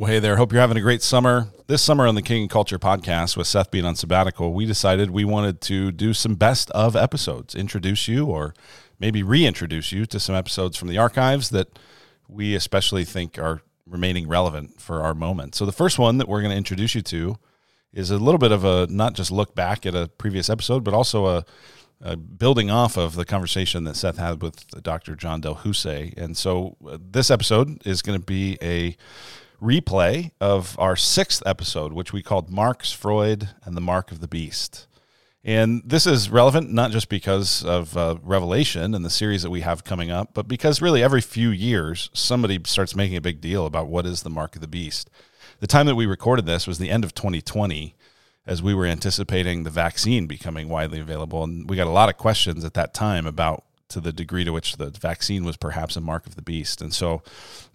Well, 0.00 0.10
hey 0.10 0.18
there. 0.18 0.36
Hope 0.36 0.50
you're 0.50 0.62
having 0.62 0.78
a 0.78 0.80
great 0.80 1.02
summer. 1.02 1.48
This 1.66 1.82
summer 1.82 2.06
on 2.06 2.14
the 2.14 2.22
King 2.22 2.44
and 2.44 2.50
Culture 2.50 2.78
podcast, 2.78 3.36
with 3.36 3.46
Seth 3.46 3.70
being 3.70 3.84
on 3.84 3.96
sabbatical, 3.96 4.54
we 4.54 4.64
decided 4.64 5.10
we 5.10 5.26
wanted 5.26 5.60
to 5.60 5.92
do 5.92 6.14
some 6.14 6.36
best 6.36 6.70
of 6.70 6.96
episodes, 6.96 7.54
introduce 7.54 8.08
you 8.08 8.24
or 8.24 8.54
maybe 8.98 9.22
reintroduce 9.22 9.92
you 9.92 10.06
to 10.06 10.18
some 10.18 10.34
episodes 10.34 10.78
from 10.78 10.88
the 10.88 10.96
archives 10.96 11.50
that 11.50 11.78
we 12.28 12.54
especially 12.54 13.04
think 13.04 13.38
are 13.38 13.60
remaining 13.86 14.26
relevant 14.26 14.80
for 14.80 15.02
our 15.02 15.12
moment. 15.12 15.54
So, 15.54 15.66
the 15.66 15.70
first 15.70 15.98
one 15.98 16.16
that 16.16 16.28
we're 16.28 16.40
going 16.40 16.52
to 16.52 16.56
introduce 16.56 16.94
you 16.94 17.02
to 17.02 17.36
is 17.92 18.10
a 18.10 18.16
little 18.16 18.38
bit 18.38 18.52
of 18.52 18.64
a 18.64 18.86
not 18.86 19.12
just 19.12 19.30
look 19.30 19.54
back 19.54 19.84
at 19.84 19.94
a 19.94 20.08
previous 20.16 20.48
episode, 20.48 20.82
but 20.82 20.94
also 20.94 21.26
a, 21.26 21.44
a 22.00 22.16
building 22.16 22.70
off 22.70 22.96
of 22.96 23.16
the 23.16 23.26
conversation 23.26 23.84
that 23.84 23.96
Seth 23.96 24.16
had 24.16 24.40
with 24.40 24.66
Dr. 24.82 25.14
John 25.14 25.42
Del 25.42 25.56
Husse. 25.56 26.14
And 26.16 26.38
so, 26.38 26.78
uh, 26.88 26.96
this 26.98 27.30
episode 27.30 27.86
is 27.86 28.00
going 28.00 28.18
to 28.18 28.24
be 28.24 28.56
a 28.62 28.96
replay 29.60 30.30
of 30.40 30.78
our 30.78 30.96
sixth 30.96 31.42
episode, 31.46 31.92
which 31.92 32.12
we 32.12 32.22
called 32.22 32.50
Marx, 32.50 32.92
Freud, 32.92 33.50
and 33.64 33.76
the 33.76 33.80
Mark 33.80 34.10
of 34.10 34.20
the 34.20 34.28
Beast. 34.28 34.86
And 35.42 35.82
this 35.84 36.06
is 36.06 36.28
relevant 36.28 36.70
not 36.70 36.90
just 36.90 37.08
because 37.08 37.64
of 37.64 37.96
uh, 37.96 38.16
Revelation 38.22 38.94
and 38.94 39.04
the 39.04 39.10
series 39.10 39.42
that 39.42 39.50
we 39.50 39.62
have 39.62 39.84
coming 39.84 40.10
up, 40.10 40.34
but 40.34 40.46
because 40.46 40.82
really 40.82 41.02
every 41.02 41.22
few 41.22 41.48
years 41.48 42.10
somebody 42.12 42.60
starts 42.64 42.94
making 42.94 43.16
a 43.16 43.22
big 43.22 43.40
deal 43.40 43.64
about 43.64 43.86
what 43.86 44.04
is 44.04 44.22
the 44.22 44.30
Mark 44.30 44.54
of 44.54 44.60
the 44.60 44.68
Beast. 44.68 45.08
The 45.60 45.66
time 45.66 45.86
that 45.86 45.94
we 45.94 46.06
recorded 46.06 46.44
this 46.44 46.66
was 46.66 46.78
the 46.78 46.90
end 46.90 47.04
of 47.04 47.14
2020 47.14 47.94
as 48.46 48.62
we 48.62 48.74
were 48.74 48.86
anticipating 48.86 49.62
the 49.62 49.70
vaccine 49.70 50.26
becoming 50.26 50.68
widely 50.68 51.00
available. 51.00 51.44
And 51.44 51.68
we 51.68 51.76
got 51.76 51.86
a 51.86 51.90
lot 51.90 52.08
of 52.08 52.16
questions 52.16 52.64
at 52.64 52.74
that 52.74 52.92
time 52.92 53.26
about 53.26 53.64
to 53.88 54.00
the 54.00 54.12
degree 54.12 54.44
to 54.44 54.52
which 54.52 54.76
the 54.76 54.90
vaccine 54.90 55.44
was 55.44 55.56
perhaps 55.56 55.96
a 55.96 56.00
mark 56.00 56.26
of 56.26 56.36
the 56.36 56.42
beast. 56.42 56.80
And 56.80 56.92
so 56.92 57.22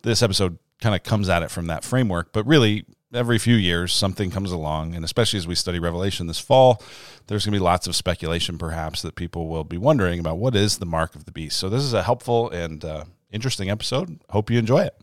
this 0.02 0.24
episode 0.24 0.58
kind 0.82 0.96
of 0.96 1.04
comes 1.04 1.30
at 1.30 1.44
it 1.44 1.52
from 1.52 1.68
that 1.68 1.84
framework. 1.84 2.32
But 2.34 2.46
really, 2.46 2.86
every 3.14 3.38
few 3.40 3.56
years, 3.56 3.94
something 3.94 4.30
comes 4.32 4.52
along, 4.52 4.94
and 4.96 5.06
especially 5.06 5.38
as 5.38 5.48
we 5.48 5.56
study 5.56 5.80
Revelation 5.80 6.28
this 6.28 6.40
fall, 6.40 6.82
there's 7.28 7.46
going 7.46 7.54
to 7.54 7.60
be 7.60 7.64
lots 7.64 7.88
of 7.88 7.96
speculation, 7.96 8.58
perhaps, 8.58 9.02
that 9.02 9.16
people 9.16 9.48
will 9.48 9.64
be 9.64 9.78
wondering 9.78 10.20
about 10.20 10.38
what 10.38 10.56
is 10.56 10.78
the 10.78 10.86
mark 10.86 11.16
of 11.16 11.26
the 11.26 11.32
beast. 11.32 11.58
So 11.58 11.70
this 11.70 11.82
is 11.84 11.94
a 11.94 12.04
helpful 12.04 12.50
and 12.50 12.84
uh, 12.84 13.06
interesting 13.32 13.70
episode. 13.70 14.20
Hope 14.30 14.50
you 14.50 14.60
enjoy 14.60 14.80
it. 14.82 14.96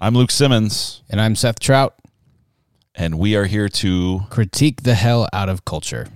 I'm 0.00 0.14
Luke 0.14 0.30
Simmons, 0.30 1.02
And 1.08 1.20
I'm 1.20 1.34
Seth 1.36 1.58
Trout. 1.60 1.94
and 2.94 3.18
we 3.18 3.34
are 3.36 3.44
here 3.46 3.68
to 3.68 4.20
Critique 4.30 4.82
the 4.82 4.94
hell 4.94 5.28
out 5.32 5.48
of 5.48 5.64
culture. 5.64 6.08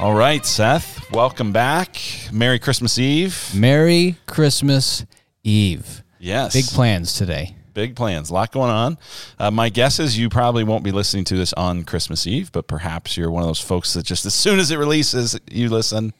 All 0.00 0.14
right, 0.14 0.46
Seth. 0.46 1.12
Welcome 1.12 1.52
back. 1.52 2.00
Merry 2.32 2.58
Christmas 2.58 2.98
Eve. 2.98 3.52
Merry 3.54 4.16
Christmas 4.26 5.04
Eve. 5.44 6.02
Yes. 6.18 6.54
Big 6.54 6.64
plans 6.64 7.12
today. 7.12 7.54
Big 7.74 7.96
plans. 7.96 8.30
A 8.30 8.32
lot 8.32 8.50
going 8.50 8.70
on. 8.70 8.96
Uh, 9.38 9.50
my 9.50 9.68
guess 9.68 10.00
is 10.00 10.18
you 10.18 10.30
probably 10.30 10.64
won't 10.64 10.84
be 10.84 10.90
listening 10.90 11.24
to 11.24 11.36
this 11.36 11.52
on 11.52 11.84
Christmas 11.84 12.26
Eve, 12.26 12.50
but 12.50 12.66
perhaps 12.66 13.18
you're 13.18 13.30
one 13.30 13.42
of 13.42 13.48
those 13.50 13.60
folks 13.60 13.92
that 13.92 14.06
just 14.06 14.24
as 14.24 14.32
soon 14.32 14.58
as 14.58 14.70
it 14.70 14.78
releases, 14.78 15.38
you 15.50 15.68
listen. 15.68 16.14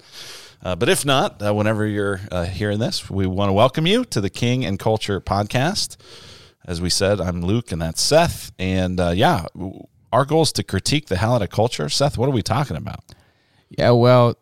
Uh, 0.62 0.76
but 0.76 0.90
if 0.90 1.06
not, 1.06 1.42
uh, 1.42 1.54
whenever 1.54 1.86
you're 1.86 2.20
uh, 2.30 2.44
hearing 2.44 2.80
this, 2.80 3.08
we 3.08 3.26
want 3.26 3.48
to 3.48 3.54
welcome 3.54 3.86
you 3.86 4.04
to 4.04 4.20
the 4.20 4.28
King 4.28 4.62
and 4.62 4.78
Culture 4.78 5.22
podcast. 5.22 5.96
As 6.66 6.82
we 6.82 6.90
said, 6.90 7.18
I'm 7.18 7.40
Luke 7.40 7.72
and 7.72 7.80
that's 7.80 8.02
Seth. 8.02 8.52
And 8.58 9.00
uh, 9.00 9.12
yeah, 9.16 9.46
our 10.12 10.26
goal 10.26 10.42
is 10.42 10.52
to 10.52 10.62
critique 10.62 11.06
the 11.06 11.16
hell 11.16 11.36
out 11.36 11.40
of 11.40 11.48
culture. 11.48 11.88
Seth, 11.88 12.18
what 12.18 12.28
are 12.28 12.32
we 12.32 12.42
talking 12.42 12.76
about? 12.76 13.02
Yeah, 13.70 13.90
well, 13.92 14.36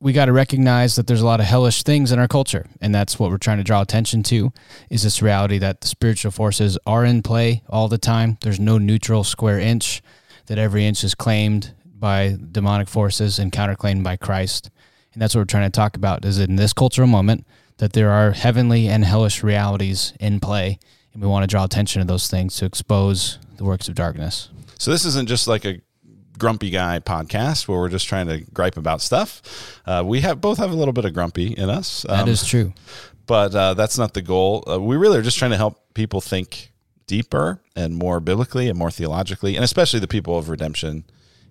we 0.00 0.12
got 0.12 0.26
to 0.26 0.32
recognize 0.32 0.96
that 0.96 1.06
there's 1.06 1.20
a 1.20 1.26
lot 1.26 1.40
of 1.40 1.46
hellish 1.46 1.82
things 1.82 2.10
in 2.10 2.18
our 2.18 2.28
culture, 2.28 2.66
and 2.80 2.94
that's 2.94 3.18
what 3.18 3.30
we're 3.30 3.38
trying 3.38 3.58
to 3.58 3.64
draw 3.64 3.82
attention 3.82 4.22
to 4.24 4.52
is 4.88 5.02
this 5.02 5.20
reality 5.20 5.58
that 5.58 5.82
the 5.82 5.88
spiritual 5.88 6.30
forces 6.30 6.78
are 6.86 7.04
in 7.04 7.22
play 7.22 7.62
all 7.68 7.86
the 7.86 7.98
time. 7.98 8.38
There's 8.40 8.58
no 8.58 8.78
neutral 8.78 9.24
square 9.24 9.58
inch, 9.58 10.02
that 10.46 10.58
every 10.58 10.86
inch 10.86 11.04
is 11.04 11.14
claimed 11.14 11.74
by 11.84 12.36
demonic 12.50 12.88
forces 12.88 13.38
and 13.38 13.52
counterclaimed 13.52 14.02
by 14.02 14.16
Christ. 14.16 14.70
And 15.12 15.20
that's 15.20 15.34
what 15.34 15.42
we're 15.42 15.44
trying 15.44 15.70
to 15.70 15.76
talk 15.76 15.96
about 15.96 16.24
is 16.24 16.38
in 16.38 16.56
this 16.56 16.72
cultural 16.72 17.06
moment 17.06 17.46
that 17.76 17.92
there 17.92 18.10
are 18.10 18.32
heavenly 18.32 18.88
and 18.88 19.04
hellish 19.04 19.42
realities 19.42 20.12
in 20.18 20.40
play, 20.40 20.78
and 21.12 21.22
we 21.22 21.28
want 21.28 21.42
to 21.42 21.46
draw 21.46 21.64
attention 21.64 22.00
to 22.00 22.06
those 22.06 22.28
things 22.28 22.56
to 22.56 22.64
expose 22.64 23.38
the 23.56 23.64
works 23.64 23.88
of 23.88 23.94
darkness. 23.94 24.48
So 24.78 24.90
this 24.90 25.04
isn't 25.04 25.28
just 25.28 25.46
like 25.46 25.64
a 25.64 25.80
grumpy 26.40 26.70
guy 26.70 26.98
podcast 26.98 27.68
where 27.68 27.78
we're 27.78 27.88
just 27.88 28.08
trying 28.08 28.26
to 28.26 28.38
gripe 28.52 28.76
about 28.76 29.00
stuff. 29.00 29.42
Uh, 29.86 30.02
we 30.04 30.20
have 30.22 30.40
both 30.40 30.58
have 30.58 30.70
a 30.72 30.74
little 30.74 30.92
bit 30.92 31.04
of 31.04 31.12
grumpy 31.14 31.52
in 31.52 31.70
us. 31.70 32.02
That 32.08 32.22
Um, 32.24 32.28
is 32.28 32.44
true. 32.44 32.72
but 33.26 33.54
uh, 33.54 33.74
that's 33.74 33.96
not 33.98 34.14
the 34.14 34.22
goal. 34.22 34.64
Uh, 34.68 34.80
we 34.80 34.96
really 34.96 35.18
are 35.18 35.22
just 35.22 35.38
trying 35.38 35.52
to 35.52 35.56
help 35.56 35.76
people 35.94 36.20
think 36.20 36.72
deeper 37.06 37.60
and 37.76 37.94
more 37.96 38.18
biblically 38.20 38.68
and 38.68 38.78
more 38.78 38.90
theologically, 38.90 39.54
and 39.56 39.64
especially 39.64 40.00
the 40.00 40.08
people 40.08 40.36
of 40.38 40.48
Redemption 40.48 41.04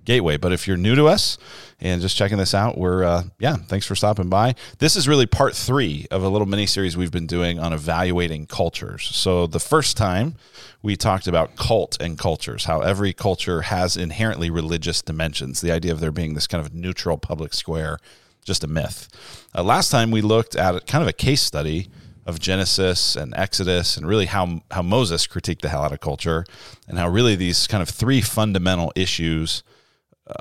Gateway. 0.10 0.38
But 0.38 0.54
if 0.54 0.68
you're 0.68 0.76
new 0.76 0.96
to 0.96 1.06
us 1.06 1.38
and 1.80 2.02
just 2.02 2.18
checking 2.18 2.40
this 2.40 2.56
out, 2.56 2.80
we're 2.80 3.04
uh, 3.04 3.24
yeah, 3.38 3.58
thanks 3.58 3.86
for 3.86 3.94
stopping 3.94 4.28
by. 4.28 4.56
This 4.80 4.96
is 4.96 5.08
really 5.08 5.28
part 5.28 5.56
three 5.56 6.08
of 6.10 6.24
a 6.24 6.30
little 6.30 6.48
mini 6.48 6.66
series 6.66 6.98
we've 6.98 7.12
been 7.12 7.28
doing 7.28 7.60
on 7.60 7.74
evaluating 7.74 8.48
cultures. 8.48 9.04
So 9.04 9.46
the 9.46 9.60
first 9.60 9.98
time 9.98 10.34
we 10.82 10.96
talked 10.96 11.28
about 11.28 11.56
cult 11.58 11.96
and 12.02 12.18
cultures, 12.18 12.66
how 12.66 12.82
every 12.82 13.14
culture 13.14 13.62
has 13.62 13.96
inherently 13.96 14.50
religious 14.50 15.04
dimensions. 15.04 15.62
The 15.62 15.72
idea 15.72 15.92
of 15.92 16.00
there 16.00 16.12
being 16.12 16.34
this 16.34 16.48
kind 16.48 16.66
of 16.66 16.74
neutral 16.74 17.20
public 17.20 17.54
square 17.54 18.00
just 18.44 18.64
a 18.64 18.68
myth. 18.68 19.10
Uh, 19.54 19.62
last 19.62 19.92
time 19.92 20.10
we 20.10 20.22
looked 20.22 20.56
at 20.56 20.88
kind 20.88 21.04
of 21.04 21.08
a 21.08 21.14
case 21.14 21.44
study 21.44 21.88
of 22.26 22.40
Genesis 22.40 23.16
and 23.16 23.32
Exodus 23.36 23.96
and 23.96 24.08
really 24.08 24.26
how 24.26 24.64
how 24.72 24.82
Moses 24.82 25.28
critiqued 25.28 25.62
the 25.62 25.70
hell 25.70 25.84
out 25.84 25.92
of 25.92 26.00
culture 26.00 26.46
and 26.88 26.98
how 26.98 27.08
really 27.08 27.36
these 27.36 27.68
kind 27.68 27.84
of 27.84 27.90
three 27.90 28.22
fundamental 28.22 28.92
issues 28.96 29.62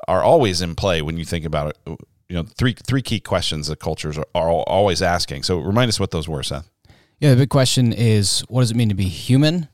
are 0.06 0.22
always 0.22 0.60
in 0.60 0.74
play 0.74 1.02
when 1.02 1.16
you 1.16 1.24
think 1.24 1.44
about 1.44 1.68
it. 1.68 1.98
You 2.28 2.36
know, 2.36 2.42
three 2.42 2.74
three 2.74 3.02
key 3.02 3.20
questions 3.20 3.68
that 3.68 3.80
cultures 3.80 4.18
are, 4.18 4.26
are 4.34 4.50
always 4.50 5.00
asking. 5.02 5.44
So 5.44 5.58
remind 5.58 5.88
us 5.88 5.98
what 5.98 6.10
those 6.10 6.28
were, 6.28 6.42
Seth. 6.42 6.68
Yeah, 7.20 7.30
the 7.30 7.36
big 7.36 7.50
question 7.50 7.92
is 7.92 8.40
what 8.48 8.60
does 8.60 8.70
it 8.70 8.76
mean 8.76 8.90
to 8.90 8.94
be 8.94 9.08
human? 9.08 9.68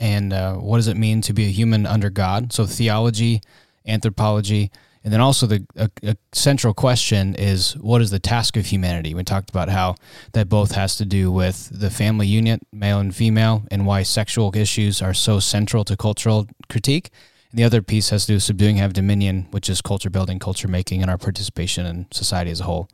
And 0.00 0.32
uh, 0.32 0.54
what 0.54 0.76
does 0.76 0.88
it 0.88 0.96
mean 0.96 1.22
to 1.22 1.32
be 1.32 1.44
a 1.44 1.50
human 1.50 1.86
under 1.86 2.10
God? 2.10 2.52
So, 2.52 2.66
theology, 2.66 3.40
anthropology, 3.86 4.70
and 5.04 5.12
then 5.12 5.20
also 5.20 5.46
the 5.46 5.66
a, 5.76 5.90
a 6.02 6.16
central 6.32 6.72
question 6.72 7.34
is 7.34 7.76
what 7.76 8.00
is 8.00 8.10
the 8.10 8.18
task 8.18 8.56
of 8.56 8.66
humanity? 8.66 9.14
We 9.14 9.22
talked 9.22 9.50
about 9.50 9.68
how 9.68 9.96
that 10.32 10.48
both 10.48 10.72
has 10.72 10.96
to 10.96 11.04
do 11.04 11.30
with 11.30 11.68
the 11.72 11.90
family 11.90 12.26
unit, 12.26 12.62
male 12.72 12.98
and 12.98 13.14
female, 13.14 13.64
and 13.70 13.86
why 13.86 14.02
sexual 14.02 14.54
issues 14.56 15.02
are 15.02 15.14
so 15.14 15.40
central 15.40 15.84
to 15.84 15.96
cultural 15.96 16.48
critique. 16.70 17.10
And 17.54 17.60
the 17.60 17.64
other 17.64 17.82
piece 17.82 18.10
has 18.10 18.24
to 18.24 18.32
do 18.32 18.34
with 18.34 18.42
subduing, 18.42 18.78
have 18.78 18.94
dominion, 18.94 19.46
which 19.52 19.70
is 19.70 19.80
culture 19.80 20.10
building, 20.10 20.40
culture 20.40 20.66
making, 20.66 21.02
and 21.02 21.08
our 21.08 21.16
participation 21.16 21.86
in 21.86 22.08
society 22.10 22.50
as 22.50 22.58
a 22.58 22.64
whole. 22.64 22.88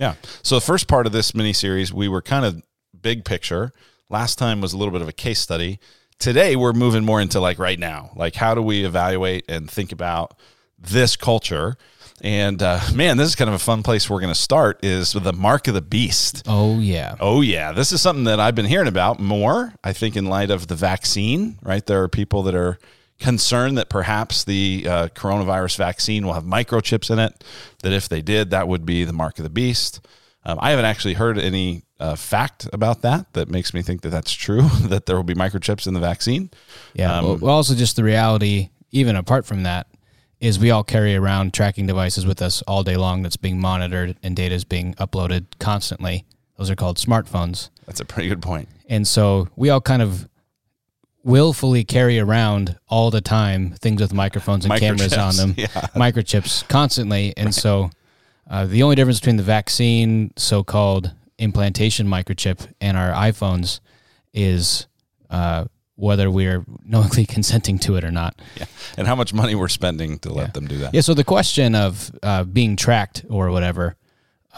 Yeah. 0.00 0.14
So 0.42 0.56
the 0.56 0.60
first 0.60 0.88
part 0.88 1.06
of 1.06 1.12
this 1.12 1.32
mini 1.32 1.52
series, 1.52 1.94
we 1.94 2.08
were 2.08 2.20
kind 2.20 2.44
of 2.44 2.60
big 3.00 3.24
picture. 3.24 3.70
Last 4.08 4.36
time 4.36 4.60
was 4.60 4.72
a 4.72 4.76
little 4.76 4.90
bit 4.90 5.00
of 5.00 5.08
a 5.08 5.12
case 5.12 5.38
study. 5.38 5.78
Today 6.18 6.56
we're 6.56 6.72
moving 6.72 7.04
more 7.04 7.20
into 7.20 7.38
like 7.38 7.60
right 7.60 7.78
now. 7.78 8.10
Like 8.16 8.34
how 8.34 8.52
do 8.52 8.62
we 8.62 8.84
evaluate 8.84 9.44
and 9.48 9.70
think 9.70 9.92
about 9.92 10.36
this 10.76 11.14
culture? 11.14 11.76
And 12.20 12.60
uh, 12.64 12.80
man, 12.92 13.16
this 13.16 13.28
is 13.28 13.36
kind 13.36 13.48
of 13.48 13.54
a 13.54 13.60
fun 13.60 13.84
place 13.84 14.10
we're 14.10 14.18
going 14.18 14.34
to 14.34 14.40
start 14.40 14.84
is 14.84 15.12
the 15.12 15.32
mark 15.32 15.68
of 15.68 15.74
the 15.74 15.82
beast. 15.82 16.42
Oh, 16.48 16.80
yeah. 16.80 17.14
Oh 17.20 17.42
yeah, 17.42 17.70
this 17.70 17.92
is 17.92 18.02
something 18.02 18.24
that 18.24 18.40
I've 18.40 18.56
been 18.56 18.66
hearing 18.66 18.88
about 18.88 19.20
more. 19.20 19.72
I 19.84 19.92
think 19.92 20.16
in 20.16 20.26
light 20.26 20.50
of 20.50 20.66
the 20.66 20.74
vaccine, 20.74 21.60
right? 21.62 21.86
There 21.86 22.02
are 22.02 22.08
people 22.08 22.42
that 22.42 22.56
are 22.56 22.80
concerned 23.20 23.78
that 23.78 23.88
perhaps 23.88 24.44
the 24.44 24.86
uh, 24.88 25.08
coronavirus 25.08 25.76
vaccine 25.76 26.26
will 26.26 26.32
have 26.32 26.44
microchips 26.44 27.10
in 27.10 27.18
it. 27.18 27.44
That 27.82 27.92
if 27.92 28.08
they 28.08 28.22
did, 28.22 28.50
that 28.50 28.66
would 28.66 28.84
be 28.84 29.04
the 29.04 29.12
mark 29.12 29.38
of 29.38 29.44
the 29.44 29.50
beast. 29.50 30.00
Um, 30.44 30.58
I 30.60 30.70
haven't 30.70 30.86
actually 30.86 31.14
heard 31.14 31.38
any 31.38 31.84
uh, 32.00 32.16
fact 32.16 32.66
about 32.72 33.02
that 33.02 33.32
that 33.34 33.50
makes 33.50 33.74
me 33.74 33.82
think 33.82 34.00
that 34.02 34.08
that's 34.08 34.32
true. 34.32 34.62
that 34.84 35.06
there 35.06 35.16
will 35.16 35.22
be 35.22 35.34
microchips 35.34 35.86
in 35.86 35.94
the 35.94 36.00
vaccine. 36.00 36.50
Yeah. 36.94 37.18
Um, 37.18 37.40
well, 37.40 37.54
also 37.54 37.74
just 37.74 37.96
the 37.96 38.04
reality, 38.04 38.70
even 38.90 39.16
apart 39.16 39.44
from 39.44 39.62
that, 39.64 39.86
is 40.40 40.58
we 40.58 40.70
all 40.70 40.82
carry 40.82 41.14
around 41.14 41.52
tracking 41.52 41.86
devices 41.86 42.24
with 42.24 42.40
us 42.40 42.62
all 42.62 42.82
day 42.82 42.96
long 42.96 43.22
that's 43.22 43.36
being 43.36 43.60
monitored 43.60 44.16
and 44.22 44.34
data 44.34 44.54
is 44.54 44.64
being 44.64 44.94
uploaded 44.94 45.44
constantly. 45.58 46.24
Those 46.56 46.70
are 46.70 46.76
called 46.76 46.96
smartphones. 46.96 47.68
That's 47.84 48.00
a 48.00 48.06
pretty 48.06 48.30
good 48.30 48.40
point. 48.40 48.68
And 48.88 49.06
so 49.06 49.48
we 49.56 49.68
all 49.68 49.82
kind 49.82 50.00
of 50.00 50.26
willfully 51.22 51.84
carry 51.84 52.18
around 52.18 52.78
all 52.88 53.10
the 53.10 53.20
time 53.20 53.72
things 53.72 54.00
with 54.00 54.12
microphones 54.12 54.64
and 54.64 54.74
cameras 54.78 55.12
on 55.12 55.36
them, 55.36 55.54
yeah. 55.58 55.66
microchips 55.94 56.66
constantly. 56.68 57.34
And 57.36 57.54
so 57.54 57.90
uh, 58.48 58.66
the 58.66 58.82
only 58.82 58.96
difference 58.96 59.20
between 59.20 59.36
the 59.36 59.42
vaccine, 59.42 60.32
so 60.36 60.64
called 60.64 61.12
implantation 61.38 62.06
microchip, 62.06 62.72
and 62.80 62.96
our 62.96 63.12
iPhones 63.12 63.80
is 64.32 64.86
uh, 65.30 65.64
whether 65.96 66.30
we're 66.30 66.64
knowingly 66.84 67.26
consenting 67.28 67.78
to 67.80 67.96
it 67.96 68.04
or 68.04 68.10
not. 68.10 68.40
Yeah. 68.56 68.64
And 68.96 69.06
how 69.06 69.14
much 69.14 69.34
money 69.34 69.54
we're 69.54 69.68
spending 69.68 70.18
to 70.20 70.32
let 70.32 70.54
them 70.54 70.66
do 70.66 70.78
that. 70.78 70.94
Yeah. 70.94 71.02
So 71.02 71.14
the 71.14 71.24
question 71.24 71.74
of 71.74 72.10
uh, 72.22 72.44
being 72.44 72.76
tracked 72.76 73.24
or 73.28 73.50
whatever 73.50 73.96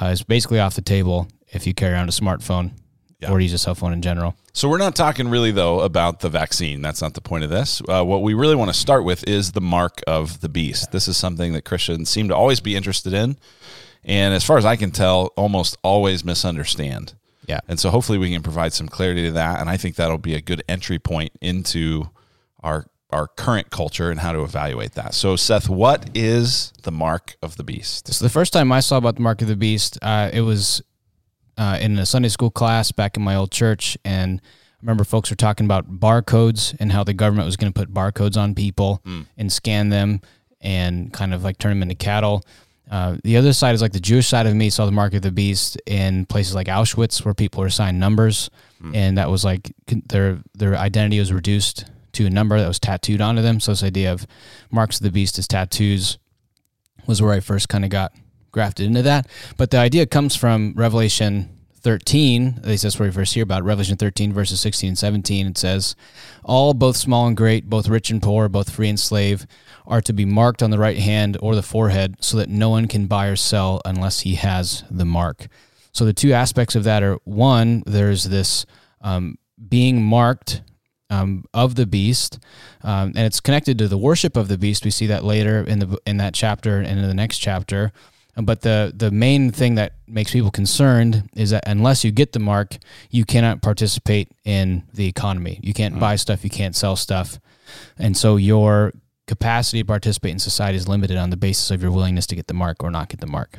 uh, 0.01 0.07
is 0.07 0.23
basically 0.23 0.61
off 0.61 0.75
the 0.75 0.83
table 0.83 1.29
if 1.49 1.67
you 1.67 1.75
carry 1.75 1.93
around 1.93 2.09
a 2.09 2.13
smartphone 2.13 2.73
Yeah. 3.23 3.31
or 3.31 3.41
use 3.41 3.53
a 3.53 3.59
cell 3.59 3.75
phone 3.77 3.93
in 3.93 4.03
general. 4.03 4.35
So 4.53 4.69
we're 4.69 4.79
not 4.79 4.97
talking 4.97 5.29
really 5.29 5.53
though 5.53 5.81
about 5.81 6.21
the 6.21 6.29
vaccine. 6.29 6.83
That's 6.83 7.01
not 7.01 7.15
the 7.15 7.21
point 7.21 7.45
of 7.45 7.51
this. 7.51 7.81
Uh, 7.89 8.05
what 8.05 8.23
we 8.23 8.35
really 8.35 8.57
want 8.57 8.69
to 8.71 8.77
start 8.79 9.05
with 9.05 9.27
is 9.29 9.53
the 9.53 9.61
mark 9.61 10.03
of 10.07 10.41
the 10.41 10.49
beast. 10.49 10.91
This 10.91 11.07
is 11.09 11.17
something 11.17 11.53
that 11.53 11.65
Christians 11.65 12.11
seem 12.11 12.29
to 12.29 12.35
always 12.35 12.61
be 12.61 12.75
interested 12.75 13.13
in, 13.13 13.39
and 14.05 14.35
as 14.35 14.45
far 14.45 14.59
as 14.59 14.65
I 14.65 14.77
can 14.77 14.91
tell, 14.91 15.27
almost 15.37 15.77
always 15.83 16.25
misunderstand. 16.25 17.15
Yeah. 17.47 17.61
And 17.69 17.79
so 17.79 17.91
hopefully 17.91 18.19
we 18.19 18.31
can 18.31 18.43
provide 18.43 18.73
some 18.73 18.89
clarity 18.89 19.23
to 19.27 19.33
that, 19.33 19.61
and 19.61 19.71
I 19.71 19.77
think 19.77 19.97
that'll 19.97 20.19
be 20.19 20.35
a 20.35 20.41
good 20.41 20.63
entry 20.69 20.99
point 20.99 21.33
into 21.41 22.11
our 22.63 22.87
our 23.11 23.29
current 23.29 23.71
culture 23.71 24.11
and 24.11 24.19
how 24.21 24.33
to 24.33 24.43
evaluate 24.43 24.93
that. 24.93 25.13
So 25.15 25.37
Seth, 25.37 25.69
what 25.69 26.09
is 26.15 26.73
the 26.83 26.91
mark 26.91 27.37
of 27.43 27.57
the 27.57 27.63
beast? 27.63 28.09
So 28.13 28.25
the 28.25 28.31
first 28.31 28.55
time 28.55 28.73
I 28.73 28.81
saw 28.81 28.97
about 28.97 29.17
the 29.17 29.21
mark 29.23 29.43
of 29.43 29.49
the 29.49 29.57
beast, 29.57 29.99
uh, 30.01 30.31
it 30.33 30.41
was 30.41 30.83
uh, 31.57 31.79
in 31.81 31.99
a 31.99 32.07
Sunday 32.07 32.29
school 32.29 32.51
class 32.51 32.93
back 32.93 33.17
in 33.17 33.23
my 33.23 33.35
old 33.35 33.51
church, 33.51 33.97
and 34.05 34.41
I 34.43 34.77
remember 34.83 35.05
folks 35.05 35.31
were 35.31 35.37
talking 35.37 35.67
about 35.67 36.01
barcodes 36.01 36.75
and 36.81 36.91
how 36.93 37.05
the 37.05 37.15
government 37.15 37.47
was 37.47 37.57
going 37.57 37.73
to 37.73 37.79
put 37.79 37.93
barcodes 37.93 38.37
on 38.37 38.55
people 38.55 39.01
and 39.37 39.53
scan 39.53 39.91
them 39.91 40.21
and 40.61 41.13
kind 41.13 41.33
of 41.35 41.45
like 41.45 41.59
turn 41.59 41.71
them 41.71 41.83
into 41.83 41.95
cattle. 41.95 42.43
Uh, 42.91 43.17
the 43.25 43.37
other 43.37 43.53
side 43.53 43.75
is 43.75 43.81
like 43.81 43.93
the 43.93 44.01
Jewish 44.01 44.27
side 44.27 44.47
of 44.47 44.55
me 44.55 44.69
saw 44.69 44.85
the 44.85 44.93
mark 44.93 45.15
of 45.15 45.23
the 45.23 45.31
beast 45.31 45.81
in 45.87 46.27
places 46.27 46.55
like 46.55 46.67
Auschwitz, 46.67 47.25
where 47.25 47.33
people 47.33 47.61
were 47.61 47.69
assigned 47.69 47.99
numbers, 48.01 48.51
and 48.95 49.17
that 49.19 49.31
was 49.31 49.45
like 49.45 49.73
their 50.07 50.41
their 50.55 50.77
identity 50.77 51.19
was 51.21 51.33
reduced 51.33 51.85
to 52.13 52.27
a 52.27 52.31
number 52.31 52.59
that 52.59 52.67
was 52.69 52.81
tattooed 52.81 53.21
onto 53.21 53.41
them. 53.41 53.61
So 53.61 53.73
this 53.73 53.83
idea 53.85 54.13
of 54.13 54.27
marks 54.71 54.97
of 54.99 55.05
the 55.05 55.11
beast 55.13 55.39
as 55.39 55.47
tattoos 55.47 56.19
was 57.07 57.23
where 57.23 57.33
I 57.33 57.41
first 57.41 57.69
kind 57.69 57.85
of 57.85 57.91
got 57.91 58.13
grafted 58.53 58.87
into 58.87 59.03
that. 59.03 59.27
But 59.57 59.71
the 59.71 59.79
idea 59.79 60.07
comes 60.07 60.37
from 60.37 60.75
Revelation 60.77 61.59
13. 61.83 62.59
At 62.59 62.67
least 62.67 62.85
that's 62.85 62.99
where 62.99 63.09
we 63.09 63.13
first 63.13 63.35
hear 63.35 63.43
about 63.43 63.63
it. 63.63 63.65
Revelation 63.65 63.97
13, 63.97 64.33
verses 64.33 64.61
16 64.61 64.89
and 64.89 64.99
17. 64.99 65.47
It 65.49 65.59
says, 65.59 65.97
All, 66.45 66.75
both 66.75 66.97
small 66.97 67.27
and 67.27 67.37
great, 67.37 67.69
both 67.69 67.89
rich 67.89 68.11
and 68.11 68.23
poor, 68.23 68.49
both 68.49 68.71
free 68.71 68.89
and 68.89 69.01
slave, 69.01 69.47
are 69.87 70.01
to 70.03 70.13
be 70.13 70.25
marked 70.25 70.63
on 70.63 70.71
the 70.71 70.79
right 70.79 70.99
hand 70.99 71.37
or 71.43 71.55
the 71.55 71.63
forehead, 71.63 72.17
so 72.21 72.37
that 72.37 72.49
no 72.49 72.71
one 72.71 72.87
can 72.87 73.07
buy 73.07 73.27
or 73.27 73.37
sell 73.37 73.81
unless 73.85 74.21
he 74.21 74.37
has 74.37 74.85
the 74.91 75.05
mark. 75.05 75.49
So 75.93 76.05
the 76.05 76.13
two 76.13 76.33
aspects 76.33 76.75
of 76.75 76.85
that 76.85 77.03
are 77.03 77.19
one, 77.25 77.83
there's 77.85 78.25
this 78.25 78.65
um, 79.01 79.39
being 79.69 80.03
marked 80.03 80.63
um, 81.11 81.45
of 81.53 81.75
the 81.75 81.85
beast, 81.85 82.39
um, 82.83 83.09
and 83.09 83.27
it's 83.27 83.41
connected 83.41 83.77
to 83.79 83.89
the 83.89 83.99
worship 83.99 84.37
of 84.37 84.49
the 84.49 84.57
beast. 84.57 84.85
We 84.85 84.91
see 84.91 85.07
that 85.09 85.25
later 85.25 85.63
in 85.63 85.81
the 85.81 85.99
in 86.07 86.17
that 86.17 86.33
chapter 86.33 86.79
and 86.79 86.99
in 86.99 87.07
the 87.07 87.15
next 87.15 87.39
chapter. 87.39 87.93
But 88.35 88.63
the 88.63 88.93
the 88.97 89.11
main 89.11 89.51
thing 89.51 89.75
that 89.75 89.93
makes 90.07 90.33
people 90.33 90.51
concerned 90.51 91.29
is 91.35 91.51
that 91.51 91.65
unless 91.67 92.03
you 92.03 92.11
get 92.11 92.33
the 92.33 92.39
mark, 92.39 92.79
you 93.11 93.25
cannot 93.27 93.61
participate 93.61 94.31
in 94.45 94.85
the 94.95 95.07
economy. 95.07 95.61
You 95.63 95.75
can't 95.75 95.95
hmm. 95.95 96.01
buy 96.01 96.17
stuff. 96.17 96.43
You 96.43 96.51
can't 96.51 96.75
sell 96.75 96.97
stuff, 96.97 97.39
and 97.99 98.17
so 98.17 98.37
your 98.37 98.93
capacity 99.27 99.83
to 99.83 99.87
participate 99.87 100.33
in 100.33 100.39
society 100.39 100.77
is 100.77 100.89
limited 100.89 101.17
on 101.17 101.31
the 101.31 101.37
basis 101.37 101.71
of 101.71 101.83
your 101.83 101.91
willingness 101.91 102.27
to 102.27 102.35
get 102.35 102.47
the 102.47 102.55
mark 102.55 102.83
or 102.83 102.91
not 102.91 103.09
get 103.09 103.21
the 103.21 103.27
mark. 103.27 103.59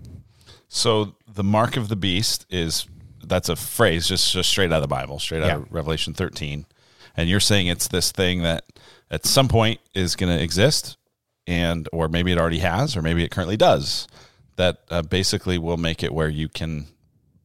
So 0.67 1.15
the 1.27 1.43
mark 1.43 1.77
of 1.77 1.87
the 1.87 1.95
beast 1.95 2.45
is 2.49 2.87
that's 3.23 3.49
a 3.49 3.55
phrase 3.55 4.07
just 4.07 4.33
just 4.33 4.49
straight 4.49 4.71
out 4.71 4.77
of 4.77 4.81
the 4.81 4.87
Bible, 4.87 5.19
straight 5.19 5.43
out 5.43 5.47
Yeah. 5.47 5.55
of 5.57 5.71
Revelation 5.71 6.13
13. 6.13 6.65
And 7.15 7.29
you're 7.29 7.39
saying 7.39 7.67
it's 7.67 7.87
this 7.87 8.11
thing 8.11 8.41
that 8.41 8.65
at 9.11 9.25
some 9.25 9.47
point 9.47 9.79
is 9.93 10.15
going 10.15 10.35
to 10.35 10.43
exist 10.43 10.97
and 11.45 11.87
or 11.93 12.07
maybe 12.07 12.31
it 12.31 12.39
already 12.39 12.59
has 12.59 12.97
or 12.97 13.01
maybe 13.01 13.23
it 13.23 13.29
currently 13.29 13.57
does 13.57 14.07
that 14.55 14.81
uh, 14.89 15.01
basically 15.01 15.57
will 15.57 15.77
make 15.77 16.03
it 16.03 16.13
where 16.13 16.29
you 16.29 16.47
can 16.47 16.87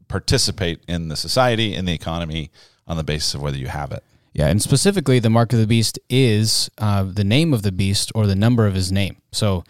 participate 0.08 0.80
in 0.88 1.08
the 1.08 1.16
society 1.16 1.74
in 1.74 1.84
the 1.84 1.92
economy 1.92 2.50
on 2.86 2.96
the 2.96 3.04
basis 3.04 3.34
of 3.34 3.42
whether 3.42 3.56
you 3.56 3.68
have 3.68 3.92
it. 3.92 4.02
Yeah, 4.32 4.48
and 4.48 4.62
specifically, 4.62 5.18
the 5.18 5.30
mark 5.30 5.52
of 5.52 5.58
the 5.58 5.66
beast 5.66 5.98
is 6.08 6.70
uh, 6.78 7.02
the 7.02 7.24
name 7.24 7.52
of 7.52 7.62
the 7.62 7.72
beast 7.72 8.12
or 8.14 8.26
the 8.26 8.36
number 8.36 8.66
of 8.66 8.74
his 8.74 8.92
name. 8.92 9.16
So 9.32 9.64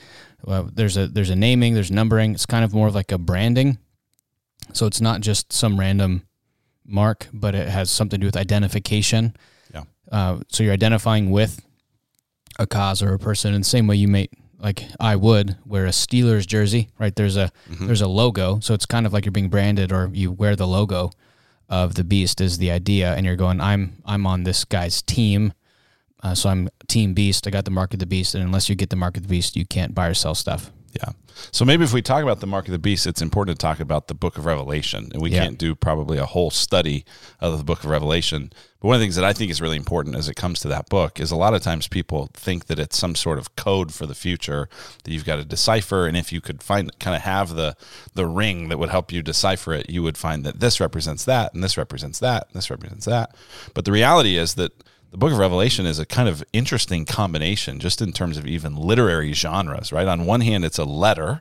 uh, 0.47 0.65
there's 0.73 0.97
a 0.97 1.07
there's 1.07 1.31
a 1.31 1.37
naming, 1.37 1.75
there's 1.75 1.91
numbering. 1.91 2.33
It's 2.33 2.47
kind 2.47 2.65
of 2.65 2.75
more 2.75 2.89
of 2.89 2.95
like 2.95 3.13
a 3.13 3.19
branding. 3.19 3.79
So 4.73 4.87
it's 4.87 5.01
not 5.01 5.21
just 5.21 5.53
some 5.53 5.81
random 5.81 6.27
mark, 6.85 7.29
but 7.33 7.55
it 7.55 7.69
has 7.69 7.91
something 7.91 8.19
to 8.19 8.23
do 8.23 8.27
with 8.27 8.37
identification. 8.37 9.37
Yeah. 9.73 9.85
Uh, 10.11 10.41
so 10.49 10.63
you're 10.63 10.73
identifying 10.73 11.31
with 11.31 11.65
a 12.59 12.67
cause 12.67 13.03
or 13.03 13.15
a 13.15 13.19
person 13.19 13.55
in 13.55 13.61
the 13.63 13.67
same 13.67 13.87
way 13.87 13.97
you 13.97 14.09
may 14.09 14.29
like 14.59 14.85
I 14.99 15.17
would 15.17 15.57
wear 15.65 15.87
a 15.87 15.91
Steelers 15.91 16.47
jersey, 16.47 16.89
right? 16.99 17.15
There's 17.15 17.37
a 17.37 17.51
there's 17.87 18.01
a 18.01 18.09
logo, 18.09 18.61
so 18.61 18.75
it's 18.75 18.87
kind 18.87 19.07
of 19.07 19.13
like 19.13 19.25
you're 19.25 19.33
being 19.33 19.49
branded 19.49 19.93
or 19.93 20.11
you 20.13 20.33
wear 20.33 20.57
the 20.57 20.67
logo 20.67 21.11
of 21.69 21.95
the 21.95 22.05
beast 22.05 22.41
is 22.41 22.59
the 22.59 22.71
idea, 22.71 23.15
and 23.15 23.27
you're 23.27 23.37
going, 23.37 23.61
I'm 23.61 23.97
I'm 24.05 24.27
on 24.27 24.45
this 24.45 24.65
guy's 24.65 25.03
team, 25.03 25.53
uh, 26.23 26.35
so 26.35 26.49
I'm 26.49 26.69
Team 26.89 27.15
Beast. 27.15 27.47
I 27.47 27.51
got 27.51 27.65
the 27.65 27.71
mark 27.71 27.93
of 27.93 28.01
the 28.01 28.07
beast, 28.07 28.35
and 28.35 28.43
unless 28.43 28.69
you 28.69 28.75
get 28.75 28.91
the 28.91 28.97
mark 28.97 29.17
of 29.17 29.23
the 29.23 29.29
beast, 29.29 29.57
you 29.57 29.67
can't 29.67 29.95
buy 29.95 30.09
or 30.09 30.15
sell 30.15 30.35
stuff. 30.35 30.73
Yeah. 30.93 31.11
So 31.53 31.65
maybe 31.65 31.85
if 31.85 31.93
we 31.93 32.03
talk 32.03 32.23
about 32.23 32.41
the 32.41 32.47
mark 32.47 32.67
of 32.67 32.73
the 32.73 32.79
beast, 32.79 33.07
it's 33.07 33.23
important 33.23 33.59
to 33.59 33.63
talk 33.65 33.79
about 33.79 34.09
the 34.09 34.15
book 34.15 34.39
of 34.39 34.47
Revelation. 34.47 35.11
And 35.13 35.23
we 35.23 35.31
Yeah. 35.31 35.45
can't 35.45 35.59
do 35.59 35.75
probably 35.75 36.19
a 36.19 36.27
whole 36.27 36.51
study 36.51 37.05
of 37.41 37.59
the 37.59 37.65
book 37.65 37.85
of 37.85 37.91
Revelation. 37.91 38.51
But 38.81 38.89
one 38.89 38.95
of 38.95 39.01
the 39.01 39.05
things 39.05 39.17
that 39.17 39.25
I 39.25 39.33
think 39.33 39.51
is 39.51 39.61
really 39.61 39.77
important 39.77 40.17
as 40.17 40.29
it 40.29 40.35
comes 40.35 40.61
to 40.61 40.69
that 40.69 40.89
book 40.89 41.21
is 41.21 41.31
a 41.31 41.37
lot 41.37 41.53
of 41.55 41.63
times 41.63 41.89
people 41.89 42.31
think 42.33 42.67
that 42.67 42.79
it's 42.79 42.97
some 42.97 43.15
sort 43.15 43.39
of 43.39 43.55
code 43.55 43.93
for 43.93 44.07
the 44.07 44.15
future 44.15 44.69
that 45.05 45.13
you've 45.13 45.25
got 45.25 45.37
to 45.37 45.45
decipher. 45.45 46.07
And 46.07 46.17
if 46.17 46.33
you 46.33 46.41
could 46.41 46.63
find 46.63 46.97
kind 46.99 47.15
of 47.17 47.23
have 47.23 47.55
the 47.55 47.77
the 48.15 48.27
ring 48.27 48.69
that 48.69 48.79
would 48.79 48.91
help 48.91 49.13
you 49.13 49.23
decipher 49.23 49.73
it, 49.75 49.91
you 49.91 50.03
would 50.03 50.17
find 50.19 50.45
that 50.45 50.61
this 50.61 50.81
represents 50.81 51.25
that 51.25 51.55
and 51.55 51.63
this 51.63 51.77
represents 51.77 52.19
that 52.21 52.47
and 52.49 52.55
this 52.57 52.71
represents 52.71 53.05
that. 53.05 53.35
But 53.75 53.85
the 53.85 53.93
reality 53.93 54.37
is 54.37 54.55
that 54.55 54.73
the 55.11 55.17
book 55.17 55.33
of 55.33 55.39
Revelation 55.39 55.87
is 55.87 55.99
a 55.99 56.07
kind 56.07 56.29
of 56.29 56.45
interesting 56.53 57.05
combination, 57.05 57.81
just 57.81 58.03
in 58.03 58.13
terms 58.13 58.37
of 58.37 58.47
even 58.47 58.77
literary 58.77 59.33
genres, 59.33 59.93
right? 59.93 60.07
On 60.07 60.27
one 60.27 60.43
hand, 60.43 60.65
it's 60.65 60.79
a 60.79 60.85
letter 60.85 61.41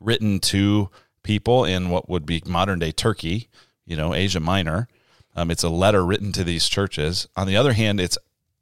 written 0.00 0.38
to 0.40 0.90
people 1.22 1.64
in 1.64 1.90
what 1.90 2.08
would 2.08 2.24
be 2.24 2.42
modern 2.46 2.78
day 2.78 2.92
Turkey, 2.92 3.48
you 3.84 3.96
know, 3.96 4.14
Asia 4.14 4.40
Minor. 4.40 4.88
Um, 5.34 5.50
it's 5.50 5.62
a 5.62 5.68
letter 5.68 6.04
written 6.04 6.32
to 6.32 6.44
these 6.44 6.68
churches. 6.68 7.28
On 7.36 7.46
the 7.46 7.56
other 7.56 7.72
hand, 7.72 8.00
it's 8.00 8.18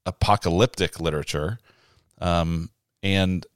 apocalyptic 0.07 1.01
literature, 1.01 1.59
um, 2.21 2.71
and 3.03 3.47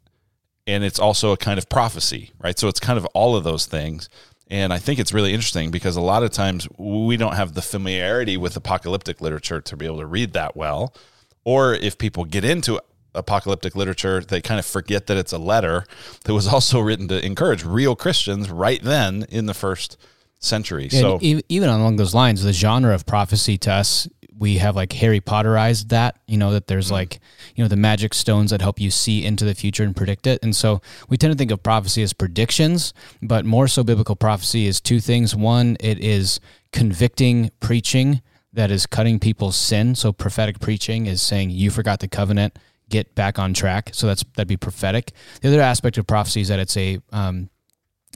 and 0.67 0.85
it's 0.85 0.99
also 0.99 1.33
a 1.33 1.37
kind 1.37 1.59
of 1.59 1.69
prophecy, 1.69 2.31
right? 2.39 2.59
So 2.59 2.69
it's 2.69 2.81
kind 2.81 2.99
of 2.99 3.07
all 3.07 3.35
of 3.35 3.45
those 3.45 3.67
things. 3.67 4.09
And 4.53 4.71
I 4.71 4.79
think 4.79 5.01
it's 5.01 5.15
really 5.15 5.33
interesting 5.33 5.71
because 5.71 5.97
a 5.97 6.03
lot 6.03 6.23
of 6.23 6.31
times 6.31 6.69
we 6.77 7.17
don't 7.17 7.37
have 7.37 7.55
the 7.55 7.63
familiarity 7.63 8.37
with 8.37 8.55
apocalyptic 8.55 9.23
literature 9.23 9.63
to 9.63 9.77
be 9.79 9.87
able 9.87 10.01
to 10.01 10.07
read 10.07 10.35
that 10.35 10.55
well. 10.55 10.95
Or 11.43 11.73
if 11.73 11.97
people 11.97 12.27
get 12.27 12.45
into 12.45 12.79
apocalyptic 13.15 13.75
literature, 13.75 14.21
they 14.21 14.43
kind 14.43 14.61
of 14.61 14.67
forget 14.67 15.07
that 15.07 15.17
it's 15.17 15.33
a 15.33 15.39
letter 15.39 15.87
that 16.25 16.35
was 16.35 16.47
also 16.53 16.81
written 16.81 17.09
to 17.09 17.25
encourage 17.25 17.65
real 17.65 17.97
Christians 17.97 18.51
right 18.51 18.83
then 18.83 19.25
in 19.31 19.47
the 19.47 19.55
first 19.55 19.97
century. 20.39 20.91
so, 20.91 21.19
e- 21.23 21.41
even 21.49 21.71
along 21.71 21.97
those 21.97 22.13
lines, 22.13 22.43
the 22.43 22.53
genre 22.53 22.95
of 22.95 23.07
prophecy 23.07 23.57
to 23.57 23.73
us, 23.73 24.07
we 24.43 24.59
have 24.59 24.75
like 24.75 24.93
Harry 24.95 25.21
Potterized 25.21 25.91
that, 25.91 26.19
you 26.27 26.37
know, 26.37 26.51
that 26.51 26.67
there's 26.67 26.91
like, 26.91 27.21
you 27.55 27.63
know, 27.63 27.69
the 27.69 27.77
magic 27.77 28.13
stones 28.13 28.51
that 28.51 28.61
help 28.61 28.81
you 28.81 28.91
see 28.91 29.25
into 29.25 29.45
the 29.45 29.55
future 29.55 29.85
and 29.85 29.95
predict 29.95 30.27
it. 30.27 30.41
And 30.43 30.55
so 30.55 30.81
we 31.09 31.17
tend 31.17 31.33
to 31.33 31.39
think 31.39 31.53
of 31.53 31.63
prophecy 31.63 32.03
as 32.03 32.13
predictions, 32.13 32.93
but 33.23 33.45
more 33.45 33.69
so 33.69 33.85
biblical 33.85 34.17
prophecy 34.17 34.67
is 34.67 34.81
two 34.81 34.99
things. 34.99 35.37
One, 35.37 35.77
it 35.79 36.01
is 36.01 36.41
convicting 36.73 37.53
preaching 37.61 38.21
that 38.53 38.73
is 38.73 38.85
cutting 38.85 39.21
people's 39.21 39.55
sin. 39.55 39.95
So 39.95 40.13
prophetic 40.13 40.59
preaching 40.59 41.07
is 41.07 41.23
saying 41.23 41.51
you 41.51 41.71
forgot 41.71 42.01
the 42.01 42.09
covenant, 42.09 42.59
get 42.89 43.15
back 43.15 43.39
on 43.39 43.55
track. 43.55 43.91
So 43.93 44.09
that's 44.09 44.25
that'd 44.35 44.49
be 44.49 44.57
prophetic. 44.57 45.13
The 45.41 45.51
other 45.51 45.61
aspect 45.61 45.99
of 45.99 46.07
prophecy 46.09 46.41
is 46.41 46.49
that 46.49 46.59
it's 46.59 46.77
a 46.77 46.99
um, 47.13 47.49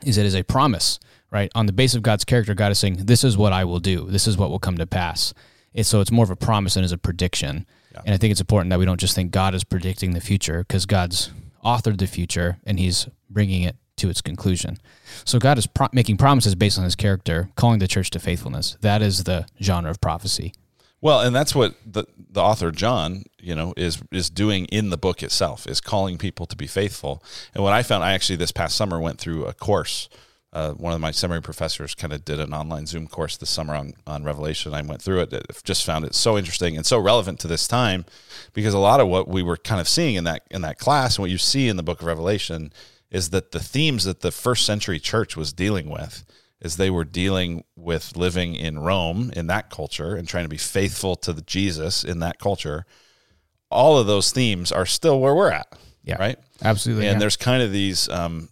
is 0.04 0.18
it 0.18 0.26
is 0.26 0.35
a 0.35 0.42
promise, 0.42 0.99
right? 1.30 1.52
On 1.54 1.66
the 1.66 1.73
base 1.73 1.95
of 1.95 2.02
God's 2.02 2.25
character, 2.25 2.52
God 2.52 2.73
is 2.73 2.80
saying, 2.80 3.06
"This 3.06 3.23
is 3.23 3.37
what 3.37 3.52
I 3.52 3.64
will 3.64 3.78
do. 3.78 4.06
This 4.11 4.26
is 4.26 4.37
what 4.37 4.50
will 4.50 4.59
come 4.59 4.76
to 4.78 4.87
pass." 4.87 5.33
It's, 5.76 5.88
so 5.88 6.00
it's 6.00 6.11
more 6.11 6.25
of 6.25 6.30
a 6.30 6.37
promise 6.37 6.75
than 6.75 6.83
is 6.83 6.90
a 6.90 6.99
prediction. 6.99 7.66
And 8.04 8.14
I 8.14 8.18
think 8.18 8.30
it's 8.30 8.40
important 8.40 8.71
that 8.71 8.78
we 8.78 8.85
don't 8.85 9.00
just 9.00 9.14
think 9.14 9.30
God 9.30 9.54
is 9.54 9.64
predicting 9.64 10.12
the 10.12 10.21
future 10.21 10.64
because 10.66 10.85
God's 10.85 11.30
authored 11.64 11.99
the 11.99 12.06
future 12.06 12.59
and 12.66 12.78
He's 12.78 13.09
bringing 13.30 13.62
it 13.62 13.76
to 13.97 14.11
its 14.11 14.21
conclusion. 14.21 14.78
So 15.25 15.38
God 15.38 15.56
is 15.56 15.66
pro- 15.66 15.88
making 15.92 16.18
promises 16.18 16.54
based 16.54 16.76
on 16.76 16.85
His 16.85 16.95
character, 16.95 17.49
calling 17.56 17.78
the 17.78 17.88
church 17.88 18.11
to 18.11 18.18
faithfulness. 18.18 18.76
That 18.83 19.00
is 19.00 19.25
the 19.25 19.47
genre 19.62 19.90
of 19.90 20.00
prophecy. 20.00 20.52
Well, 21.00 21.21
and 21.21 21.35
that's 21.35 21.54
what 21.54 21.75
the 21.87 22.04
the 22.18 22.42
author 22.42 22.71
John, 22.71 23.25
you 23.40 23.54
know, 23.54 23.73
is 23.76 24.02
is 24.11 24.28
doing 24.28 24.66
in 24.66 24.90
the 24.90 24.99
book 24.99 25.23
itself 25.23 25.66
is 25.66 25.80
calling 25.80 26.18
people 26.18 26.47
to 26.47 26.56
be 26.56 26.66
faithful. 26.66 27.23
And 27.54 27.62
what 27.62 27.73
I 27.73 27.83
found, 27.83 28.02
I 28.04 28.12
actually 28.12 28.37
this 28.37 28.52
past 28.52 28.76
summer 28.76 28.99
went 29.00 29.18
through 29.18 29.45
a 29.47 29.54
course 29.54 30.09
uh, 30.57 30.73
one 30.73 30.95
of 30.95 31.03
my 31.03 31.11
seminary 31.11 31.43
professors 31.43 31.95
kind 31.95 32.15
of 32.15 32.25
did 32.25 32.41
an 32.41 32.55
online 32.55 32.87
Zoom 32.87 33.07
course 33.07 33.37
this 33.37 33.51
summer 33.51 33.75
on, 33.75 33.93
on 34.07 34.25
Revelation. 34.25 34.73
I 34.73 34.81
went 34.81 35.03
through 35.03 35.21
it. 35.21 35.35
I 35.35 35.43
just 35.65 35.85
found 35.85 36.07
it 36.07 36.15
so 36.15 36.39
interesting 36.39 36.79
and 36.79 36.87
so 36.87 36.99
relevant 36.99 37.41
to 37.41 37.47
this 37.47 37.69
time 37.69 38.07
because 38.55 38.73
a 38.73 38.79
lot 38.79 38.99
of 38.99 39.07
what 39.07 39.29
we 39.29 39.43
were 39.43 39.59
kind 39.59 39.83
of 39.83 39.87
seeing 39.87 40.15
in 40.15 40.25
that 40.25 40.45
in 40.51 40.63
that 40.63 40.79
class 40.79 41.17
and 41.17 41.23
what 41.23 41.31
you 41.31 41.37
see 41.37 41.69
in 41.69 41.77
the 41.77 41.83
book 41.83 42.01
of 42.01 42.07
Revelation 42.07 42.73
is 43.11 43.29
that 43.31 43.53
the 43.53 43.61
themes 43.61 44.05
that 44.05 44.21
the 44.21 44.33
first 44.33 44.65
century 44.65 44.99
church 44.99 45.37
was 45.37 45.53
dealing 45.53 45.91
with 45.91 46.25
is 46.63 46.79
they 46.79 46.89
were 46.89 47.05
dealing 47.05 47.63
with 47.77 48.17
living 48.17 48.55
in 48.55 48.79
Rome 48.79 49.31
in 49.37 49.49
that 49.49 49.69
culture 49.69 50.17
and 50.17 50.27
trying 50.27 50.47
to 50.47 50.49
be 50.49 50.57
faithful 50.57 51.17
to 51.17 51.35
the 51.35 51.43
Jesus 51.43 52.03
in 52.03 52.21
that 52.21 52.39
culture. 52.39 52.87
All 53.71 53.99
of 53.99 54.07
those 54.07 54.33
themes 54.33 54.73
are 54.73 54.87
still 54.87 55.21
where 55.21 55.35
we're 55.35 55.53
at. 55.53 55.71
Yeah. 56.03 56.17
Right. 56.19 56.39
Absolutely. 56.63 57.09
And 57.09 57.17
yeah. 57.17 57.21
there's 57.21 57.37
kind 57.37 57.63
of 57.63 57.73
these 57.73 58.09
um, 58.09 58.49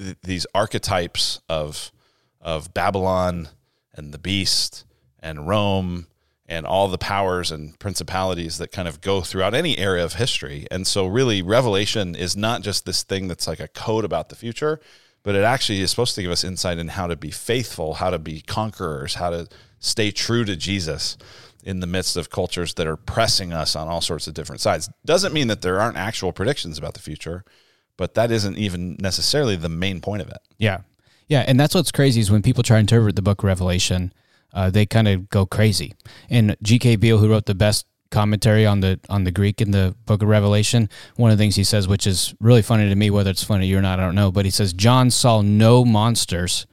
th- 0.00 0.16
these 0.22 0.46
archetypes 0.54 1.40
of 1.48 1.92
of 2.40 2.72
Babylon 2.72 3.48
and 3.94 4.12
the 4.12 4.18
beast 4.18 4.84
and 5.20 5.46
Rome 5.46 6.06
and 6.48 6.66
all 6.66 6.88
the 6.88 6.98
powers 6.98 7.52
and 7.52 7.78
principalities 7.78 8.58
that 8.58 8.72
kind 8.72 8.88
of 8.88 9.00
go 9.00 9.20
throughout 9.20 9.54
any 9.54 9.78
area 9.78 10.04
of 10.04 10.14
history. 10.14 10.66
And 10.70 10.86
so 10.86 11.06
really 11.06 11.42
Revelation 11.42 12.16
is 12.16 12.36
not 12.36 12.62
just 12.62 12.86
this 12.86 13.02
thing 13.02 13.28
that's 13.28 13.46
like 13.46 13.60
a 13.60 13.68
code 13.68 14.04
about 14.04 14.30
the 14.30 14.36
future, 14.36 14.80
but 15.22 15.34
it 15.34 15.44
actually 15.44 15.80
is 15.80 15.90
supposed 15.90 16.14
to 16.14 16.22
give 16.22 16.30
us 16.30 16.42
insight 16.42 16.78
in 16.78 16.88
how 16.88 17.06
to 17.06 17.14
be 17.14 17.30
faithful, 17.30 17.94
how 17.94 18.10
to 18.10 18.18
be 18.18 18.40
conquerors, 18.40 19.14
how 19.14 19.30
to 19.30 19.48
stay 19.78 20.10
true 20.10 20.44
to 20.44 20.56
Jesus 20.56 21.16
in 21.62 21.80
the 21.80 21.86
midst 21.86 22.16
of 22.16 22.30
cultures 22.30 22.74
that 22.74 22.86
are 22.86 22.96
pressing 22.96 23.52
us 23.52 23.76
on 23.76 23.86
all 23.86 24.00
sorts 24.00 24.26
of 24.26 24.34
different 24.34 24.60
sides. 24.60 24.90
Doesn't 25.04 25.34
mean 25.34 25.48
that 25.48 25.62
there 25.62 25.80
aren't 25.80 25.98
actual 25.98 26.32
predictions 26.32 26.78
about 26.78 26.94
the 26.94 27.00
future, 27.00 27.44
but 28.00 28.14
that 28.14 28.30
isn't 28.30 28.56
even 28.56 28.96
necessarily 28.98 29.56
the 29.56 29.68
main 29.68 30.00
point 30.00 30.22
of 30.22 30.28
it. 30.30 30.38
Yeah. 30.56 30.78
Yeah. 31.28 31.44
And 31.46 31.60
that's 31.60 31.74
what's 31.74 31.92
crazy 31.92 32.18
is 32.18 32.30
when 32.30 32.40
people 32.40 32.62
try 32.62 32.76
to 32.76 32.80
interpret 32.80 33.14
the 33.14 33.20
book 33.20 33.40
of 33.40 33.44
Revelation, 33.44 34.14
uh, 34.54 34.70
they 34.70 34.86
kind 34.86 35.06
of 35.06 35.28
go 35.28 35.44
crazy. 35.44 35.92
And 36.30 36.56
G.K. 36.62 36.96
Beale, 36.96 37.18
who 37.18 37.28
wrote 37.28 37.44
the 37.44 37.54
best 37.54 37.84
commentary 38.10 38.64
on 38.64 38.80
the 38.80 38.98
on 39.10 39.24
the 39.24 39.30
Greek 39.30 39.60
in 39.60 39.72
the 39.72 39.94
book 40.06 40.22
of 40.22 40.28
Revelation, 40.28 40.88
one 41.16 41.30
of 41.30 41.36
the 41.36 41.42
things 41.42 41.56
he 41.56 41.62
says, 41.62 41.86
which 41.86 42.06
is 42.06 42.34
really 42.40 42.62
funny 42.62 42.88
to 42.88 42.94
me, 42.96 43.10
whether 43.10 43.30
it's 43.30 43.44
funny 43.44 43.66
to 43.66 43.68
you 43.68 43.76
or 43.76 43.82
not, 43.82 44.00
I 44.00 44.04
don't 44.04 44.14
know, 44.14 44.32
but 44.32 44.46
he 44.46 44.50
says 44.50 44.72
John 44.72 45.10
saw 45.10 45.42
no 45.42 45.84
monsters 45.84 46.66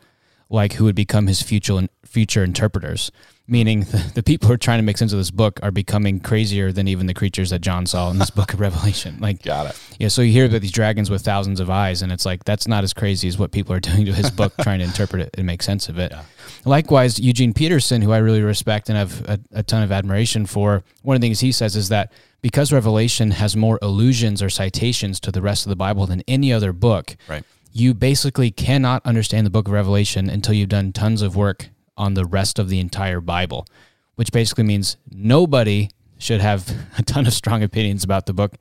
like 0.49 0.73
who 0.73 0.85
would 0.85 0.95
become 0.95 1.27
his 1.27 1.41
future 1.41 1.89
future 2.05 2.41
interpreters 2.41 3.11
meaning 3.47 3.81
the, 3.81 4.11
the, 4.15 4.23
people 4.23 4.47
who 4.47 4.53
are 4.53 4.57
trying 4.57 4.79
to 4.79 4.83
make 4.83 4.97
sense 4.97 5.13
of 5.13 5.17
this 5.17 5.31
book 5.31 5.59
are 5.63 5.71
becoming 5.71 6.19
crazier 6.19 6.71
than 6.71 6.87
even 6.87 7.07
the 7.07 7.13
creatures 7.13 7.49
that 7.49 7.59
John 7.59 7.85
saw 7.85 8.09
in 8.09 8.19
this 8.19 8.29
book 8.29 8.53
of 8.53 8.59
Revelation. 8.67 9.17
Like, 9.19 9.41
got 9.41 9.67
it. 9.67 9.79
Yeah, 9.99 10.09
so 10.09 10.21
you 10.21 10.31
hear 10.31 10.45
about 10.45 10.61
these 10.61 10.71
dragons 10.71 11.09
with 11.09 11.21
thousands 11.21 11.59
of 11.59 11.69
eyes, 11.69 12.01
and 12.01 12.11
it's 12.11 12.25
like 12.25 12.43
that's 12.43 12.67
not 12.67 12.83
as 12.83 12.93
crazy 12.93 13.27
as 13.27 13.37
what 13.37 13.51
people 13.51 13.73
are 13.73 13.79
doing 13.87 14.05
to 14.05 14.13
his 14.13 14.29
book, 14.29 14.53
trying 14.61 14.79
to 14.79 14.85
interpret 14.85 15.21
it 15.21 15.35
and 15.37 15.47
make 15.47 15.63
sense 15.63 15.89
of 15.89 15.97
it. 15.97 16.11
Yeah. 16.11 16.23
Likewise, 16.65 17.19
Eugene 17.19 17.53
Peterson, 17.53 18.01
who 18.01 18.11
I 18.11 18.17
really 18.17 18.41
respect 18.41 18.89
and 18.89 18.97
have 18.97 19.21
a, 19.29 19.39
a 19.51 19.63
ton 19.63 19.83
of 19.83 19.91
admiration 19.91 20.45
for, 20.45 20.83
one 21.03 21.15
of 21.15 21.21
the 21.21 21.27
things 21.27 21.39
he 21.39 21.51
says 21.51 21.75
is 21.75 21.89
that 21.89 22.11
because 22.41 22.71
Revelation 22.71 23.31
has 23.31 23.55
more 23.55 23.79
allusions 23.81 24.41
or 24.41 24.49
citations 24.49 25.19
to 25.21 25.31
the 25.31 25.41
rest 25.41 25.65
of 25.65 25.69
the 25.69 25.75
Bible 25.75 26.05
than 26.05 26.23
any 26.27 26.53
other 26.53 26.71
book, 26.71 27.17
right. 27.27 27.43
you 27.73 27.93
basically 27.93 28.51
cannot 28.51 29.05
understand 29.05 29.45
the 29.45 29.49
book 29.49 29.67
of 29.67 29.73
Revelation 29.73 30.29
until 30.29 30.53
you've 30.53 30.69
done 30.69 30.91
tons 30.93 31.21
of 31.21 31.35
work 31.35 31.69
on 31.97 32.13
the 32.13 32.25
rest 32.25 32.59
of 32.59 32.69
the 32.69 32.79
entire 32.79 33.21
Bible, 33.21 33.67
which 34.15 34.31
basically 34.31 34.63
means 34.63 34.97
nobody 35.11 35.89
should 36.17 36.41
have 36.41 36.73
a 36.97 37.03
ton 37.03 37.27
of 37.27 37.33
strong 37.33 37.63
opinions 37.63 38.03
about 38.03 38.25
the 38.25 38.33
book 38.33 38.53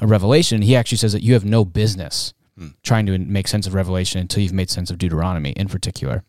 of 0.00 0.10
Revelation. 0.10 0.62
He 0.62 0.76
actually 0.76 0.98
says 0.98 1.12
that 1.12 1.22
you 1.22 1.34
have 1.34 1.44
no 1.44 1.64
business 1.64 2.34
hmm. 2.58 2.68
trying 2.82 3.06
to 3.06 3.18
make 3.18 3.48
sense 3.48 3.66
of 3.66 3.74
Revelation 3.74 4.20
until 4.20 4.42
you've 4.42 4.52
made 4.52 4.70
sense 4.70 4.90
of 4.90 4.98
Deuteronomy 4.98 5.50
in 5.52 5.68
particular. 5.68 6.24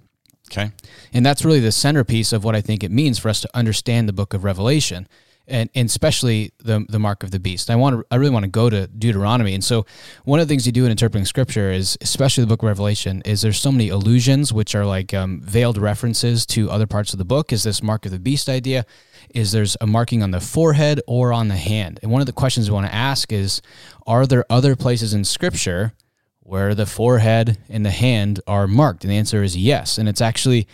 Okay. 0.52 0.72
And 1.12 1.26
that's 1.26 1.44
really 1.44 1.60
the 1.60 1.72
centerpiece 1.72 2.32
of 2.32 2.44
what 2.44 2.56
I 2.56 2.62
think 2.62 2.84
it 2.84 2.92
means 2.92 3.18
for 3.18 3.30
us 3.30 3.42
to 3.42 3.50
understand 3.56 4.08
the 4.08 4.14
book 4.14 4.34
of 4.34 4.44
Revelation 4.44 5.08
and, 5.48 5.70
and 5.76 5.88
especially 5.88 6.52
the 6.60 6.86
the 6.90 7.00
mark 7.00 7.24
of 7.24 7.32
the 7.32 7.40
beast. 7.40 7.70
I 7.70 7.76
want 7.76 8.00
to, 8.00 8.06
I 8.12 8.16
really 8.16 8.32
want 8.32 8.44
to 8.44 8.50
go 8.50 8.70
to 8.70 8.88
Deuteronomy. 8.88 9.54
And 9.54 9.64
so 9.64 9.86
one 10.24 10.40
of 10.40 10.48
the 10.48 10.52
things 10.52 10.66
you 10.66 10.72
do 10.72 10.86
in 10.86 10.92
interpreting 10.92 11.26
scripture 11.26 11.72
is, 11.72 11.98
especially 12.02 12.44
the 12.44 12.48
book 12.48 12.64
of 12.64 12.68
Revelation, 12.68 13.22
is 13.26 13.42
there's 13.42 13.60
so 13.60 13.72
many 13.72 13.90
allusions, 13.90 14.52
which 14.52 14.76
are 14.76 14.86
like 14.86 15.14
um, 15.14 15.42
veiled 15.42 15.78
references 15.78 16.46
to 16.48 16.70
other 16.72 16.88
parts 16.88 17.14
of 17.14 17.20
the 17.20 17.26
book. 17.26 17.54
Is 17.54 17.64
this 17.64 17.84
mark 17.84 18.06
of 18.06 18.12
the 18.12 18.20
beast 18.20 18.50
idea? 18.50 18.86
Is 19.34 19.52
there's 19.52 19.76
a 19.82 19.88
marking 19.88 20.24
on 20.24 20.32
the 20.32 20.40
forehead 20.40 21.02
or 21.08 21.34
on 21.34 21.48
the 21.48 21.58
hand? 21.58 22.00
And 22.02 22.12
one 22.12 22.22
of 22.22 22.28
the 22.28 22.34
questions 22.34 22.70
we 22.70 22.76
want 22.76 22.88
to 22.88 22.94
ask 22.94 23.32
is, 23.32 23.62
are 24.08 24.26
there 24.26 24.46
other 24.50 24.76
places 24.76 25.14
in 25.14 25.26
scripture 25.26 25.94
where 26.42 26.76
the 26.76 26.86
forehead 26.86 27.58
and 27.70 27.86
the 27.86 27.92
hand 27.92 28.40
are 28.48 28.68
marked? 28.68 29.04
And 29.04 29.12
the 29.12 29.18
answer 29.18 29.44
is 29.44 29.58
yes. 29.58 29.98
And 29.98 30.08
it's 30.08 30.22
actually 30.22 30.68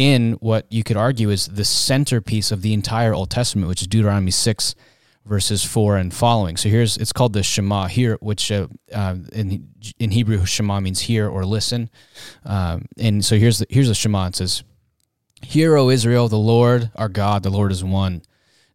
in 0.00 0.32
what 0.40 0.64
you 0.70 0.82
could 0.82 0.96
argue 0.96 1.28
is 1.28 1.46
the 1.46 1.64
centerpiece 1.64 2.50
of 2.50 2.62
the 2.62 2.72
entire 2.72 3.12
Old 3.12 3.28
Testament, 3.28 3.68
which 3.68 3.82
is 3.82 3.86
Deuteronomy 3.86 4.30
6, 4.30 4.74
verses 5.26 5.62
4 5.62 5.98
and 5.98 6.14
following. 6.14 6.56
So 6.56 6.70
here's, 6.70 6.96
it's 6.96 7.12
called 7.12 7.34
the 7.34 7.42
Shema 7.42 7.86
here, 7.86 8.16
which 8.22 8.50
uh, 8.50 8.68
uh, 8.94 9.16
in, 9.34 9.68
in 9.98 10.10
Hebrew, 10.12 10.46
Shema 10.46 10.80
means 10.80 11.00
hear 11.00 11.28
or 11.28 11.44
listen. 11.44 11.90
Um, 12.46 12.86
and 12.96 13.22
so 13.22 13.36
here's 13.36 13.58
the, 13.58 13.66
here's 13.68 13.88
the 13.88 13.94
Shema. 13.94 14.28
It 14.28 14.36
says, 14.36 14.64
Hear, 15.42 15.76
O 15.76 15.90
Israel, 15.90 16.28
the 16.28 16.38
Lord 16.38 16.90
our 16.96 17.10
God, 17.10 17.42
the 17.42 17.50
Lord 17.50 17.70
is 17.70 17.84
one. 17.84 18.22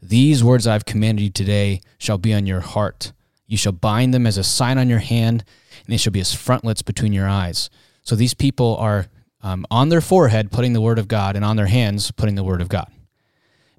These 0.04 0.44
words 0.44 0.68
I've 0.68 0.86
commanded 0.86 1.24
you 1.24 1.32
today 1.32 1.82
shall 1.98 2.20
be 2.20 2.36
on 2.36 2.46
your 2.46 2.60
heart. 2.60 3.14
You 3.48 3.58
shall 3.58 3.72
bind 3.72 4.14
them 4.14 4.28
as 4.28 4.38
a 4.38 4.44
sign 4.44 4.78
on 4.78 4.90
your 4.90 5.00
hand, 5.00 5.44
and 5.86 5.92
they 5.92 5.98
shall 5.98 6.14
be 6.14 6.20
as 6.20 6.36
frontlets 6.36 6.84
between 6.84 7.14
your 7.14 7.28
eyes. 7.28 7.72
So 8.04 8.16
these 8.16 8.36
people 8.36 8.78
are 8.78 9.08
um, 9.46 9.66
on 9.70 9.90
their 9.90 10.02
forehead 10.02 10.52
putting 10.52 10.74
the 10.74 10.82
word 10.82 10.98
of 10.98 11.08
God 11.08 11.36
and 11.36 11.46
on 11.46 11.56
their 11.56 11.68
hands 11.68 12.10
putting 12.10 12.34
the 12.34 12.44
word 12.44 12.62
of 12.62 12.68
God. 12.68 12.92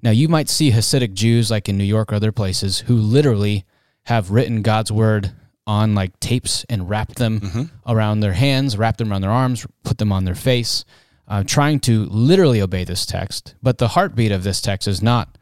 Now, 0.01 0.11
you 0.11 0.29
might 0.29 0.47
see 0.47 0.71
Hasidic 0.71 1.13
Jews 1.13 1.51
like 1.51 1.67
in 1.67 1.77
New 1.77 1.83
York 1.83 2.11
or 2.11 2.15
other 2.15 2.31
places 2.31 2.79
who 2.79 2.95
literally 2.95 3.65
have 4.03 4.31
written 4.31 4.61
God's 4.61 4.91
word 4.91 5.33
on 5.65 5.93
like 5.93 6.17
tapes 6.21 6.65
and 6.69 6.89
wrapped 6.89 7.17
them 7.17 7.41
mm-hmm. 7.41 7.63
around 7.85 8.21
their 8.21 8.31
hands, 8.31 8.77
wrapped 8.77 8.99
them 8.99 9.11
around 9.11 9.21
their 9.21 9.31
arms, 9.31 9.67
put 9.83 9.97
them 9.97 10.13
on 10.13 10.23
their 10.23 10.35
face, 10.35 10.85
uh, 11.27 11.43
trying 11.43 11.81
to 11.81 12.05
literally 12.05 12.61
obey 12.61 12.85
this 12.85 13.05
text. 13.05 13.55
But 13.61 13.77
the 13.77 13.89
heartbeat 13.89 14.31
of 14.31 14.43
this 14.43 14.61
text 14.61 14.87
is 14.87 15.01
not 15.01 15.37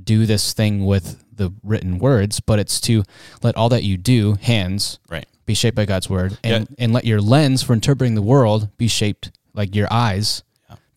do 0.00 0.26
this 0.26 0.52
thing 0.52 0.84
with 0.84 1.24
the 1.32 1.54
written 1.62 1.98
words, 1.98 2.40
but 2.40 2.58
it's 2.58 2.80
to 2.82 3.02
let 3.42 3.56
all 3.56 3.70
that 3.70 3.84
you 3.84 3.96
do, 3.96 4.34
hands, 4.42 4.98
right. 5.08 5.26
be 5.46 5.54
shaped 5.54 5.76
by 5.76 5.86
God's 5.86 6.10
word, 6.10 6.36
and, 6.44 6.68
yeah. 6.68 6.84
and 6.84 6.92
let 6.92 7.06
your 7.06 7.22
lens 7.22 7.62
for 7.62 7.72
interpreting 7.72 8.14
the 8.14 8.22
world 8.22 8.76
be 8.76 8.88
shaped 8.88 9.30
like 9.58 9.74
your 9.74 9.88
eyes 9.90 10.42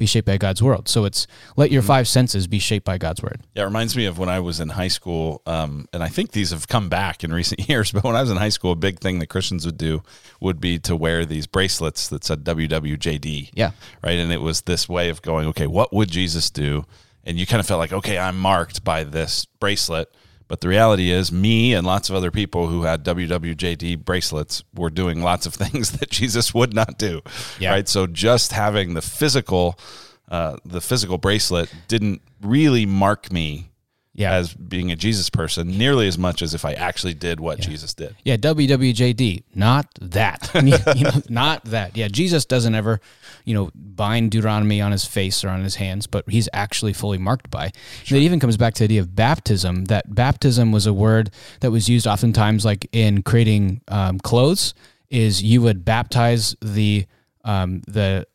be 0.02 0.08
shaped 0.08 0.26
by 0.26 0.38
God's 0.38 0.64
world. 0.64 0.90
So 0.90 1.06
it's 1.06 1.28
let 1.56 1.70
your 1.70 1.82
mm-hmm. 1.82 1.88
five 1.88 2.08
senses 2.08 2.48
be 2.48 2.58
shaped 2.58 2.86
by 2.86 2.98
God's 2.98 3.22
word. 3.22 3.40
Yeah, 3.54 3.64
it 3.64 3.66
reminds 3.66 3.96
me 3.96 4.06
of 4.06 4.18
when 4.18 4.30
I 4.30 4.40
was 4.40 4.60
in 4.60 4.70
high 4.70 4.88
school, 4.88 5.44
um, 5.46 5.88
and 5.94 6.02
I 6.02 6.08
think 6.08 6.32
these 6.32 6.50
have 6.50 6.68
come 6.68 6.90
back 6.90 7.24
in 7.24 7.32
recent 7.32 7.70
years. 7.70 7.92
But 7.92 8.04
when 8.04 8.16
I 8.16 8.22
was 8.22 8.32
in 8.32 8.38
high 8.38 8.50
school, 8.50 8.72
a 8.72 8.76
big 8.76 9.00
thing 9.00 9.20
that 9.20 9.28
Christians 9.28 9.64
would 9.66 9.78
do 9.78 10.02
would 10.40 10.60
be 10.60 10.80
to 10.80 10.96
wear 10.96 11.24
these 11.24 11.46
bracelets 11.46 12.08
that 12.10 12.24
said 12.24 12.44
WWJD. 12.44 13.52
Yeah, 13.54 13.72
right, 14.04 14.18
and 14.18 14.32
it 14.32 14.42
was 14.42 14.62
this 14.62 14.90
way 14.90 15.10
of 15.10 15.22
going, 15.22 15.48
okay, 15.50 15.68
what 15.68 15.94
would 15.94 16.10
Jesus 16.10 16.50
do? 16.50 16.86
And 17.24 17.38
you 17.38 17.46
kind 17.46 17.60
of 17.60 17.68
felt 17.68 17.78
like, 17.78 17.94
okay, 17.94 18.18
I'm 18.18 18.40
marked 18.40 18.84
by 18.84 19.04
this 19.04 19.46
bracelet 19.46 20.12
but 20.52 20.60
the 20.60 20.68
reality 20.68 21.12
is, 21.12 21.32
me 21.32 21.74
and 21.74 21.88
lots 21.88 22.10
of 22.10 22.16
other 22.18 22.30
people 22.30 22.68
who 22.68 22.84
had 22.84 23.06
WWJD 23.06 24.04
bracelets 24.04 24.66
were 24.76 24.90
doing 24.90 25.24
lots 25.24 25.46
of 25.46 25.54
things 25.54 25.94
that 25.94 26.10
Jesus 26.10 26.54
would 26.54 26.74
not 26.74 26.98
do. 26.98 27.22
Yeah. 27.58 27.72
Right. 27.72 27.88
So 27.88 28.06
just 28.06 28.52
having 28.52 28.94
the 28.94 29.02
physical, 29.02 29.80
uh, 30.28 30.58
the 30.66 30.82
physical 30.82 31.18
bracelet 31.18 31.74
didn't 31.88 32.22
really 32.42 32.86
mark 32.86 33.32
me 33.32 33.70
yeah. 34.14 34.34
as 34.34 34.54
being 34.54 34.92
a 34.92 34.98
Jesus 34.98 35.30
person 35.30 35.78
nearly 35.78 36.06
as 36.06 36.18
much 36.18 36.42
as 36.42 36.54
if 36.54 36.66
I 36.66 36.74
actually 36.74 37.14
did 37.14 37.40
what 37.40 37.60
yeah. 37.60 37.66
Jesus 37.70 37.94
did. 37.94 38.18
Yeah, 38.26 38.36
WWJD, 38.36 39.44
not 39.56 39.88
that. 40.02 40.52
you 40.98 41.04
know, 41.06 41.22
not 41.30 41.64
that. 41.64 41.96
Yeah, 41.96 42.10
Jesus 42.10 42.44
doesn't 42.44 42.76
ever, 42.76 43.00
you 43.46 43.54
know, 43.54 43.72
bind 43.76 44.32
Deuteronomy 44.32 44.82
on 44.82 44.92
his 44.92 45.06
face 45.06 45.44
or 45.44 45.50
on 45.50 45.64
his 45.64 45.76
hands, 45.76 46.08
but 46.08 46.30
he's 46.30 46.50
actually 46.54 46.94
fully 46.94 47.18
marked 47.18 47.50
by. 47.50 47.72
Sure. 48.04 48.18
It 48.18 48.22
even 48.22 48.40
comes 48.40 48.58
back 48.58 48.74
to 48.76 48.80
the 48.80 48.86
idea 48.86 49.02
of 49.02 49.16
baptism, 49.16 49.86
that 49.86 50.14
baptism 50.14 50.72
was 50.72 50.86
a 50.86 50.94
word 50.94 51.32
that 51.62 51.72
was 51.72 51.90
used 51.90 52.08
oftentimes 52.08 52.66
like 52.66 52.88
in 52.92 53.24
creating 53.24 53.82
um, 53.88 54.20
clothes, 54.20 54.74
is 55.10 55.44
you 55.44 55.62
would 55.62 55.84
baptize 55.86 56.56
the 56.62 57.06
um, 57.44 57.82
the 57.88 58.26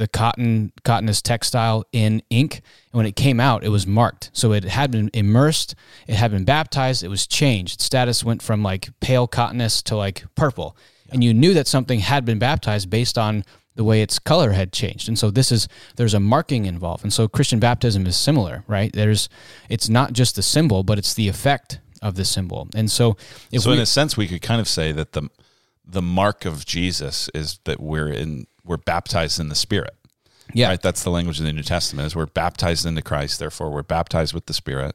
the 0.00 0.08
cotton 0.08 0.72
cottonous 0.82 1.20
textile 1.20 1.84
in 1.92 2.22
ink 2.30 2.62
and 2.92 2.98
when 2.98 3.04
it 3.04 3.14
came 3.16 3.38
out 3.38 3.62
it 3.62 3.68
was 3.68 3.86
marked 3.86 4.30
so 4.32 4.52
it 4.52 4.64
had 4.64 4.90
been 4.90 5.10
immersed 5.12 5.74
it 6.06 6.14
had 6.14 6.30
been 6.30 6.44
baptized 6.44 7.02
it 7.02 7.08
was 7.08 7.26
changed 7.26 7.82
status 7.82 8.24
went 8.24 8.40
from 8.40 8.62
like 8.62 8.88
pale 9.00 9.26
cottonous 9.26 9.82
to 9.82 9.94
like 9.94 10.24
purple 10.34 10.74
yeah. 11.04 11.14
and 11.14 11.24
you 11.24 11.34
knew 11.34 11.52
that 11.52 11.66
something 11.66 12.00
had 12.00 12.24
been 12.24 12.38
baptized 12.38 12.88
based 12.88 13.18
on 13.18 13.44
the 13.76 13.84
way 13.84 14.02
its 14.02 14.18
color 14.18 14.52
had 14.52 14.72
changed 14.72 15.08
and 15.08 15.18
so 15.18 15.30
this 15.30 15.50
is 15.52 15.68
there's 15.96 16.14
a 16.14 16.20
marking 16.20 16.66
involved 16.66 17.02
and 17.02 17.12
so 17.12 17.28
christian 17.28 17.58
baptism 17.58 18.06
is 18.06 18.16
similar 18.16 18.64
right 18.66 18.92
there's 18.92 19.28
it's 19.68 19.88
not 19.88 20.12
just 20.12 20.36
the 20.36 20.42
symbol 20.42 20.82
but 20.82 20.98
it's 20.98 21.14
the 21.14 21.28
effect 21.28 21.80
of 22.02 22.14
the 22.14 22.24
symbol 22.24 22.68
and 22.74 22.90
so 22.90 23.16
so 23.56 23.70
we, 23.70 23.76
in 23.76 23.82
a 23.82 23.86
sense 23.86 24.16
we 24.16 24.26
could 24.26 24.42
kind 24.42 24.60
of 24.60 24.68
say 24.68 24.92
that 24.92 25.12
the 25.12 25.28
the 25.90 26.02
mark 26.02 26.44
of 26.44 26.64
Jesus 26.64 27.28
is 27.34 27.58
that 27.64 27.80
we're 27.80 28.08
in 28.08 28.46
we're 28.64 28.76
baptized 28.76 29.40
in 29.40 29.48
the 29.48 29.54
Spirit. 29.54 29.94
Yeah. 30.52 30.68
Right. 30.68 30.82
That's 30.82 31.02
the 31.02 31.10
language 31.10 31.38
of 31.38 31.46
the 31.46 31.52
New 31.52 31.62
Testament 31.62 32.06
is 32.06 32.16
we're 32.16 32.26
baptized 32.26 32.86
into 32.86 33.02
Christ, 33.02 33.38
therefore 33.38 33.70
we're 33.70 33.82
baptized 33.82 34.34
with 34.34 34.46
the 34.46 34.54
Spirit. 34.54 34.94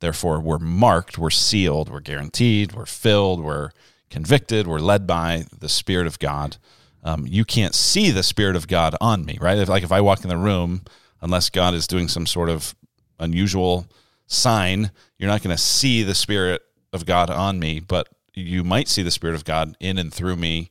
Therefore 0.00 0.38
we're 0.40 0.58
marked, 0.58 1.18
we're 1.18 1.30
sealed, 1.30 1.88
we're 1.90 2.00
guaranteed, 2.00 2.72
we're 2.72 2.86
filled, 2.86 3.42
we're 3.42 3.70
convicted, 4.10 4.66
we're 4.66 4.78
led 4.78 5.06
by 5.06 5.46
the 5.58 5.68
Spirit 5.68 6.06
of 6.06 6.18
God. 6.18 6.56
Um, 7.04 7.26
you 7.26 7.44
can't 7.44 7.74
see 7.74 8.10
the 8.10 8.22
Spirit 8.22 8.56
of 8.56 8.66
God 8.66 8.96
on 9.00 9.24
me, 9.24 9.38
right? 9.40 9.58
If, 9.58 9.68
like 9.68 9.84
if 9.84 9.92
I 9.92 10.00
walk 10.00 10.22
in 10.22 10.28
the 10.28 10.36
room, 10.36 10.82
unless 11.20 11.50
God 11.50 11.74
is 11.74 11.86
doing 11.86 12.08
some 12.08 12.26
sort 12.26 12.48
of 12.48 12.74
unusual 13.18 13.86
sign, 14.26 14.90
you're 15.18 15.30
not 15.30 15.42
going 15.42 15.56
to 15.56 15.62
see 15.62 16.02
the 16.02 16.14
Spirit 16.14 16.62
of 16.92 17.06
God 17.06 17.30
on 17.30 17.58
me, 17.58 17.80
but 17.80 18.08
you 18.34 18.64
might 18.64 18.88
see 18.88 19.02
the 19.02 19.10
Spirit 19.10 19.34
of 19.34 19.44
God 19.44 19.76
in 19.80 19.98
and 19.98 20.12
through 20.12 20.36
me 20.36 20.70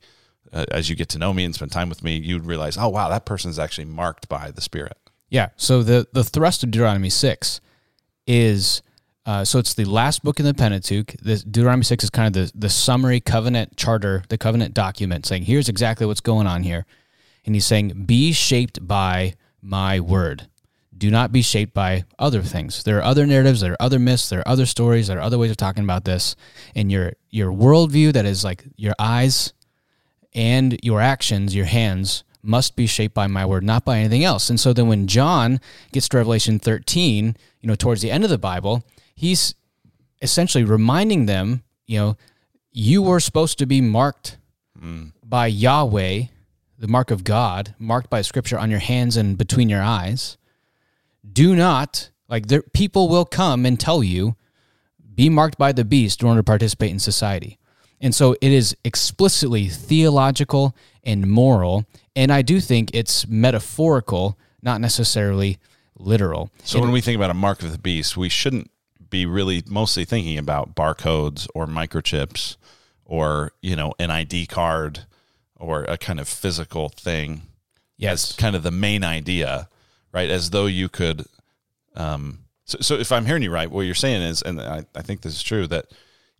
uh, 0.53 0.65
as 0.71 0.89
you 0.89 0.95
get 0.95 1.09
to 1.09 1.19
know 1.19 1.33
me 1.33 1.43
and 1.43 1.53
spend 1.53 1.71
time 1.71 1.89
with 1.89 2.03
me. 2.03 2.17
You'd 2.17 2.45
realize, 2.45 2.77
oh 2.77 2.89
wow, 2.89 3.09
that 3.09 3.25
person 3.25 3.49
is 3.49 3.59
actually 3.59 3.85
marked 3.85 4.29
by 4.29 4.51
the 4.51 4.61
Spirit. 4.61 4.97
Yeah. 5.29 5.49
So 5.57 5.83
the 5.83 6.07
the 6.13 6.23
thrust 6.23 6.63
of 6.63 6.71
Deuteronomy 6.71 7.09
six 7.09 7.59
is 8.25 8.81
uh, 9.27 9.43
so 9.43 9.59
it's 9.59 9.73
the 9.73 9.83
last 9.83 10.23
book 10.23 10.39
in 10.39 10.45
the 10.45 10.53
Pentateuch. 10.53 11.11
This 11.21 11.43
Deuteronomy 11.43 11.83
six 11.83 12.01
is 12.05 12.09
kind 12.09 12.27
of 12.27 12.33
the 12.33 12.57
the 12.57 12.69
summary 12.69 13.19
covenant 13.19 13.75
charter, 13.75 14.23
the 14.29 14.37
covenant 14.37 14.73
document, 14.73 15.25
saying 15.25 15.43
here's 15.43 15.67
exactly 15.67 16.07
what's 16.07 16.21
going 16.21 16.47
on 16.47 16.63
here, 16.63 16.85
and 17.45 17.53
he's 17.53 17.65
saying 17.65 18.05
be 18.05 18.31
shaped 18.31 18.87
by 18.87 19.33
my 19.61 19.99
word. 19.99 20.47
Do 20.97 21.11
not 21.11 21.33
be 21.33 21.41
shaped 21.41 21.73
by 21.73 22.05
other 22.17 22.41
things. 22.41 22.83
There 22.83 22.97
are 22.99 23.03
other 23.03 23.25
narratives, 23.25 23.59
there 23.59 23.73
are 23.73 23.81
other 23.81 23.99
myths, 23.99 24.29
there 24.29 24.39
are 24.39 24.47
other 24.47 24.65
stories, 24.65 25.07
there 25.07 25.17
are 25.17 25.21
other 25.21 25.37
ways 25.37 25.51
of 25.51 25.57
talking 25.57 25.83
about 25.83 26.05
this, 26.05 26.37
and 26.73 26.89
your 26.89 27.13
your 27.29 27.51
worldview 27.51 28.13
that 28.13 28.25
is 28.25 28.45
like 28.45 28.63
your 28.77 28.95
eyes 28.97 29.51
and 30.33 30.79
your 30.81 31.01
actions, 31.01 31.53
your 31.53 31.65
hands 31.65 32.23
must 32.41 32.77
be 32.77 32.87
shaped 32.87 33.13
by 33.13 33.27
my 33.27 33.45
word, 33.45 33.65
not 33.65 33.83
by 33.83 33.97
anything 33.97 34.23
else. 34.23 34.49
And 34.49 34.57
so 34.57 34.71
then 34.71 34.87
when 34.87 35.05
John 35.05 35.59
gets 35.91 36.07
to 36.09 36.17
Revelation 36.17 36.59
13, 36.59 37.35
you 37.59 37.67
know, 37.67 37.75
towards 37.75 38.01
the 38.01 38.09
end 38.09 38.23
of 38.23 38.29
the 38.29 38.37
Bible, 38.37 38.83
he's 39.17 39.55
essentially 40.21 40.63
reminding 40.63 41.25
them, 41.25 41.63
you 41.87 41.99
know, 41.99 42.17
you 42.71 43.01
were 43.01 43.19
supposed 43.19 43.57
to 43.57 43.65
be 43.65 43.81
marked 43.81 44.37
mm. 44.79 45.11
by 45.25 45.47
Yahweh, 45.47 46.23
the 46.77 46.87
mark 46.87 47.09
of 47.09 47.23
God, 47.23 47.73
marked 47.79 48.09
by 48.09 48.21
scripture 48.21 48.59
on 48.59 48.69
your 48.69 48.79
hands 48.79 49.17
and 49.17 49.37
between 49.37 49.67
your 49.67 49.81
eyes. 49.81 50.37
Do 51.29 51.55
not, 51.55 52.11
like, 52.29 52.45
there, 52.45 52.61
people 52.61 53.09
will 53.09 53.25
come 53.25 53.65
and 53.65 53.79
tell 53.79 54.03
you, 54.03 54.35
be 55.15 55.29
marked 55.29 55.57
by 55.57 55.71
the 55.71 55.83
beast 55.83 56.21
in 56.21 56.27
order 56.27 56.41
to 56.41 56.43
participate 56.43 56.91
in 56.91 56.99
society. 56.99 57.57
And 57.99 58.13
so 58.13 58.35
it 58.39 58.51
is 58.51 58.77
explicitly 58.83 59.67
theological 59.67 60.75
and 61.03 61.27
moral. 61.27 61.85
And 62.15 62.31
I 62.31 62.43
do 62.43 62.59
think 62.59 62.91
it's 62.93 63.27
metaphorical, 63.27 64.37
not 64.61 64.79
necessarily 64.79 65.57
literal. 65.97 66.51
So 66.63 66.77
and 66.77 66.85
when 66.85 66.93
we 66.93 67.01
think 67.01 67.15
about 67.15 67.31
a 67.31 67.33
mark 67.33 67.63
of 67.63 67.71
the 67.71 67.79
beast, 67.79 68.15
we 68.15 68.29
shouldn't 68.29 68.69
be 69.09 69.25
really 69.25 69.63
mostly 69.67 70.05
thinking 70.05 70.37
about 70.37 70.75
barcodes 70.75 71.47
or 71.53 71.65
microchips 71.65 72.57
or, 73.05 73.51
you 73.61 73.75
know, 73.75 73.93
an 73.99 74.11
ID 74.11 74.47
card 74.47 75.05
or 75.55 75.83
a 75.83 75.97
kind 75.97 76.19
of 76.19 76.27
physical 76.27 76.89
thing. 76.89 77.43
Yes. 77.97 78.31
As 78.31 78.35
kind 78.35 78.55
of 78.55 78.63
the 78.63 78.71
main 78.71 79.03
idea, 79.03 79.69
right? 80.11 80.29
As 80.29 80.51
though 80.51 80.67
you 80.67 80.89
could 80.89 81.25
um 81.95 82.39
so, 82.67 82.77
so 82.81 82.95
if 82.95 83.11
I'm 83.11 83.25
hearing 83.25 83.43
you 83.43 83.51
right, 83.51 83.71
what 83.71 83.81
you're 83.81 83.95
saying 83.95 84.21
is, 84.21 84.41
and 84.41 84.61
I, 84.61 84.85
I 84.93 85.01
think 85.01 85.21
this 85.21 85.33
is 85.33 85.41
true, 85.41 85.67
that 85.67 85.85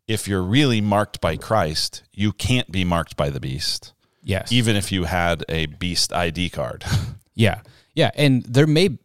if 0.08 0.28
you're 0.28 0.44
really 0.44 0.82
marked 0.82 1.22
by 1.22 1.38
Christ, 1.38 2.04
you 2.12 2.34
can't 2.34 2.70
be 2.70 2.84
marked 2.84 3.16
by 3.16 3.30
the 3.30 3.40
beast. 3.40 3.94
Yes. 4.24 4.52
Even 4.52 4.76
if 4.76 4.92
you 4.92 5.06
had 5.06 5.46
a 5.48 5.68
beast 5.68 6.12
ID 6.12 6.50
card. 6.50 6.84
yeah. 7.36 7.62
Yeah. 7.96 8.12
And 8.16 8.44
there 8.44 8.68
may, 8.68 8.98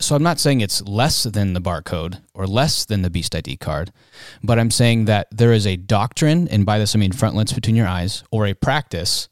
so 0.00 0.16
I'm 0.16 0.22
not 0.22 0.40
saying 0.40 0.60
it's 0.60 0.82
less 0.82 1.24
than 1.24 1.52
the 1.52 1.60
barcode 1.60 2.20
or 2.34 2.46
less 2.46 2.84
than 2.84 3.02
the 3.02 3.10
beast 3.10 3.34
ID 3.34 3.58
card, 3.58 3.92
but 4.42 4.58
I'm 4.58 4.70
saying 4.70 5.04
that 5.04 5.28
there 5.30 5.52
is 5.52 5.66
a 5.66 5.76
doctrine, 5.76 6.48
and 6.48 6.64
by 6.64 6.78
this 6.78 6.96
I 6.96 6.98
mean 6.98 7.12
frontlets 7.12 7.52
between 7.52 7.76
your 7.76 7.86
eyes, 7.86 8.24
or 8.30 8.46
a 8.46 8.54
practice 8.54 9.28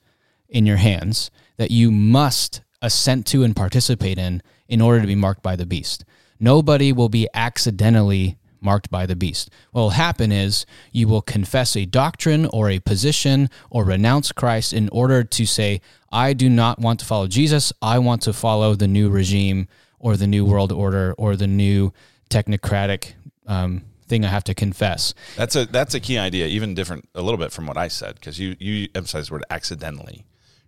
in 0.49 0.67
your 0.67 0.77
hands 0.77 1.31
that 1.57 1.71
you 1.71 1.91
must 1.91 2.63
assent 2.83 3.27
to 3.27 3.43
and 3.43 3.57
participate 3.57 4.19
in 4.19 4.43
in 4.69 4.81
order 4.81 5.01
to 5.01 5.07
be 5.07 5.15
marked 5.15 5.43
by 5.43 5.57
the 5.57 5.67
beast. 5.67 6.05
Nobody 6.39 6.93
will 6.93 7.09
be 7.09 7.29
accidentally 7.35 8.39
marked 8.61 8.91
by 8.91 9.07
the 9.07 9.17
beast. 9.17 9.51
What 9.73 9.83
will 9.83 9.91
happen 9.91 10.33
is 10.33 10.67
you 10.93 11.09
will 11.09 11.23
confess 11.23 11.77
a 11.77 11.87
doctrine 11.87 12.47
or 12.47 12.69
a 12.69 12.81
position 12.81 13.51
or 13.71 13.85
renounce 13.85 14.33
Christ 14.33 14.73
in 14.73 14.89
order 14.91 15.25
to 15.25 15.47
say, 15.47 15.81
I 16.11 16.33
do 16.33 16.49
not 16.49 16.79
want 16.79 17.01
to 17.01 17.07
follow 17.07 17.27
Jesus. 17.27 17.73
I 17.81 17.99
want 17.99 18.23
to 18.23 18.33
follow 18.33 18.75
the 18.75 18.89
new 18.89 19.09
regime 19.09 19.69
or 19.99 20.17
the 20.17 20.27
new 20.27 20.45
world 20.45 20.73
order 20.73 21.15
or 21.19 21.37
the 21.37 21.47
new 21.47 21.93
technocratic 22.31 23.13
um, 23.47 23.83
thing 24.07 24.25
I 24.25 24.29
have 24.29 24.45
to 24.45 24.55
confess. 24.55 25.15
That's 25.37 25.57
a 25.57 25.67
that's 25.67 25.95
a 25.95 26.01
key 26.01 26.19
idea, 26.19 26.47
even 26.47 26.75
different 26.75 27.09
a 27.15 27.23
little 27.23 27.39
bit 27.39 27.53
from 27.53 27.67
what 27.67 27.77
I 27.77 27.89
said, 27.89 28.15
because 28.15 28.39
you 28.39 28.57
you 28.59 28.89
emphasize 28.95 29.29
the 29.29 29.35
word 29.35 29.45
accidentally, 29.51 30.27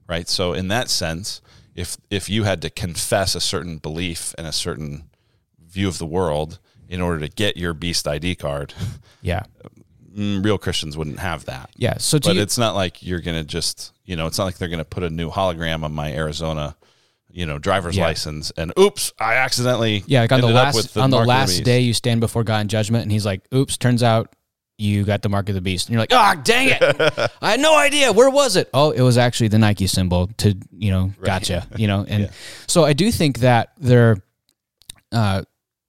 right? 0.09 0.29
So 0.29 0.53
in 0.53 0.69
that 0.69 0.89
sense, 0.89 1.41
if 1.75 1.97
if 2.11 2.29
you 2.29 2.45
had 2.45 2.63
to 2.63 2.71
confess 2.71 3.35
a 3.35 3.41
certain 3.41 3.79
belief 3.79 4.35
and 4.39 4.47
a 4.47 4.53
certain 4.53 5.05
view 5.59 5.89
of 5.89 5.99
the 5.99 6.07
world, 6.07 6.59
in 6.91 7.01
order 7.01 7.21
to 7.21 7.29
get 7.29 7.57
your 7.57 7.73
Beast 7.73 8.07
ID 8.07 8.35
card. 8.35 8.75
Yeah. 9.23 9.43
Mm, 10.17 10.43
real 10.43 10.57
Christians 10.57 10.97
wouldn't 10.97 11.19
have 11.19 11.45
that. 11.45 11.69
Yeah. 11.77 11.99
So, 11.99 12.19
but 12.19 12.37
you, 12.37 12.41
it's 12.41 12.57
not 12.57 12.75
like 12.75 13.03
you're 13.03 13.21
to 13.21 13.45
just, 13.45 13.93
you 14.07 14.17
know, 14.17 14.27
it's 14.27 14.39
not 14.39 14.47
like 14.47 14.57
they're 14.57 14.71
going 14.71 14.79
to 14.79 14.85
put 14.87 15.03
a 15.03 15.11
new 15.11 15.31
hologram 15.31 15.85
on 15.85 15.93
my 15.93 16.11
Arizona, 16.11 16.75
you 17.33 17.47
know, 17.47 17.59
driver's 17.59 17.97
yeah. 17.97 18.05
license 18.05 18.51
and 18.57 18.73
oops, 18.79 19.13
I 19.19 19.35
accidentally 19.35 20.05
yeah, 20.07 20.23
like 20.23 20.33
on 20.33 20.41
the 20.41 20.49
last 20.49 20.95
the 20.95 21.01
on 21.01 21.11
the 21.11 21.25
last 21.25 21.59
the 21.59 21.65
day 21.65 21.81
you 21.81 21.95
stand 21.95 22.21
before 22.21 22.45
God 22.45 22.61
in 22.61 22.69
judgment, 22.69 23.03
and 23.03 23.13
He's 23.13 23.27
like, 23.27 23.43
oops, 23.55 23.77
turns 23.77 24.03
out 24.03 24.35
you 24.79 25.05
got 25.05 25.23
the 25.23 25.29
mark 25.29 25.49
of 25.49 25.55
the 25.55 25.61
beast, 25.61 25.89
and 25.89 25.93
you're 25.93 26.01
like, 26.01 26.13
oh, 26.13 26.41
dang 26.43 26.69
it, 26.71 27.31
I 27.43 27.51
had 27.53 27.61
no 27.61 27.77
idea. 27.77 28.13
Where 28.13 28.31
was 28.31 28.57
it? 28.57 28.71
Oh, 28.73 28.91
it 28.91 29.03
was 29.03 29.19
actually 29.19 29.49
the 29.49 29.59
Nike 29.59 29.87
symbol. 29.87 30.29
To 30.39 30.57
you 30.73 30.91
know, 30.91 31.13
gotcha. 31.23 31.67
You 31.77 31.87
know, 31.87 32.05
and 32.09 32.25
yeah. 32.25 32.31
so 32.67 32.85
I 32.85 32.93
do 32.93 33.11
think 33.11 33.39
that 33.39 33.73
there. 33.79 34.23
Uh, 35.13 35.43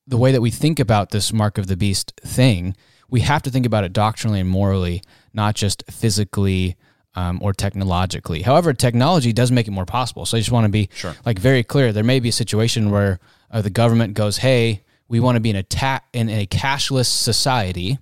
the 0.08 0.18
way 0.18 0.32
that 0.32 0.42
we 0.42 0.50
think 0.50 0.80
about 0.80 1.12
this 1.12 1.32
mark 1.32 1.58
of 1.58 1.68
the 1.68 1.78
beast 1.78 2.20
thing, 2.26 2.76
we 3.10 3.22
have 3.22 3.42
to 3.44 3.50
think 3.50 3.66
about 3.66 3.84
it 3.84 3.94
doctrinally 3.94 4.40
and 4.40 4.50
morally, 4.50 5.04
not 5.34 5.56
just 5.56 5.84
physically 5.90 6.76
um, 7.16 7.40
or 7.42 7.54
technologically. 7.54 8.42
However, 8.42 8.74
technology 8.74 9.34
does 9.34 9.52
make 9.52 9.68
it 9.68 9.72
more 9.72 9.86
possible. 9.86 10.26
So 10.26 10.38
I 10.38 10.40
just 10.40 10.52
want 10.52 10.66
to 10.66 10.72
be 10.72 10.90
sure. 10.94 11.16
like 11.26 11.40
very 11.40 11.64
clear. 11.64 11.92
There 11.92 12.04
may 12.04 12.20
be 12.20 12.30
a 12.30 12.34
situation 12.34 12.92
where 12.92 13.20
uh, 13.50 13.62
the 13.62 13.70
government 13.70 14.14
goes, 14.14 14.38
"Hey, 14.38 14.84
we 15.08 15.20
want 15.20 15.36
to 15.36 15.40
be 15.40 15.50
in 15.50 15.56
a 15.56 15.64
ta- 15.64 16.04
in 16.14 16.30
a 16.30 16.46
cashless 16.46 17.08
society, 17.08 18.00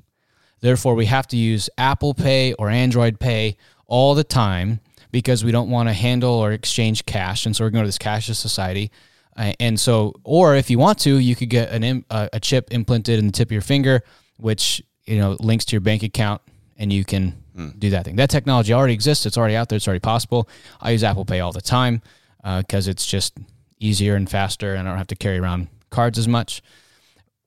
therefore 0.61 0.95
we 0.95 1.07
have 1.07 1.27
to 1.27 1.37
use 1.37 1.69
Apple 1.77 2.13
Pay 2.13 2.53
or 2.53 2.69
Android 2.69 3.19
Pay 3.19 3.57
all 3.87 4.15
the 4.15 4.23
time." 4.23 4.79
Because 5.11 5.43
we 5.43 5.51
don't 5.51 5.71
want 5.71 5.89
to 5.89 5.93
handle 5.93 6.35
or 6.35 6.51
exchange 6.51 7.03
cash, 7.07 7.47
and 7.47 7.55
so 7.55 7.63
we're 7.63 7.71
going 7.71 7.83
to 7.83 7.87
this 7.87 7.97
cashless 7.97 8.35
society. 8.35 8.91
Uh, 9.35 9.53
and 9.59 9.79
so, 9.79 10.13
or 10.23 10.55
if 10.55 10.69
you 10.69 10.77
want 10.77 10.99
to, 10.99 11.17
you 11.17 11.35
could 11.35 11.49
get 11.49 11.71
an 11.71 12.05
uh, 12.11 12.27
a 12.31 12.39
chip 12.39 12.71
implanted 12.71 13.17
in 13.17 13.25
the 13.25 13.31
tip 13.31 13.47
of 13.47 13.51
your 13.51 13.61
finger, 13.61 14.03
which 14.37 14.83
you 15.05 15.17
know 15.17 15.35
links 15.39 15.65
to 15.65 15.71
your 15.71 15.81
bank 15.81 16.03
account, 16.03 16.43
and 16.77 16.93
you 16.93 17.03
can 17.03 17.41
do 17.77 17.89
that 17.91 18.05
thing. 18.05 18.15
That 18.15 18.29
technology 18.29 18.73
already 18.73 18.93
exists. 18.93 19.25
It's 19.25 19.37
already 19.37 19.55
out 19.55 19.69
there. 19.69 19.77
It's 19.77 19.87
already 19.87 19.99
possible. 19.99 20.49
I 20.81 20.91
use 20.91 21.03
Apple 21.03 21.25
Pay 21.25 21.39
all 21.39 21.51
the 21.51 21.61
time 21.61 22.01
because 22.41 22.87
uh, 22.87 22.91
it's 22.91 23.05
just 23.05 23.37
easier 23.79 24.15
and 24.15 24.29
faster, 24.29 24.75
and 24.75 24.87
I 24.87 24.91
don't 24.91 24.97
have 24.97 25.07
to 25.07 25.15
carry 25.15 25.37
around 25.37 25.67
cards 25.89 26.17
as 26.17 26.27
much. 26.27 26.61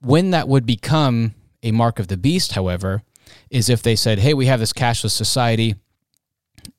When 0.01 0.31
that 0.31 0.48
would 0.48 0.66
become 0.66 1.35
a 1.62 1.70
mark 1.70 1.98
of 1.98 2.09
the 2.09 2.16
beast, 2.16 2.53
however, 2.53 3.03
is 3.51 3.68
if 3.68 3.83
they 3.83 3.96
said, 3.96 4.18
"Hey, 4.18 4.35
we 4.35 4.46
have 4.46 4.61
this 4.61 4.72
cashless 4.72 5.12
society, 5.12 5.77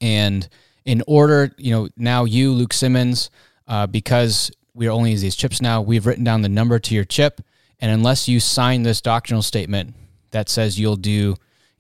and 0.01 0.47
in 0.85 1.01
order, 1.07 1.53
you 1.57 1.71
know, 1.71 1.87
now 1.95 2.25
you, 2.25 2.51
Luke 2.51 2.73
Simmons, 2.73 3.29
uh, 3.67 3.87
because 3.87 4.51
we 4.73 4.87
are 4.87 4.91
only 4.91 5.11
use 5.11 5.21
these 5.21 5.35
chips 5.35 5.61
now. 5.61 5.81
We've 5.81 6.05
written 6.05 6.23
down 6.23 6.41
the 6.41 6.49
number 6.49 6.79
to 6.79 6.95
your 6.95 7.05
chip, 7.05 7.41
and 7.79 7.91
unless 7.91 8.27
you 8.27 8.39
sign 8.39 8.83
this 8.83 9.01
doctrinal 9.01 9.41
statement 9.41 9.95
that 10.31 10.49
says 10.49 10.79
you'll 10.79 10.95
do 10.95 11.35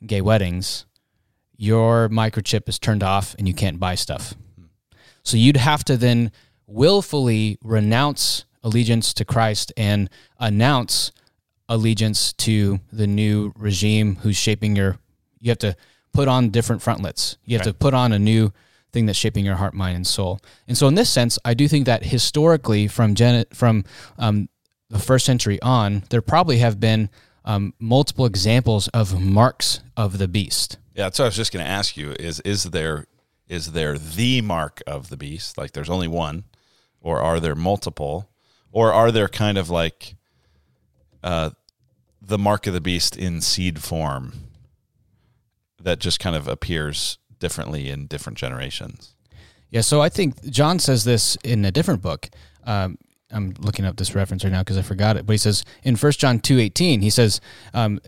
gay 0.05 0.21
weddings, 0.21 0.85
your 1.63 2.09
microchip 2.09 2.67
is 2.67 2.77
turned 2.77 3.01
off 3.01 3.35
and 3.37 3.47
you 3.47 3.53
can't 3.53 3.79
buy 3.79 3.95
stuff. 3.95 4.33
So 5.23 5.37
you'd 5.37 5.57
have 5.57 5.85
to 5.85 5.95
then 5.95 6.31
willfully 6.67 7.57
renounce 7.63 8.43
allegiance 8.63 9.13
to 9.13 9.23
Christ 9.23 9.71
and 9.77 10.09
announce 10.37 11.13
allegiance 11.69 12.33
to 12.33 12.81
the 12.91 13.07
new 13.07 13.53
regime 13.55 14.17
who's 14.17 14.35
shaping 14.35 14.75
your 14.75 14.97
you 15.39 15.51
have 15.51 15.59
to 15.59 15.75
put 16.11 16.27
on 16.27 16.49
different 16.49 16.81
frontlets. 16.81 17.37
You 17.45 17.57
have 17.57 17.65
to 17.65 17.73
put 17.73 17.93
on 17.93 18.11
a 18.11 18.19
new 18.19 18.51
thing 18.91 19.05
that's 19.05 19.17
shaping 19.17 19.43
your 19.43 19.55
heart, 19.55 19.73
mind, 19.73 19.95
and 19.95 20.07
soul. 20.07 20.39
And 20.67 20.77
so, 20.77 20.87
in 20.87 20.95
this 20.95 21.09
sense, 21.09 21.39
I 21.43 21.53
do 21.53 21.67
think 21.67 21.85
that 21.85 22.03
historically, 22.03 22.87
from 22.87 23.15
Gen- 23.15 23.45
from 23.53 23.83
um, 24.17 24.49
the 24.89 24.99
first 24.99 25.25
century 25.25 25.61
on, 25.61 26.03
there 26.09 26.21
probably 26.21 26.59
have 26.59 26.79
been 26.79 27.09
um, 27.45 27.73
multiple 27.79 28.25
examples 28.25 28.87
of 28.89 29.19
marks 29.19 29.79
of 29.97 30.17
the 30.17 30.27
beast. 30.27 30.77
Yeah, 30.93 31.05
that's 31.05 31.19
what 31.19 31.25
I 31.25 31.27
was 31.29 31.35
just 31.35 31.51
going 31.51 31.65
to 31.65 31.71
ask 31.71 31.97
you: 31.97 32.11
is 32.19 32.39
is 32.41 32.65
there 32.65 33.07
is 33.47 33.73
there 33.73 33.97
the 33.97 34.41
mark 34.41 34.81
of 34.87 35.09
the 35.09 35.17
beast? 35.17 35.57
Like 35.57 35.71
there's 35.71 35.89
only 35.89 36.07
one, 36.07 36.45
or 37.01 37.19
are 37.19 37.39
there 37.39 37.55
multiple, 37.55 38.29
or 38.71 38.93
are 38.93 39.11
there 39.11 39.27
kind 39.27 39.57
of 39.57 39.69
like 39.69 40.15
uh, 41.23 41.51
the 42.21 42.37
mark 42.37 42.67
of 42.67 42.73
the 42.73 42.81
beast 42.81 43.17
in 43.17 43.41
seed 43.41 43.81
form 43.81 44.33
that 45.81 45.99
just 45.99 46.19
kind 46.19 46.35
of 46.35 46.47
appears 46.47 47.17
differently 47.39 47.89
in 47.89 48.07
different 48.07 48.37
generations? 48.37 49.15
Yeah, 49.69 49.81
so 49.81 50.01
I 50.01 50.09
think 50.09 50.43
John 50.49 50.79
says 50.79 51.03
this 51.03 51.35
in 51.43 51.65
a 51.65 51.71
different 51.71 52.01
book. 52.01 52.29
Um, 52.63 52.97
I'm 53.31 53.55
looking 53.59 53.85
up 53.85 53.97
this 53.97 54.13
reference 54.13 54.43
right 54.43 54.53
now 54.53 54.61
because 54.61 54.77
I 54.77 54.83
forgot 54.83 55.17
it. 55.17 55.25
But 55.25 55.33
he 55.33 55.37
says 55.37 55.65
in 55.81 55.95
1 55.95 56.11
John 56.13 56.39
2.18, 56.39 57.01
he 57.01 57.09
says, 57.09 57.41
um, 57.73 57.99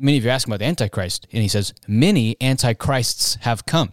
many 0.00 0.18
of 0.18 0.24
you 0.24 0.30
ask 0.30 0.48
about 0.48 0.58
the 0.58 0.64
Antichrist, 0.64 1.28
and 1.32 1.42
he 1.42 1.48
says, 1.48 1.72
many 1.86 2.36
Antichrists 2.40 3.36
have 3.42 3.66
come. 3.66 3.92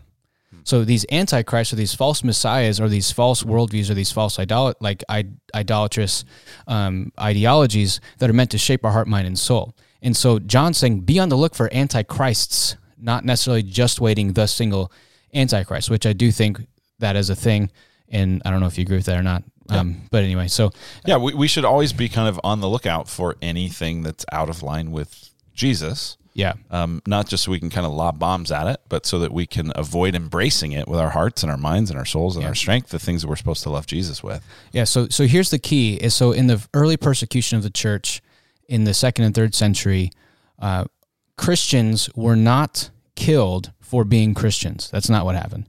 So 0.68 0.84
these 0.84 1.06
antichrists 1.10 1.72
or 1.72 1.78
these 1.78 1.94
false 1.94 2.26
messiahs 2.26 2.82
or 2.82 2.90
these 2.90 3.10
false 3.10 3.44
worldviews 3.44 3.90
or 3.90 3.94
these 3.94 4.12
false 4.12 4.38
idol- 4.38 4.74
like 4.82 5.02
idolatrous 5.56 6.26
um, 6.68 7.14
ideologies 7.18 8.02
that 8.18 8.30
are 8.30 8.34
meant 8.34 8.52
to 8.52 8.58
shape 8.58 8.84
our 8.84 8.92
heart, 8.92 9.08
mind, 9.08 9.28
and 9.28 9.40
soul. 9.40 9.74
And 10.02 10.16
so 10.16 10.40
John's 10.40 10.78
saying, 10.78 11.02
be 11.02 11.20
on 11.20 11.30
the 11.30 11.38
look 11.38 11.56
for 11.56 11.74
antichrists, 11.74 12.76
not 12.98 13.24
necessarily 13.24 13.64
just 13.64 14.02
waiting 14.02 14.34
the 14.34 14.46
single 14.46 14.92
antichrist, 15.34 15.90
which 15.90 16.06
I 16.06 16.12
do 16.12 16.34
think 16.34 16.60
that 17.00 17.16
is 17.16 17.30
a 17.30 17.36
thing. 17.36 17.72
And 18.10 18.42
I 18.44 18.52
don't 18.52 18.60
know 18.60 18.68
if 18.68 18.78
you 18.78 18.82
agree 18.82 18.98
with 18.98 19.06
that 19.06 19.18
or 19.18 19.24
not. 19.24 19.44
Yeah. 19.70 19.80
Um, 19.80 20.02
but 20.12 20.26
anyway, 20.26 20.50
so 20.50 20.72
yeah, 21.06 21.16
we, 21.16 21.34
we 21.34 21.48
should 21.48 21.64
always 21.64 21.94
be 21.94 22.10
kind 22.10 22.28
of 22.28 22.42
on 22.44 22.60
the 22.60 22.68
lookout 22.68 23.08
for 23.08 23.38
anything 23.42 24.04
that's 24.04 24.26
out 24.34 24.50
of 24.50 24.64
line 24.64 24.92
with 24.92 25.30
Jesus. 25.58 26.18
Yeah. 26.34 26.54
Um, 26.70 27.02
not 27.08 27.28
just 27.28 27.44
so 27.44 27.52
we 27.52 27.60
can 27.60 27.72
kind 27.72 27.86
of 27.86 27.92
lob 27.92 28.20
bombs 28.20 28.52
at 28.52 28.68
it, 28.68 28.80
but 28.90 29.08
so 29.08 29.18
that 29.20 29.34
we 29.34 29.48
can 29.48 29.74
avoid 29.76 30.14
embracing 30.14 30.72
it 30.72 30.88
with 30.88 31.00
our 31.00 31.10
hearts 31.10 31.42
and 31.42 31.52
our 31.52 31.58
minds 31.58 31.90
and 31.90 31.98
our 31.98 32.06
souls 32.06 32.36
and 32.36 32.44
yeah. 32.44 32.50
our 32.50 32.56
strength, 32.56 32.90
the 32.90 33.00
things 33.00 33.24
that 33.24 33.28
we're 33.28 33.36
supposed 33.36 33.64
to 33.64 33.72
love 33.72 33.88
Jesus 33.88 34.24
with. 34.24 34.46
Yeah. 34.72 34.84
So, 34.84 35.10
so 35.10 35.26
here's 35.26 35.50
the 35.50 35.58
key 35.58 35.96
is 35.96 36.14
so 36.14 36.32
in 36.32 36.46
the 36.46 36.66
early 36.76 36.96
persecution 36.96 37.58
of 37.58 37.64
the 37.64 37.72
church 37.72 38.22
in 38.70 38.84
the 38.84 38.94
second 38.94 39.26
and 39.26 39.34
third 39.34 39.56
century, 39.56 40.12
uh, 40.60 40.86
Christians 41.38 42.10
were 42.16 42.36
not 42.36 42.92
killed 43.16 43.72
for 43.80 44.04
being 44.04 44.36
Christians. 44.36 44.92
That's 44.92 45.10
not 45.10 45.26
what 45.26 45.36
happened. 45.36 45.68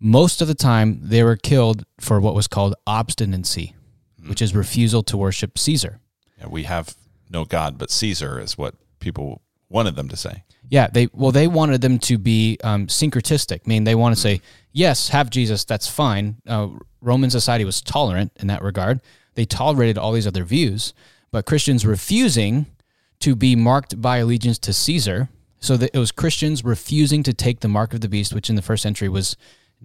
Most 0.00 0.40
of 0.40 0.48
the 0.48 0.54
time, 0.54 0.98
they 1.02 1.22
were 1.22 1.36
killed 1.36 1.84
for 2.00 2.20
what 2.20 2.34
was 2.34 2.48
called 2.48 2.74
obstinacy, 2.86 3.74
mm-hmm. 4.18 4.30
which 4.30 4.42
is 4.42 4.54
refusal 4.54 5.02
to 5.04 5.16
worship 5.16 5.58
Caesar. 5.58 6.00
Yeah, 6.38 6.48
we 6.48 6.64
have 6.64 6.96
no 7.30 7.44
God 7.44 7.78
but 7.78 7.90
Caesar, 7.90 8.40
is 8.40 8.58
what 8.58 8.74
people 8.98 9.40
wanted 9.68 9.96
them 9.96 10.08
to 10.08 10.16
say. 10.16 10.44
Yeah, 10.68 10.88
they 10.88 11.08
well 11.12 11.32
they 11.32 11.48
wanted 11.48 11.80
them 11.80 11.98
to 12.00 12.18
be 12.18 12.58
um, 12.62 12.86
syncretistic. 12.88 13.60
I 13.64 13.68
mean, 13.68 13.84
they 13.84 13.94
want 13.94 14.14
to 14.14 14.20
say 14.20 14.40
yes, 14.72 15.08
have 15.08 15.30
Jesus, 15.30 15.64
that's 15.64 15.88
fine. 15.88 16.36
Uh, 16.46 16.68
Roman 17.00 17.30
society 17.30 17.64
was 17.64 17.80
tolerant 17.80 18.32
in 18.36 18.48
that 18.48 18.62
regard. 18.62 19.00
They 19.34 19.44
tolerated 19.44 19.96
all 19.96 20.12
these 20.12 20.26
other 20.26 20.44
views, 20.44 20.92
but 21.30 21.46
Christians 21.46 21.86
refusing 21.86 22.66
to 23.20 23.34
be 23.34 23.56
marked 23.56 24.00
by 24.00 24.18
allegiance 24.18 24.58
to 24.60 24.72
Caesar. 24.72 25.28
So 25.62 25.76
that 25.76 25.90
it 25.92 25.98
was 25.98 26.10
Christians 26.10 26.64
refusing 26.64 27.22
to 27.24 27.34
take 27.34 27.60
the 27.60 27.68
mark 27.68 27.92
of 27.92 28.00
the 28.00 28.08
beast, 28.08 28.32
which 28.32 28.48
in 28.48 28.56
the 28.56 28.62
first 28.62 28.82
century 28.82 29.10
was 29.10 29.36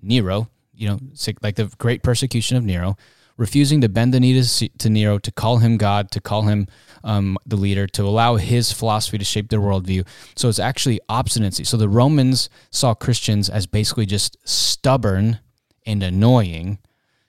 Nero. 0.02 0.48
You 0.74 0.88
know, 0.88 1.00
like 1.42 1.56
the 1.56 1.70
great 1.78 2.02
persecution 2.02 2.56
of 2.56 2.64
Nero 2.64 2.96
refusing 3.38 3.82
to 3.82 3.90
bend 3.90 4.14
the 4.14 4.20
knee 4.20 4.42
to, 4.42 4.70
to 4.70 4.90
Nero, 4.90 5.18
to 5.20 5.32
call 5.32 5.58
him 5.58 5.78
God, 5.78 6.12
to 6.12 6.22
call 6.22 6.44
him 6.44 6.68
um, 7.06 7.38
the 7.46 7.56
leader, 7.56 7.88
to 7.88 8.04
allow 8.04 8.36
his 8.36 8.72
philosophy 8.72 9.18
to 9.18 9.24
shape 9.24 9.50
their 9.50 9.60
worldview. 9.60 10.06
So 10.36 10.50
it's 10.50 10.60
actually 10.60 11.00
obstinacy. 11.08 11.64
So 11.64 11.78
the 11.78 11.88
Romans 11.88 12.50
saw 12.72 12.94
Christians 12.94 13.50
as 13.50 13.66
basically 13.66 14.06
just 14.06 14.38
stubborn 14.44 15.40
and 15.86 16.04
annoying, 16.04 16.80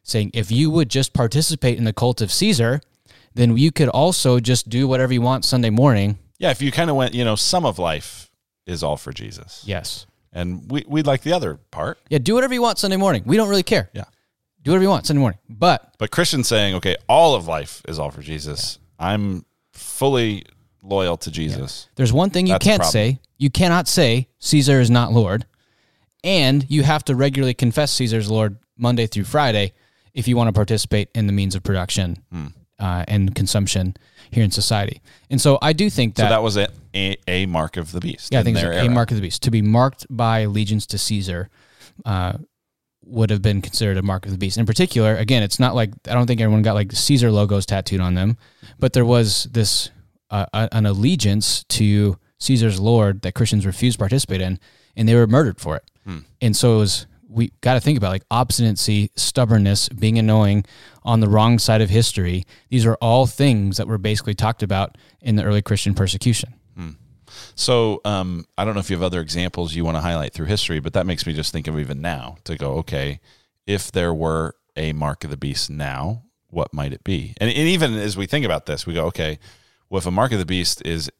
saying, 0.02 0.32
if 0.34 0.50
you 0.50 0.70
would 0.70 0.88
just 0.88 1.12
participate 1.12 1.78
in 1.78 1.84
the 1.84 1.92
cult 1.92 2.20
of 2.20 2.32
Caesar, 2.32 2.80
then 3.34 3.56
you 3.56 3.70
could 3.70 3.88
also 3.88 4.40
just 4.40 4.68
do 4.68 4.88
whatever 4.88 5.12
you 5.12 5.22
want 5.22 5.44
Sunday 5.44 5.70
morning. 5.70 6.18
Yeah, 6.38 6.50
if 6.50 6.60
you 6.60 6.72
kind 6.72 6.90
of 6.90 6.96
went, 6.96 7.14
you 7.14 7.24
know, 7.24 7.36
some 7.36 7.64
of 7.64 7.78
life 7.78 8.30
is 8.66 8.82
all 8.82 8.96
for 8.96 9.12
Jesus. 9.12 9.62
Yes. 9.64 10.06
And 10.32 10.70
we, 10.70 10.84
we 10.88 11.02
like 11.02 11.22
the 11.22 11.32
other 11.32 11.56
part. 11.70 11.98
Yeah, 12.08 12.18
do 12.18 12.34
whatever 12.34 12.52
you 12.52 12.62
want 12.62 12.78
Sunday 12.78 12.96
morning. 12.96 13.22
We 13.24 13.36
don't 13.36 13.48
really 13.48 13.62
care. 13.62 13.90
Yeah 13.92 14.04
do 14.66 14.72
whatever 14.72 14.82
you 14.82 14.90
want 14.90 15.06
Sunday 15.06 15.20
morning. 15.20 15.38
But 15.48 15.94
but 15.96 16.10
Christians 16.10 16.48
saying, 16.48 16.74
okay, 16.74 16.96
all 17.08 17.36
of 17.36 17.46
life 17.46 17.82
is 17.86 18.00
all 18.00 18.10
for 18.10 18.20
Jesus. 18.20 18.80
I'm 18.98 19.46
fully 19.76 20.44
loyal 20.82 21.16
to 21.18 21.30
Jesus. 21.30 21.86
Yeah. 21.86 21.92
There's 21.96 22.12
one 22.12 22.30
thing 22.30 22.46
you 22.46 22.54
That's 22.54 22.64
can't 22.64 22.84
say. 22.84 23.20
You 23.38 23.50
cannot 23.50 23.88
say 23.88 24.28
Caesar 24.38 24.80
is 24.80 24.90
not 24.90 25.12
Lord, 25.12 25.46
and 26.24 26.64
you 26.68 26.82
have 26.82 27.04
to 27.04 27.14
regularly 27.14 27.54
confess 27.54 27.92
Caesar's 27.92 28.30
Lord 28.30 28.58
Monday 28.76 29.06
through 29.06 29.24
Friday 29.24 29.72
if 30.14 30.26
you 30.26 30.36
want 30.36 30.48
to 30.48 30.52
participate 30.52 31.10
in 31.14 31.26
the 31.26 31.32
means 31.32 31.54
of 31.54 31.62
production 31.62 32.22
hmm. 32.32 32.46
uh, 32.78 33.04
and 33.06 33.34
consumption 33.34 33.94
here 34.30 34.42
in 34.42 34.50
society. 34.50 35.02
And 35.30 35.40
so 35.40 35.58
I 35.60 35.72
do 35.72 35.90
think 35.90 36.14
that 36.16 36.22
so 36.22 36.28
that 36.30 36.42
was 36.42 36.56
a, 36.56 36.68
a, 36.94 37.16
a 37.28 37.46
mark 37.46 37.76
of 37.76 37.92
the 37.92 38.00
beast. 38.00 38.32
Yeah, 38.32 38.40
I 38.40 38.42
think 38.42 38.56
it's 38.56 38.64
a 38.64 38.88
mark 38.88 39.10
of 39.10 39.16
the 39.16 39.22
beast 39.22 39.42
to 39.42 39.50
be 39.50 39.62
marked 39.62 40.06
by 40.08 40.40
allegiance 40.40 40.86
to 40.86 40.98
Caesar. 40.98 41.50
Uh, 42.04 42.34
would 43.06 43.30
have 43.30 43.40
been 43.40 43.62
considered 43.62 43.96
a 43.96 44.02
mark 44.02 44.26
of 44.26 44.32
the 44.32 44.38
beast. 44.38 44.58
In 44.58 44.66
particular, 44.66 45.16
again, 45.16 45.42
it's 45.42 45.60
not 45.60 45.74
like 45.74 45.90
I 46.08 46.14
don't 46.14 46.26
think 46.26 46.40
everyone 46.40 46.62
got 46.62 46.74
like 46.74 46.92
Caesar 46.92 47.30
logos 47.30 47.66
tattooed 47.66 48.00
on 48.00 48.14
them, 48.14 48.36
but 48.78 48.92
there 48.92 49.04
was 49.04 49.44
this 49.44 49.90
uh, 50.30 50.46
an 50.52 50.86
allegiance 50.86 51.64
to 51.64 52.18
Caesar's 52.38 52.80
Lord 52.80 53.22
that 53.22 53.34
Christians 53.34 53.64
refused 53.64 53.96
to 53.96 54.00
participate 54.00 54.40
in, 54.40 54.58
and 54.96 55.08
they 55.08 55.14
were 55.14 55.26
murdered 55.26 55.60
for 55.60 55.76
it. 55.76 55.84
Hmm. 56.04 56.18
And 56.40 56.56
so 56.56 56.74
it 56.74 56.78
was 56.78 57.06
we 57.28 57.52
got 57.60 57.74
to 57.74 57.80
think 57.80 57.98
about 57.98 58.10
like 58.10 58.24
obstinacy, 58.30 59.10
stubbornness, 59.14 59.88
being 59.88 60.18
annoying 60.18 60.64
on 61.02 61.20
the 61.20 61.28
wrong 61.28 61.58
side 61.58 61.80
of 61.80 61.90
history. 61.90 62.44
These 62.70 62.86
are 62.86 62.96
all 63.00 63.26
things 63.26 63.76
that 63.76 63.86
were 63.86 63.98
basically 63.98 64.34
talked 64.34 64.62
about 64.62 64.96
in 65.20 65.36
the 65.36 65.44
early 65.44 65.62
Christian 65.62 65.94
persecution. 65.94 66.54
Hmm. 66.76 66.90
So 67.54 68.00
um, 68.04 68.46
I 68.56 68.64
don't 68.64 68.74
know 68.74 68.80
if 68.80 68.90
you 68.90 68.96
have 68.96 69.02
other 69.02 69.20
examples 69.20 69.74
you 69.74 69.84
want 69.84 69.96
to 69.96 70.00
highlight 70.00 70.32
through 70.32 70.46
history, 70.46 70.80
but 70.80 70.92
that 70.94 71.06
makes 71.06 71.26
me 71.26 71.32
just 71.32 71.52
think 71.52 71.66
of 71.66 71.78
even 71.78 72.00
now 72.00 72.36
to 72.44 72.56
go, 72.56 72.74
okay, 72.74 73.20
if 73.66 73.90
there 73.92 74.14
were 74.14 74.54
a 74.76 74.92
mark 74.92 75.24
of 75.24 75.30
the 75.30 75.36
beast 75.36 75.70
now, 75.70 76.22
what 76.48 76.72
might 76.72 76.92
it 76.92 77.04
be? 77.04 77.34
And, 77.38 77.50
and 77.50 77.68
even 77.68 77.94
as 77.94 78.16
we 78.16 78.26
think 78.26 78.44
about 78.44 78.66
this, 78.66 78.86
we 78.86 78.94
go, 78.94 79.06
okay, 79.06 79.38
well, 79.88 79.98
if 79.98 80.06
a 80.06 80.10
mark 80.10 80.32
of 80.32 80.38
the 80.38 80.46
beast 80.46 80.82
is 80.84 81.10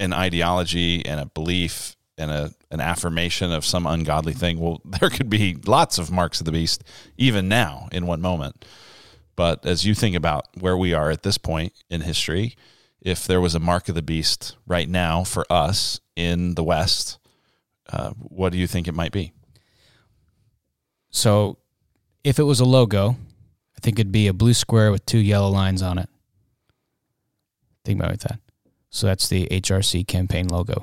an 0.00 0.12
ideology 0.12 1.04
and 1.04 1.20
a 1.20 1.26
belief 1.26 1.96
and 2.18 2.30
a, 2.30 2.52
an 2.70 2.80
affirmation 2.80 3.52
of 3.52 3.64
some 3.64 3.86
ungodly 3.86 4.32
thing, 4.32 4.58
well, 4.58 4.80
there 5.00 5.10
could 5.10 5.30
be 5.30 5.56
lots 5.66 5.98
of 5.98 6.10
marks 6.10 6.40
of 6.40 6.46
the 6.46 6.52
beast 6.52 6.84
even 7.16 7.48
now 7.48 7.88
in 7.92 8.06
one 8.06 8.20
moment. 8.20 8.64
But 9.34 9.64
as 9.64 9.86
you 9.86 9.94
think 9.94 10.14
about 10.14 10.46
where 10.58 10.76
we 10.76 10.92
are 10.92 11.10
at 11.10 11.22
this 11.22 11.38
point 11.38 11.72
in 11.88 12.02
history, 12.02 12.56
if 13.04 13.26
there 13.26 13.40
was 13.40 13.54
a 13.54 13.60
mark 13.60 13.88
of 13.88 13.94
the 13.94 14.02
beast 14.02 14.56
right 14.66 14.88
now 14.88 15.24
for 15.24 15.44
us 15.50 16.00
in 16.16 16.54
the 16.54 16.62
West, 16.62 17.18
uh, 17.90 18.10
what 18.16 18.52
do 18.52 18.58
you 18.58 18.66
think 18.66 18.88
it 18.88 18.94
might 18.94 19.12
be? 19.12 19.32
So, 21.10 21.58
if 22.24 22.38
it 22.38 22.44
was 22.44 22.60
a 22.60 22.64
logo, 22.64 23.10
I 23.76 23.80
think 23.82 23.98
it'd 23.98 24.12
be 24.12 24.28
a 24.28 24.32
blue 24.32 24.54
square 24.54 24.90
with 24.92 25.04
two 25.04 25.18
yellow 25.18 25.50
lines 25.50 25.82
on 25.82 25.98
it. 25.98 26.08
Think 27.84 28.00
about 28.00 28.20
that. 28.20 28.38
So 28.90 29.06
that's 29.06 29.28
the 29.28 29.48
HRC 29.50 30.06
campaign 30.06 30.48
logo. 30.48 30.82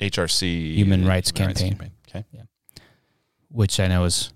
HRC 0.00 0.74
Human 0.74 1.06
Rights 1.06 1.30
Human 1.30 1.54
Campaign. 1.54 1.78
Rights 1.78 1.80
campaign. 1.80 1.92
Okay. 2.08 2.24
Yeah. 2.32 2.82
Which 3.50 3.80
I 3.80 3.88
know 3.88 4.04
is 4.04 4.32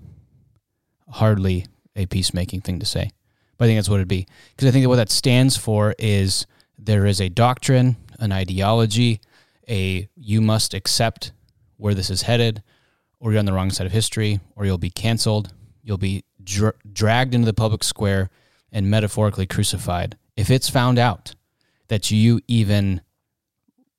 hardly 1.08 1.66
a 1.94 2.06
peacemaking 2.06 2.62
thing 2.62 2.80
to 2.80 2.86
say. 2.86 3.12
But 3.62 3.66
I 3.66 3.68
think 3.68 3.79
that's 3.79 3.88
what 3.88 3.98
it'd 3.98 4.09
be. 4.09 4.27
Because 4.57 4.66
I 4.66 4.72
think 4.72 4.83
that 4.83 4.88
what 4.88 4.96
that 4.96 5.09
stands 5.09 5.57
for 5.57 5.94
is 5.96 6.48
there 6.77 7.07
is 7.07 7.20
a 7.20 7.29
doctrine, 7.29 7.96
an 8.18 8.33
ideology, 8.33 9.20
a 9.68 10.09
you 10.16 10.40
must 10.40 10.75
accept 10.75 11.31
where 11.77 11.94
this 11.94 12.11
is 12.11 12.22
headed, 12.22 12.64
or 13.20 13.31
you're 13.31 13.38
on 13.38 13.44
the 13.44 13.53
wrong 13.53 13.70
side 13.70 13.87
of 13.87 13.92
history, 13.92 14.40
or 14.57 14.66
you'll 14.66 14.79
be 14.79 14.90
canceled. 14.90 15.53
You'll 15.81 15.96
be 15.96 16.25
dra- 16.42 16.72
dragged 16.92 17.37
into 17.37 17.46
the 17.46 17.55
public 17.55 17.85
square 17.85 18.31
and 18.72 18.90
metaphorically 18.90 19.46
crucified. 19.46 20.16
If 20.37 20.51
it's 20.51 20.68
found 20.68 20.98
out 20.98 21.37
that 21.87 22.11
you 22.11 22.40
even 22.48 23.01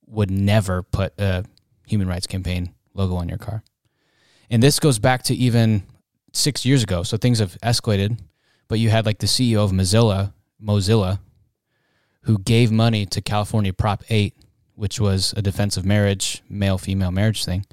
would 0.07 0.29
never 0.29 0.83
put 0.83 1.13
a 1.17 1.45
human 1.87 2.09
rights 2.09 2.27
campaign 2.27 2.73
logo 2.93 3.15
on 3.15 3.29
your 3.29 3.37
car. 3.37 3.63
And 4.49 4.61
this 4.61 4.77
goes 4.81 4.99
back 4.99 5.23
to 5.23 5.33
even 5.33 5.83
six 6.33 6.65
years 6.65 6.83
ago. 6.83 7.03
So 7.03 7.15
things 7.15 7.39
have 7.39 7.57
escalated 7.63 8.19
but 8.67 8.79
you 8.79 8.89
had 8.89 9.05
like 9.05 9.19
the 9.19 9.27
CEO 9.27 9.63
of 9.63 9.71
Mozilla, 9.71 10.33
Mozilla, 10.61 11.19
who 12.21 12.37
gave 12.39 12.71
money 12.71 13.05
to 13.05 13.21
California 13.21 13.73
Prop 13.73 14.03
8, 14.09 14.33
which 14.75 14.99
was 14.99 15.33
a 15.35 15.41
defense 15.41 15.77
of 15.77 15.85
marriage, 15.85 16.41
male 16.49 16.77
female 16.77 17.11
marriage 17.11 17.45
thing. 17.45 17.65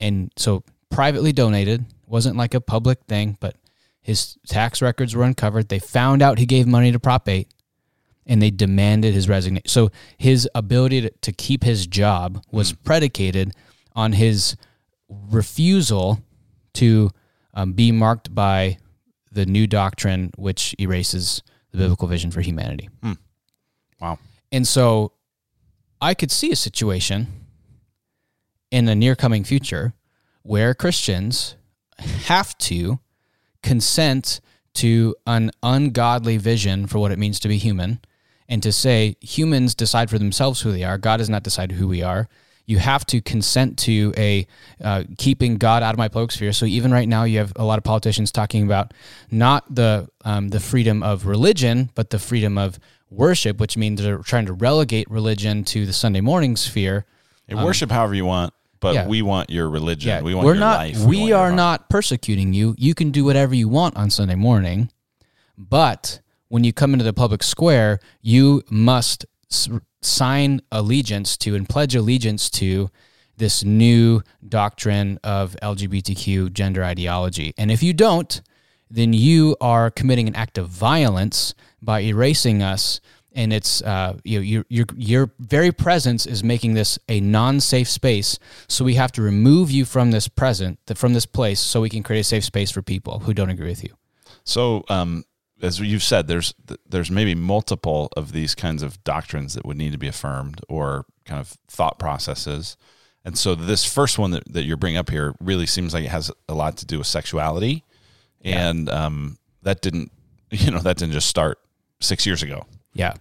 And 0.00 0.32
so 0.36 0.62
privately 0.90 1.32
donated, 1.32 1.84
wasn't 2.06 2.36
like 2.36 2.54
a 2.54 2.60
public 2.60 3.00
thing, 3.04 3.36
but 3.40 3.56
his 4.00 4.38
tax 4.46 4.80
records 4.80 5.14
were 5.14 5.24
uncovered. 5.24 5.68
They 5.68 5.78
found 5.78 6.22
out 6.22 6.38
he 6.38 6.46
gave 6.46 6.66
money 6.66 6.92
to 6.92 6.98
Prop 6.98 7.28
8 7.28 7.48
and 8.26 8.40
they 8.40 8.50
demanded 8.50 9.14
his 9.14 9.28
resignation. 9.28 9.66
So 9.66 9.90
his 10.16 10.48
ability 10.54 11.02
to, 11.02 11.10
to 11.10 11.32
keep 11.32 11.64
his 11.64 11.86
job 11.86 12.42
was 12.50 12.72
mm. 12.72 12.84
predicated 12.84 13.52
on 13.96 14.12
his 14.12 14.56
refusal 15.08 16.20
to 16.74 17.10
um, 17.54 17.72
be 17.72 17.90
marked 17.90 18.34
by 18.34 18.78
the 19.38 19.46
new 19.46 19.68
doctrine, 19.68 20.32
which 20.36 20.74
erases 20.80 21.42
the 21.70 21.78
biblical 21.78 22.08
vision 22.08 22.32
for 22.32 22.40
humanity. 22.40 22.88
Hmm. 23.02 23.12
Wow. 24.00 24.18
And 24.50 24.66
so 24.66 25.12
I 26.00 26.14
could 26.14 26.32
see 26.32 26.50
a 26.50 26.56
situation 26.56 27.28
in 28.72 28.86
the 28.86 28.96
near 28.96 29.14
coming 29.14 29.44
future 29.44 29.94
where 30.42 30.74
Christians 30.74 31.54
have 31.98 32.58
to 32.58 32.98
consent 33.62 34.40
to 34.74 35.14
an 35.24 35.52
ungodly 35.62 36.36
vision 36.36 36.88
for 36.88 36.98
what 36.98 37.12
it 37.12 37.18
means 37.18 37.38
to 37.40 37.48
be 37.48 37.58
human 37.58 38.00
and 38.48 38.60
to 38.64 38.72
say 38.72 39.16
humans 39.20 39.72
decide 39.72 40.10
for 40.10 40.18
themselves 40.18 40.62
who 40.62 40.72
they 40.72 40.82
are. 40.82 40.98
God 40.98 41.18
does 41.18 41.30
not 41.30 41.44
decide 41.44 41.72
who 41.72 41.86
we 41.86 42.02
are. 42.02 42.28
You 42.68 42.78
have 42.78 43.04
to 43.06 43.20
consent 43.22 43.78
to 43.80 44.12
a 44.16 44.46
uh, 44.84 45.04
keeping 45.16 45.56
God 45.56 45.82
out 45.82 45.94
of 45.94 45.98
my 45.98 46.08
public 46.08 46.30
sphere. 46.32 46.52
So 46.52 46.66
even 46.66 46.92
right 46.92 47.08
now, 47.08 47.24
you 47.24 47.38
have 47.38 47.52
a 47.56 47.64
lot 47.64 47.78
of 47.78 47.84
politicians 47.84 48.30
talking 48.30 48.62
about 48.64 48.92
not 49.30 49.74
the 49.74 50.08
um, 50.24 50.50
the 50.50 50.60
freedom 50.60 51.02
of 51.02 51.24
religion, 51.26 51.88
but 51.94 52.10
the 52.10 52.18
freedom 52.18 52.58
of 52.58 52.78
worship, 53.10 53.58
which 53.58 53.78
means 53.78 54.02
they're 54.02 54.18
trying 54.18 54.44
to 54.46 54.52
relegate 54.52 55.10
religion 55.10 55.64
to 55.64 55.86
the 55.86 55.94
Sunday 55.94 56.20
morning 56.20 56.56
sphere. 56.56 57.06
Hey, 57.46 57.54
worship 57.54 57.90
however 57.90 58.14
you 58.14 58.26
want, 58.26 58.52
but 58.80 58.88
Um, 58.90 58.94
yeah. 58.96 59.06
we 59.06 59.22
want 59.22 59.48
your 59.48 59.70
religion. 59.70 60.10
Yeah, 60.10 60.20
we 60.20 60.34
want 60.34 60.44
we're 60.44 60.52
your 60.52 60.60
not. 60.60 60.78
life. 60.78 60.98
We, 61.00 61.28
your 61.28 61.38
are 61.38 61.52
not 61.52 61.88
persecuting 61.88 62.52
you. 62.52 62.74
You 62.76 62.94
can 62.94 63.10
do 63.10 63.24
whatever 63.24 63.54
you 63.54 63.66
want 63.70 63.96
on 63.96 64.10
Sunday 64.10 64.34
morning, 64.34 64.90
but 65.56 66.20
when 66.48 66.64
you 66.64 66.74
come 66.74 66.92
into 66.92 67.04
the 67.04 67.14
public 67.14 67.42
square, 67.42 67.98
you 68.20 68.62
must 68.70 69.24
sign 70.00 70.60
allegiance 70.70 71.36
to 71.38 71.54
and 71.54 71.68
pledge 71.68 71.94
allegiance 71.94 72.50
to 72.50 72.90
this 73.36 73.64
new 73.64 74.20
doctrine 74.46 75.18
of 75.22 75.56
LGBTQ 75.62 76.52
gender 76.52 76.84
ideology. 76.84 77.54
And 77.56 77.70
if 77.70 77.82
you 77.82 77.92
don't, 77.92 78.40
then 78.90 79.12
you 79.12 79.56
are 79.60 79.90
committing 79.90 80.28
an 80.28 80.34
act 80.34 80.58
of 80.58 80.68
violence 80.68 81.54
by 81.80 82.00
erasing 82.00 82.62
us. 82.62 83.00
And 83.32 83.52
it's 83.52 83.82
uh, 83.82 84.18
you 84.24 84.38
know, 84.38 84.42
your 84.42 84.64
your 84.68 84.86
your 84.96 85.30
very 85.38 85.70
presence 85.70 86.26
is 86.26 86.42
making 86.42 86.74
this 86.74 86.98
a 87.08 87.20
non-safe 87.20 87.88
space. 87.88 88.38
So 88.66 88.84
we 88.84 88.94
have 88.94 89.12
to 89.12 89.22
remove 89.22 89.70
you 89.70 89.84
from 89.84 90.10
this 90.10 90.26
present, 90.26 90.80
from 90.96 91.12
this 91.12 91.26
place, 91.26 91.60
so 91.60 91.80
we 91.80 91.90
can 91.90 92.02
create 92.02 92.20
a 92.20 92.24
safe 92.24 92.44
space 92.44 92.70
for 92.70 92.82
people 92.82 93.20
who 93.20 93.34
don't 93.34 93.50
agree 93.50 93.68
with 93.68 93.84
you. 93.84 93.94
So, 94.44 94.82
um, 94.88 95.24
as 95.62 95.80
you've 95.80 96.02
said, 96.02 96.28
there's 96.28 96.54
there's 96.88 97.10
maybe 97.10 97.34
multiple 97.34 98.10
of 98.16 98.32
these 98.32 98.54
kinds 98.54 98.82
of 98.82 99.02
doctrines 99.04 99.54
that 99.54 99.64
would 99.64 99.76
need 99.76 99.92
to 99.92 99.98
be 99.98 100.08
affirmed 100.08 100.60
or 100.68 101.04
kind 101.24 101.40
of 101.40 101.56
thought 101.68 101.98
processes. 101.98 102.76
And 103.24 103.36
so, 103.36 103.54
this 103.54 103.84
first 103.84 104.18
one 104.18 104.30
that, 104.30 104.50
that 104.52 104.62
you're 104.62 104.76
bringing 104.76 104.98
up 104.98 105.10
here 105.10 105.34
really 105.40 105.66
seems 105.66 105.92
like 105.92 106.04
it 106.04 106.10
has 106.10 106.30
a 106.48 106.54
lot 106.54 106.76
to 106.78 106.86
do 106.86 106.98
with 106.98 107.06
sexuality, 107.06 107.84
and 108.42 108.88
um, 108.88 109.38
that 109.62 109.82
didn't, 109.82 110.12
you 110.50 110.70
know, 110.70 110.78
that 110.78 110.96
didn't 110.96 111.12
just 111.12 111.28
start 111.28 111.58
six 112.00 112.24
years 112.26 112.42
ago. 112.42 112.66
Yeah. 112.92 113.14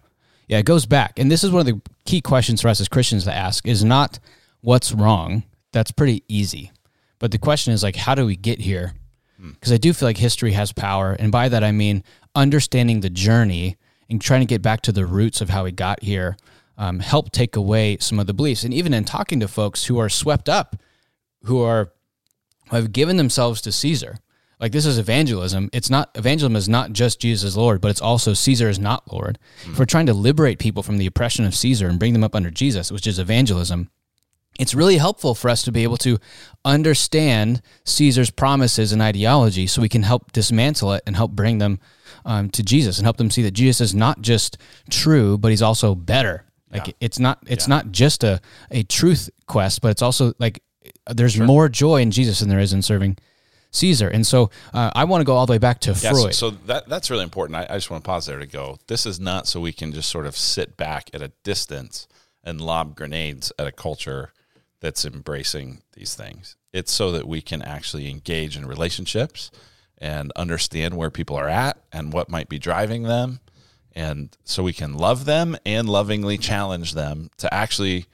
Yeah, 0.48 0.60
it 0.60 0.66
goes 0.66 0.86
back. 0.86 1.20
And 1.20 1.30
this 1.30 1.44
is 1.44 1.52
one 1.52 1.60
of 1.60 1.66
the 1.66 1.82
key 2.06 2.22
questions 2.22 2.62
for 2.62 2.70
us 2.70 2.80
as 2.80 2.88
Christians 2.88 3.26
to 3.26 3.34
ask 3.34 3.68
is 3.68 3.84
not 3.84 4.20
what's 4.62 4.94
wrong. 4.94 5.44
That's 5.74 5.92
pretty 5.92 6.24
easy. 6.30 6.72
But 7.20 7.32
the 7.32 7.38
question 7.38 7.74
is 7.74 7.84
like 7.84 7.96
how 7.96 8.16
do 8.16 8.26
we 8.26 8.36
get 8.36 8.62
here? 8.62 8.94
Because 9.40 9.72
I 9.72 9.78
do 9.78 9.94
feel 9.94 10.08
like 10.08 10.18
history 10.18 10.54
has 10.54 10.72
power, 10.72 11.14
and 11.14 11.32
by 11.32 11.50
that 11.50 11.64
I 11.64 11.72
mean 11.72 12.04
understanding 12.38 13.02
the 13.02 13.10
journey 13.10 13.76
and 14.10 14.22
trying 14.22 14.42
to 14.42 14.46
get 14.46 14.62
back 14.62 14.82
to 14.82 14.92
the 14.92 15.06
roots 15.06 15.42
of 15.42 15.50
how 15.50 15.64
we 15.64 15.72
got 15.72 16.04
here. 16.04 16.38
Um, 16.78 17.00
help 17.00 17.32
take 17.32 17.56
away 17.56 17.98
some 18.00 18.20
of 18.20 18.28
the 18.28 18.36
beliefs, 18.36 18.64
and 18.64 18.72
even 18.72 18.94
in 18.94 19.04
talking 19.04 19.40
to 19.40 19.48
folks 19.48 19.86
who 19.86 19.98
are 19.98 20.10
swept 20.10 20.48
up, 20.48 20.76
who 21.44 21.62
are 21.62 21.92
who 22.70 22.76
have 22.76 22.92
given 22.92 23.18
themselves 23.18 23.62
to 23.62 23.72
Caesar. 23.72 24.18
Like 24.60 24.72
this 24.72 24.86
is 24.86 24.98
evangelism. 24.98 25.70
It's 25.74 25.90
not 25.90 26.10
evangelism 26.16 26.56
is 26.56 26.70
not 26.70 26.94
just 26.94 27.20
Jesus 27.20 27.50
is 27.50 27.58
Lord, 27.58 27.82
but 27.82 27.90
it's 27.90 28.02
also 28.02 28.34
Caesar 28.34 28.70
is 28.70 28.80
not 28.80 29.12
Lord. 29.12 29.40
If 29.66 29.80
we're 29.80 29.86
trying 29.86 30.08
to 30.08 30.14
liberate 30.14 30.60
people 30.60 30.84
from 30.84 30.98
the 30.98 31.06
oppression 31.06 31.46
of 31.46 31.56
Caesar 31.56 31.88
and 31.88 32.00
bring 32.00 32.14
them 32.14 32.24
up 32.24 32.36
under 32.36 32.52
Jesus, 32.52 32.92
which 32.92 33.08
is 33.08 33.20
evangelism, 33.20 33.90
it's 34.60 34.74
really 34.74 34.98
helpful 34.98 35.36
for 35.36 35.50
us 35.50 35.64
to 35.64 35.72
be 35.72 35.84
able 35.84 35.98
to 35.98 36.18
understand 36.66 37.62
Caesar's 37.86 38.32
promises 38.32 38.92
and 38.92 39.02
ideology 39.02 39.68
so 39.68 39.82
we 39.82 39.90
can 39.90 40.04
help 40.04 40.32
dismantle 40.32 40.94
it 40.94 41.04
and 41.06 41.16
help 41.16 41.32
bring 41.32 41.60
them 41.60 41.80
um, 42.28 42.50
to 42.52 42.62
Jesus 42.62 43.00
and 43.00 43.06
help 43.06 43.18
them 43.18 43.32
see 43.32 43.42
that 43.42 43.52
Jesus 43.52 43.82
is 43.82 43.96
not 43.96 44.22
just 44.22 44.58
true, 44.92 45.38
but 45.38 45.50
he's 45.50 45.64
also 45.64 45.96
better. 45.96 46.44
Like 46.72 46.96
it's 47.00 47.18
not 47.18 47.40
it's 47.48 47.68
not 47.68 47.92
just 47.92 48.24
a, 48.24 48.42
a 48.70 48.84
truth 48.84 49.30
quest, 49.48 49.82
but 49.82 49.90
it's 49.90 50.02
also 50.02 50.34
like 50.38 50.62
there's 51.10 51.40
more 51.40 51.70
joy 51.70 52.02
in 52.02 52.12
Jesus 52.12 52.42
than 52.42 52.50
there 52.50 52.60
is 52.60 52.74
in 52.74 52.82
serving 52.82 53.18
Caesar. 53.72 54.10
And 54.10 54.28
so 54.28 54.52
uh, 54.74 54.92
I 54.94 55.06
want 55.06 55.22
to 55.22 55.26
go 55.26 55.36
all 55.36 55.46
the 55.46 55.54
way 55.54 55.58
back 55.58 55.80
to 55.82 55.92
Yeah, 55.92 55.96
so, 55.96 56.10
Freud. 56.12 56.36
so 56.36 56.50
that 56.52 56.90
that's 56.90 57.10
really 57.10 57.24
important. 57.24 57.56
I, 57.56 57.68
I 57.70 57.78
just 57.78 57.90
want 57.90 58.04
to 58.04 58.08
pause 58.08 58.26
there 58.26 58.38
to 58.38 58.46
go. 58.46 58.78
This 58.88 59.06
is 59.06 59.20
not 59.20 59.48
so 59.48 59.62
we 59.62 59.72
can 59.72 59.94
just 59.94 60.10
sort 60.10 60.26
of 60.26 60.36
sit 60.36 60.76
back 60.76 61.10
at 61.14 61.22
a 61.22 61.32
distance 61.44 62.08
and 62.44 62.60
lob 62.60 62.96
grenades 62.96 63.52
at 63.58 63.66
a 63.66 63.72
culture 63.72 64.34
that's 64.82 65.06
embracing 65.06 65.82
these 65.94 66.16
things. 66.16 66.58
It's 66.74 66.92
so 66.92 67.12
that 67.14 67.28
we 67.28 67.42
can 67.42 67.62
actually 67.62 68.10
engage 68.10 68.58
in 68.58 68.66
relationships 68.66 69.52
and 70.00 70.32
understand 70.36 70.96
where 70.96 71.10
people 71.10 71.36
are 71.36 71.50
at 71.50 71.78
and 71.92 72.14
what 72.14 72.30
might 72.30 72.50
be 72.50 72.60
driving 72.60 73.04
them. 73.04 73.40
And 73.94 74.36
so 74.44 74.62
we 74.62 74.74
can 74.74 74.94
love 74.96 75.26
them 75.26 75.58
and 75.66 75.90
lovingly 75.90 76.38
challenge 76.38 76.94
them 76.94 77.32
to 77.38 77.52
actually 77.52 78.06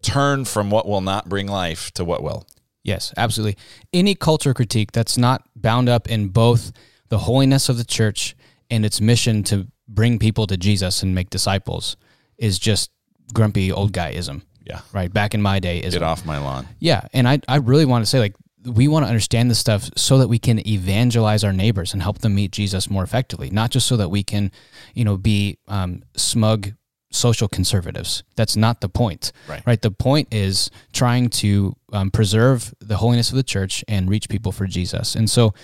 turn 0.00 0.44
from 0.44 0.70
what 0.70 0.86
will 0.86 1.00
not 1.00 1.28
bring 1.28 1.48
life 1.48 1.90
to 1.92 2.04
what 2.04 2.22
will. 2.22 2.46
Yes, 2.84 3.12
absolutely. 3.16 3.56
Any 3.92 4.14
culture 4.14 4.54
critique 4.54 4.92
that's 4.92 5.18
not 5.18 5.42
bound 5.56 5.88
up 5.88 6.08
in 6.08 6.28
both 6.28 6.70
the 7.08 7.18
holiness 7.18 7.68
of 7.68 7.78
the 7.78 7.84
church 7.84 8.36
and 8.70 8.84
its 8.84 9.00
mission 9.00 9.42
to 9.44 9.66
bring 9.88 10.18
people 10.18 10.46
to 10.46 10.56
Jesus 10.56 11.02
and 11.02 11.14
make 11.14 11.30
disciples 11.30 11.96
is 12.38 12.58
just 12.58 12.90
grumpy 13.32 13.72
old 13.72 13.92
guyism. 13.92 14.42
Yeah. 14.64 14.80
Right. 14.92 15.12
Back 15.12 15.34
in 15.34 15.42
my 15.42 15.58
day 15.58 15.78
is 15.78 15.94
Get 15.94 16.02
off 16.02 16.24
my 16.24 16.38
lawn. 16.38 16.68
Yeah. 16.78 17.06
And 17.12 17.28
I, 17.28 17.40
I 17.48 17.56
really 17.56 17.84
want 17.84 18.04
to 18.04 18.06
say 18.10 18.18
like 18.18 18.34
we 18.64 18.88
want 18.88 19.04
to 19.04 19.08
understand 19.08 19.50
this 19.50 19.58
stuff 19.58 19.90
so 19.96 20.18
that 20.18 20.28
we 20.28 20.38
can 20.38 20.66
evangelize 20.66 21.44
our 21.44 21.52
neighbors 21.52 21.92
and 21.92 22.02
help 22.02 22.18
them 22.18 22.34
meet 22.34 22.50
Jesus 22.52 22.90
more 22.90 23.02
effectively, 23.02 23.50
not 23.50 23.70
just 23.70 23.86
so 23.86 23.96
that 23.96 24.08
we 24.08 24.22
can, 24.22 24.50
you 24.94 25.04
know, 25.04 25.16
be 25.16 25.58
um, 25.68 26.02
smug 26.16 26.72
social 27.10 27.46
conservatives. 27.46 28.24
That's 28.36 28.56
not 28.56 28.80
the 28.80 28.88
point. 28.88 29.32
Right. 29.48 29.62
Right. 29.66 29.80
The 29.80 29.90
point 29.90 30.28
is 30.32 30.70
trying 30.92 31.30
to 31.30 31.76
um, 31.92 32.10
preserve 32.10 32.74
the 32.80 32.96
holiness 32.96 33.30
of 33.30 33.36
the 33.36 33.42
church 33.42 33.84
and 33.86 34.10
reach 34.10 34.28
people 34.28 34.52
for 34.52 34.66
Jesus. 34.66 35.14
And 35.14 35.30
so, 35.30 35.54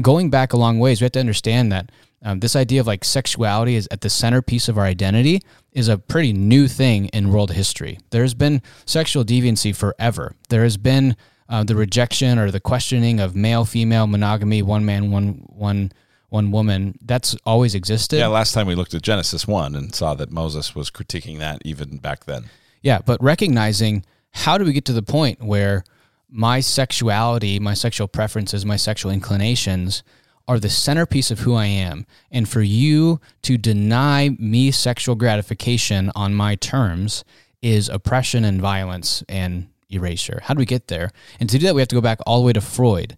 going 0.00 0.30
back 0.30 0.52
a 0.52 0.58
long 0.58 0.78
ways, 0.78 1.00
we 1.00 1.06
have 1.06 1.12
to 1.12 1.20
understand 1.20 1.72
that 1.72 1.90
um, 2.22 2.40
this 2.40 2.56
idea 2.56 2.80
of 2.80 2.86
like 2.86 3.04
sexuality 3.04 3.76
is 3.76 3.88
at 3.90 4.00
the 4.00 4.10
centerpiece 4.10 4.68
of 4.68 4.76
our 4.76 4.84
identity 4.84 5.40
is 5.72 5.88
a 5.88 5.98
pretty 5.98 6.32
new 6.32 6.66
thing 6.68 7.06
in 7.06 7.32
world 7.32 7.52
history. 7.52 7.98
There's 8.10 8.34
been 8.34 8.60
sexual 8.84 9.24
deviancy 9.24 9.74
forever. 9.74 10.34
There 10.48 10.64
has 10.64 10.76
been 10.76 11.16
uh, 11.48 11.64
the 11.64 11.74
rejection 11.74 12.38
or 12.38 12.50
the 12.50 12.60
questioning 12.60 13.20
of 13.20 13.34
male 13.34 13.64
female 13.64 14.06
monogamy, 14.06 14.62
one 14.62 14.84
man, 14.84 15.10
one 15.10 15.44
one 15.48 15.92
one 16.28 16.50
woman. 16.50 16.98
That's 17.02 17.36
always 17.44 17.74
existed. 17.74 18.18
Yeah, 18.18 18.26
last 18.28 18.52
time 18.52 18.66
we 18.66 18.74
looked 18.74 18.94
at 18.94 19.02
Genesis 19.02 19.46
1 19.46 19.74
and 19.74 19.94
saw 19.94 20.14
that 20.14 20.30
Moses 20.30 20.74
was 20.74 20.90
critiquing 20.90 21.38
that 21.38 21.62
even 21.64 21.96
back 21.98 22.26
then. 22.26 22.50
Yeah, 22.82 22.98
but 23.04 23.22
recognizing 23.22 24.04
how 24.32 24.58
do 24.58 24.64
we 24.64 24.72
get 24.72 24.84
to 24.86 24.92
the 24.92 25.02
point 25.02 25.42
where 25.42 25.84
my 26.28 26.60
sexuality, 26.60 27.58
my 27.58 27.74
sexual 27.74 28.08
preferences, 28.08 28.66
my 28.66 28.76
sexual 28.76 29.10
inclinations 29.10 30.02
are 30.46 30.58
the 30.58 30.70
centerpiece 30.70 31.30
of 31.30 31.40
who 31.40 31.54
I 31.54 31.66
am. 31.66 32.06
And 32.30 32.48
for 32.48 32.62
you 32.62 33.20
to 33.42 33.58
deny 33.58 34.30
me 34.38 34.70
sexual 34.70 35.14
gratification 35.14 36.10
on 36.14 36.34
my 36.34 36.54
terms 36.54 37.24
is 37.60 37.88
oppression 37.88 38.44
and 38.44 38.60
violence 38.60 39.22
and 39.28 39.68
erasure. 39.90 40.40
How 40.44 40.54
do 40.54 40.58
we 40.58 40.66
get 40.66 40.88
there? 40.88 41.10
And 41.40 41.48
to 41.50 41.58
do 41.58 41.66
that, 41.66 41.74
we 41.74 41.80
have 41.80 41.88
to 41.88 41.96
go 41.96 42.00
back 42.00 42.18
all 42.26 42.40
the 42.40 42.46
way 42.46 42.52
to 42.52 42.60
Freud. 42.60 43.16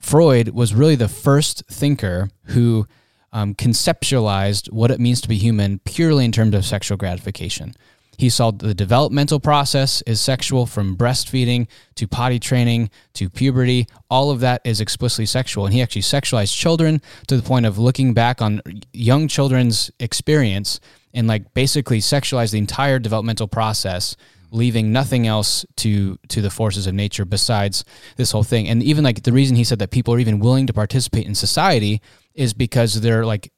Freud 0.00 0.50
was 0.50 0.74
really 0.74 0.96
the 0.96 1.08
first 1.08 1.64
thinker 1.68 2.30
who 2.46 2.86
um, 3.32 3.54
conceptualized 3.54 4.70
what 4.72 4.90
it 4.90 5.00
means 5.00 5.20
to 5.20 5.28
be 5.28 5.36
human 5.36 5.78
purely 5.80 6.24
in 6.24 6.32
terms 6.32 6.54
of 6.54 6.64
sexual 6.64 6.96
gratification. 6.96 7.74
He 8.18 8.30
saw 8.30 8.50
the 8.50 8.74
developmental 8.74 9.40
process 9.40 10.02
is 10.02 10.20
sexual 10.20 10.64
from 10.64 10.96
breastfeeding 10.96 11.66
to 11.96 12.08
potty 12.08 12.38
training 12.38 12.90
to 13.14 13.28
puberty. 13.28 13.86
All 14.08 14.30
of 14.30 14.40
that 14.40 14.62
is 14.64 14.80
explicitly 14.80 15.26
sexual. 15.26 15.66
And 15.66 15.74
he 15.74 15.82
actually 15.82 16.02
sexualized 16.02 16.56
children 16.56 17.02
to 17.26 17.36
the 17.36 17.42
point 17.42 17.66
of 17.66 17.78
looking 17.78 18.14
back 18.14 18.40
on 18.40 18.62
young 18.92 19.28
children's 19.28 19.90
experience 20.00 20.80
and 21.12 21.26
like 21.26 21.52
basically 21.52 21.98
sexualize 21.98 22.52
the 22.52 22.58
entire 22.58 22.98
developmental 22.98 23.48
process 23.48 24.16
leaving 24.50 24.92
nothing 24.92 25.26
else 25.26 25.64
to 25.76 26.18
to 26.28 26.40
the 26.40 26.50
forces 26.50 26.86
of 26.86 26.94
nature 26.94 27.24
besides 27.24 27.84
this 28.16 28.32
whole 28.32 28.42
thing 28.42 28.68
and 28.68 28.82
even 28.82 29.04
like 29.04 29.22
the 29.22 29.32
reason 29.32 29.56
he 29.56 29.64
said 29.64 29.78
that 29.78 29.90
people 29.90 30.12
are 30.14 30.18
even 30.18 30.38
willing 30.38 30.66
to 30.66 30.72
participate 30.72 31.26
in 31.26 31.34
society 31.34 32.00
is 32.34 32.52
because 32.52 33.00
they're 33.00 33.26
like 33.26 33.52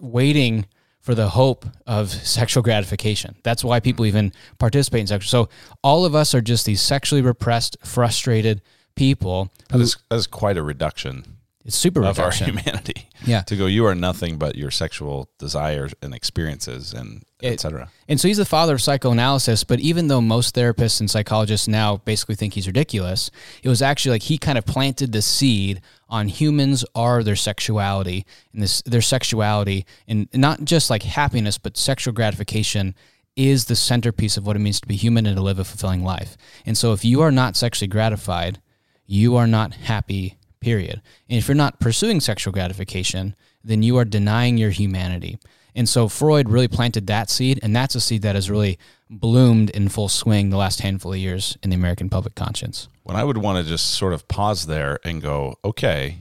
waiting 0.00 0.66
for 1.00 1.14
the 1.14 1.30
hope 1.30 1.66
of 1.86 2.10
sexual 2.10 2.62
gratification 2.62 3.34
that's 3.42 3.64
why 3.64 3.80
people 3.80 4.04
mm-hmm. 4.04 4.16
even 4.16 4.32
participate 4.58 5.00
in 5.00 5.06
sex. 5.06 5.28
so 5.28 5.48
all 5.82 6.04
of 6.04 6.14
us 6.14 6.34
are 6.34 6.40
just 6.40 6.66
these 6.66 6.80
sexually 6.80 7.22
repressed 7.22 7.76
frustrated 7.84 8.62
people. 8.94 9.50
That 9.68 9.80
is, 9.80 9.96
that 10.08 10.16
is 10.16 10.26
quite 10.26 10.56
a 10.56 10.62
reduction 10.62 11.33
It's 11.64 11.76
super 11.76 12.04
of 12.04 12.18
our 12.18 12.30
humanity. 12.30 13.08
Yeah. 13.26 13.40
To 13.44 13.56
go, 13.56 13.64
you 13.64 13.86
are 13.86 13.94
nothing 13.94 14.36
but 14.36 14.54
your 14.54 14.70
sexual 14.70 15.30
desires 15.38 15.94
and 16.02 16.12
experiences 16.12 16.92
and 16.92 17.24
etc. 17.42 17.90
And 18.06 18.20
so 18.20 18.28
he's 18.28 18.36
the 18.36 18.44
father 18.44 18.74
of 18.74 18.82
psychoanalysis, 18.82 19.64
but 19.64 19.80
even 19.80 20.08
though 20.08 20.20
most 20.20 20.54
therapists 20.54 21.00
and 21.00 21.10
psychologists 21.10 21.66
now 21.66 21.96
basically 21.96 22.34
think 22.34 22.52
he's 22.52 22.66
ridiculous, 22.66 23.30
it 23.62 23.70
was 23.70 23.80
actually 23.80 24.16
like 24.16 24.24
he 24.24 24.36
kind 24.36 24.58
of 24.58 24.66
planted 24.66 25.12
the 25.12 25.22
seed 25.22 25.80
on 26.10 26.28
humans 26.28 26.84
are 26.94 27.22
their 27.22 27.34
sexuality 27.34 28.26
and 28.52 28.62
this 28.62 28.82
their 28.82 29.00
sexuality 29.00 29.86
and 30.06 30.28
not 30.34 30.62
just 30.64 30.90
like 30.90 31.02
happiness, 31.02 31.56
but 31.56 31.78
sexual 31.78 32.12
gratification 32.12 32.94
is 33.36 33.64
the 33.64 33.76
centerpiece 33.76 34.36
of 34.36 34.46
what 34.46 34.54
it 34.54 34.60
means 34.60 34.82
to 34.82 34.86
be 34.88 34.96
human 34.96 35.24
and 35.24 35.36
to 35.36 35.42
live 35.42 35.58
a 35.58 35.64
fulfilling 35.64 36.04
life. 36.04 36.36
And 36.66 36.76
so 36.76 36.92
if 36.92 37.06
you 37.06 37.22
are 37.22 37.32
not 37.32 37.56
sexually 37.56 37.88
gratified, 37.88 38.60
you 39.06 39.36
are 39.36 39.46
not 39.46 39.74
happy, 39.74 40.36
period. 40.64 41.02
And 41.28 41.38
if 41.38 41.46
you're 41.46 41.54
not 41.54 41.78
pursuing 41.78 42.20
sexual 42.20 42.52
gratification, 42.52 43.36
then 43.62 43.82
you 43.82 43.98
are 43.98 44.04
denying 44.06 44.56
your 44.56 44.70
humanity. 44.70 45.38
And 45.74 45.86
so 45.88 46.08
Freud 46.08 46.48
really 46.48 46.68
planted 46.68 47.06
that 47.08 47.28
seed, 47.28 47.60
and 47.62 47.76
that's 47.76 47.94
a 47.94 48.00
seed 48.00 48.22
that 48.22 48.34
has 48.34 48.48
really 48.48 48.78
bloomed 49.10 49.70
in 49.70 49.90
full 49.90 50.08
swing 50.08 50.48
the 50.48 50.56
last 50.56 50.80
handful 50.80 51.12
of 51.12 51.18
years 51.18 51.58
in 51.62 51.68
the 51.68 51.76
American 51.76 52.08
public 52.08 52.34
conscience. 52.34 52.88
When 53.02 53.16
I 53.16 53.24
would 53.24 53.36
want 53.36 53.62
to 53.62 53.68
just 53.68 53.90
sort 53.90 54.14
of 54.14 54.26
pause 54.26 54.66
there 54.66 54.98
and 55.04 55.20
go, 55.20 55.58
okay, 55.64 56.20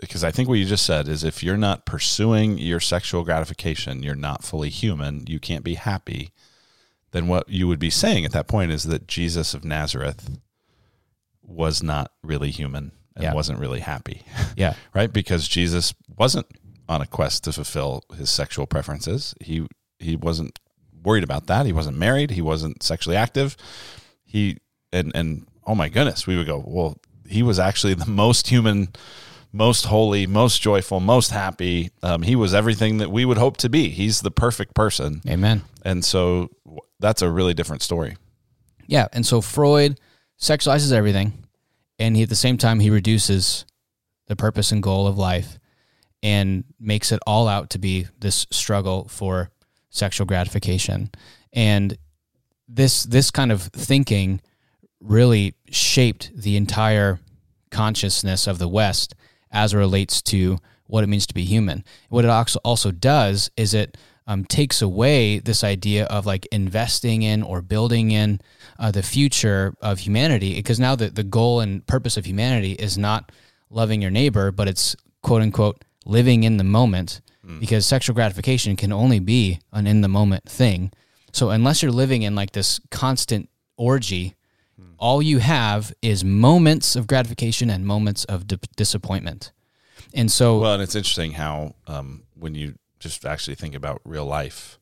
because 0.00 0.24
I 0.24 0.32
think 0.32 0.48
what 0.48 0.58
you 0.58 0.64
just 0.64 0.84
said 0.84 1.06
is 1.06 1.22
if 1.22 1.44
you're 1.44 1.56
not 1.56 1.86
pursuing 1.86 2.58
your 2.58 2.80
sexual 2.80 3.22
gratification, 3.22 4.02
you're 4.02 4.16
not 4.16 4.42
fully 4.42 4.70
human, 4.70 5.24
you 5.28 5.38
can't 5.38 5.62
be 5.62 5.74
happy. 5.74 6.32
Then 7.12 7.28
what 7.28 7.48
you 7.48 7.68
would 7.68 7.78
be 7.78 7.90
saying 7.90 8.24
at 8.24 8.32
that 8.32 8.48
point 8.48 8.72
is 8.72 8.84
that 8.84 9.06
Jesus 9.06 9.54
of 9.54 9.64
Nazareth 9.64 10.38
was 11.42 11.82
not 11.82 12.12
really 12.22 12.50
human 12.50 12.92
and 13.14 13.24
Yeah. 13.24 13.34
wasn't 13.34 13.58
really 13.58 13.80
happy, 13.80 14.22
Yeah. 14.56 14.74
right? 14.94 15.12
Because 15.12 15.48
Jesus 15.48 15.94
wasn't 16.16 16.46
on 16.88 17.00
a 17.00 17.06
quest 17.06 17.44
to 17.44 17.52
fulfill 17.52 18.02
his 18.16 18.30
sexual 18.30 18.66
preferences. 18.66 19.34
He 19.40 19.66
he 19.98 20.16
wasn't 20.16 20.58
worried 21.04 21.24
about 21.24 21.46
that. 21.46 21.64
He 21.66 21.72
wasn't 21.72 21.96
married. 21.96 22.32
He 22.32 22.42
wasn't 22.42 22.82
sexually 22.82 23.16
active. 23.16 23.56
He 24.24 24.58
and 24.92 25.12
and 25.14 25.46
oh 25.66 25.74
my 25.74 25.88
goodness, 25.88 26.26
we 26.26 26.36
would 26.36 26.46
go, 26.46 26.62
well, 26.66 26.96
he 27.26 27.42
was 27.42 27.58
actually 27.58 27.94
the 27.94 28.06
most 28.24 28.48
human, 28.48 28.88
most 29.52 29.86
holy, 29.86 30.26
most 30.26 30.60
joyful, 30.60 30.98
most 31.00 31.30
happy. 31.30 31.90
Um, 32.02 32.22
he 32.22 32.34
was 32.36 32.52
everything 32.52 32.98
that 32.98 33.10
we 33.10 33.24
would 33.24 33.38
hope 33.38 33.56
to 33.58 33.68
be. 33.68 33.88
He's 33.90 34.20
the 34.22 34.30
perfect 34.30 34.74
person, 34.74 35.22
Amen. 35.28 35.62
and 35.84 36.04
so 36.04 36.50
that's 37.00 37.22
a 37.22 37.30
really 37.30 37.54
different 37.54 37.82
story. 37.82 38.16
Yeah. 38.86 39.06
And 39.12 39.24
so 39.24 39.40
Freud 39.40 39.98
sexualizes 40.40 40.92
everything, 40.92 41.32
and 42.02 42.16
he, 42.16 42.22
at 42.24 42.28
the 42.28 42.34
same 42.34 42.58
time, 42.58 42.80
he 42.80 42.90
reduces 42.90 43.64
the 44.26 44.36
purpose 44.36 44.72
and 44.72 44.82
goal 44.82 45.06
of 45.06 45.16
life 45.16 45.58
and 46.22 46.64
makes 46.78 47.12
it 47.12 47.20
all 47.26 47.48
out 47.48 47.70
to 47.70 47.78
be 47.78 48.06
this 48.18 48.46
struggle 48.50 49.06
for 49.08 49.50
sexual 49.90 50.26
gratification. 50.26 51.10
And 51.52 51.96
this 52.68 53.04
this 53.04 53.30
kind 53.30 53.52
of 53.52 53.62
thinking 53.62 54.40
really 55.00 55.54
shaped 55.70 56.30
the 56.34 56.56
entire 56.56 57.20
consciousness 57.70 58.46
of 58.46 58.58
the 58.58 58.68
West 58.68 59.14
as 59.50 59.74
it 59.74 59.78
relates 59.78 60.22
to 60.22 60.58
what 60.86 61.04
it 61.04 61.08
means 61.08 61.26
to 61.26 61.34
be 61.34 61.44
human. 61.44 61.84
What 62.08 62.24
it 62.24 62.30
also 62.30 62.58
also 62.64 62.90
does 62.90 63.50
is 63.56 63.74
it 63.74 63.96
um, 64.26 64.44
takes 64.44 64.82
away 64.82 65.38
this 65.38 65.64
idea 65.64 66.04
of 66.06 66.26
like 66.26 66.46
investing 66.52 67.22
in 67.22 67.42
or 67.42 67.60
building 67.60 68.10
in 68.10 68.40
uh, 68.78 68.90
the 68.90 69.02
future 69.02 69.74
of 69.80 70.00
humanity 70.00 70.54
because 70.54 70.78
now 70.78 70.94
the, 70.94 71.10
the 71.10 71.24
goal 71.24 71.60
and 71.60 71.86
purpose 71.86 72.16
of 72.16 72.24
humanity 72.24 72.72
is 72.72 72.96
not 72.96 73.32
loving 73.70 74.00
your 74.00 74.10
neighbor, 74.10 74.50
but 74.50 74.68
it's 74.68 74.94
quote 75.22 75.42
unquote 75.42 75.84
living 76.04 76.44
in 76.44 76.56
the 76.56 76.64
moment 76.64 77.20
because 77.58 77.84
sexual 77.84 78.14
gratification 78.14 78.76
can 78.76 78.92
only 78.92 79.18
be 79.18 79.58
an 79.72 79.86
in 79.88 80.00
the 80.00 80.08
moment 80.08 80.44
thing. 80.48 80.92
So 81.32 81.50
unless 81.50 81.82
you're 81.82 81.90
living 81.90 82.22
in 82.22 82.36
like 82.36 82.52
this 82.52 82.80
constant 82.90 83.48
orgy, 83.76 84.36
all 84.98 85.20
you 85.20 85.38
have 85.38 85.92
is 86.02 86.22
moments 86.22 86.94
of 86.94 87.08
gratification 87.08 87.68
and 87.68 87.84
moments 87.84 88.24
of 88.26 88.46
di- 88.46 88.58
disappointment. 88.76 89.50
And 90.14 90.30
so, 90.30 90.60
Well, 90.60 90.74
and 90.74 90.82
it's 90.82 90.94
interesting 90.94 91.32
how 91.32 91.74
um, 91.88 92.22
when 92.38 92.54
you 92.54 92.74
just 93.02 93.26
actually 93.26 93.54
think 93.56 93.74
about 93.74 94.00
real 94.04 94.24
life, 94.24 94.78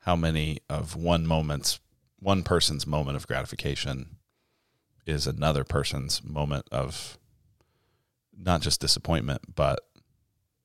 how 0.00 0.14
many 0.14 0.58
of 0.68 0.94
one 0.94 1.26
moment's 1.26 1.80
one 2.18 2.42
person's 2.42 2.86
moment 2.86 3.16
of 3.16 3.26
gratification 3.26 4.16
is 5.06 5.26
another 5.26 5.64
person's 5.64 6.22
moment 6.24 6.66
of 6.72 7.18
not 8.36 8.60
just 8.62 8.80
disappointment, 8.80 9.54
but 9.54 9.80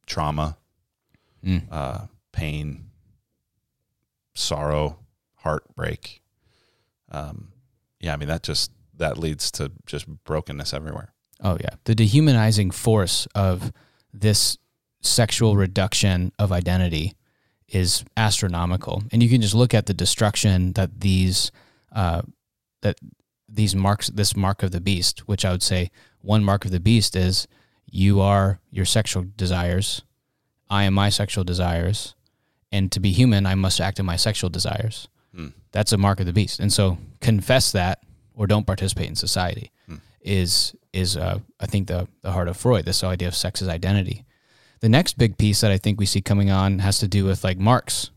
trauma, 0.05 0.57
Mm. 1.43 1.67
uh, 1.71 2.07
pain, 2.33 2.89
sorrow, 4.35 4.99
heartbreak. 5.37 6.21
Um, 7.11 7.53
yeah, 7.99 8.13
I 8.13 8.17
mean 8.17 8.27
that 8.27 8.43
just 8.43 8.71
that 8.97 9.17
leads 9.17 9.49
to 9.51 9.71
just 9.85 10.05
brokenness 10.25 10.73
everywhere. 10.73 11.13
oh 11.41 11.57
yeah, 11.61 11.75
the 11.85 11.95
dehumanizing 11.95 12.71
force 12.71 13.25
of 13.33 13.71
this 14.13 14.57
sexual 15.01 15.55
reduction 15.55 16.31
of 16.39 16.51
identity 16.51 17.15
is 17.67 18.03
astronomical, 18.17 19.03
and 19.11 19.21
you 19.21 19.29
can 19.29 19.41
just 19.41 19.55
look 19.55 19.73
at 19.73 19.85
the 19.85 19.93
destruction 19.93 20.73
that 20.73 21.01
these 21.01 21.51
uh, 21.91 22.21
that 22.81 22.97
these 23.47 23.75
marks 23.75 24.09
this 24.09 24.35
mark 24.35 24.63
of 24.63 24.71
the 24.71 24.81
beast, 24.81 25.27
which 25.27 25.45
I 25.45 25.51
would 25.51 25.63
say 25.63 25.91
one 26.21 26.43
mark 26.43 26.65
of 26.65 26.71
the 26.71 26.79
beast 26.79 27.15
is 27.15 27.47
you 27.85 28.21
are 28.21 28.59
your 28.71 28.85
sexual 28.85 29.25
desires, 29.35 30.01
I 30.69 30.83
am 30.83 30.93
my 30.93 31.09
sexual 31.09 31.43
desires, 31.43 32.15
and 32.71 32.91
to 32.91 32.99
be 32.99 33.11
human, 33.11 33.45
I 33.45 33.55
must 33.55 33.79
act 33.79 33.99
in 33.99 34.05
my 34.05 34.15
sexual 34.15 34.49
desires. 34.49 35.07
Hmm. 35.33 35.49
That's 35.71 35.91
a 35.91 35.97
mark 35.97 36.19
of 36.19 36.25
the 36.25 36.33
beast, 36.33 36.59
and 36.59 36.73
so 36.73 36.97
confess 37.21 37.71
that 37.71 37.99
or 38.33 38.47
don't 38.47 38.65
participate 38.65 39.09
in 39.09 39.15
society 39.15 39.71
is 40.21 40.75
is 40.93 41.17
uh, 41.17 41.39
I 41.59 41.65
think 41.65 41.87
the 41.87 42.07
the 42.21 42.31
heart 42.31 42.47
of 42.47 42.57
Freud. 42.57 42.85
This 42.85 43.03
idea 43.03 43.27
of 43.27 43.35
sex 43.35 43.61
as 43.61 43.67
identity. 43.67 44.25
The 44.81 44.89
next 44.89 45.17
big 45.17 45.37
piece 45.37 45.61
that 45.61 45.71
I 45.71 45.77
think 45.77 45.99
we 45.99 46.05
see 46.05 46.21
coming 46.21 46.49
on 46.49 46.79
has 46.79 46.99
to 46.99 47.07
do 47.07 47.25
with 47.25 47.43
like 47.43 47.57
Marx, 47.57 48.11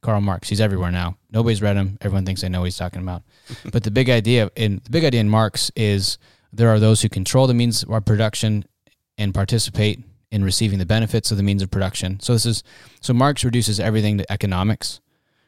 Karl 0.00 0.20
Marx. 0.20 0.48
He's 0.48 0.60
everywhere 0.60 0.90
now. 0.90 1.18
Nobody's 1.30 1.60
read 1.60 1.76
him. 1.76 1.98
Everyone 2.00 2.24
thinks 2.24 2.40
they 2.40 2.48
know 2.48 2.60
what 2.60 2.66
he's 2.66 2.78
talking 2.78 3.02
about. 3.02 3.22
but 3.72 3.82
the 3.82 3.90
big 3.90 4.08
idea 4.08 4.50
in 4.56 4.80
the 4.84 4.90
big 4.90 5.04
idea 5.04 5.20
in 5.20 5.28
Marx 5.28 5.70
is 5.76 6.18
there 6.52 6.70
are 6.70 6.80
those 6.80 7.02
who 7.02 7.08
control 7.08 7.46
the 7.46 7.54
means 7.54 7.82
of 7.82 8.04
production 8.04 8.64
and 9.18 9.34
participate 9.34 10.00
in 10.30 10.42
receiving 10.42 10.78
the 10.78 10.86
benefits 10.86 11.30
of 11.30 11.36
the 11.36 11.42
means 11.42 11.62
of 11.62 11.70
production. 11.70 12.20
So 12.20 12.32
this 12.32 12.46
is 12.46 12.62
so 13.00 13.12
Marx 13.12 13.44
reduces 13.44 13.78
everything 13.78 14.18
to 14.18 14.32
economics, 14.32 15.00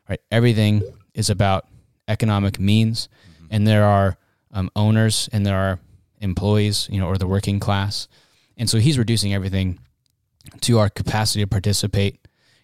right? 0.09 0.21
Everything 0.31 0.83
is 1.15 1.31
about 1.31 1.67
economic 2.07 2.59
means, 2.59 3.09
and 3.51 3.67
there 3.67 3.85
are 3.85 4.17
um, 4.53 4.71
owners 4.77 5.29
and 5.33 5.45
there 5.47 5.57
are 5.57 5.79
employees, 6.21 6.89
you 6.91 7.01
know, 7.01 7.07
or 7.07 7.17
the 7.17 7.27
working 7.27 7.59
class, 7.61 8.09
and 8.57 8.69
so 8.69 8.79
he's 8.79 8.99
reducing 8.99 9.33
everything 9.33 9.79
to 10.63 10.79
our 10.79 10.89
capacity 10.89 11.41
to 11.41 11.47
participate 11.47 12.15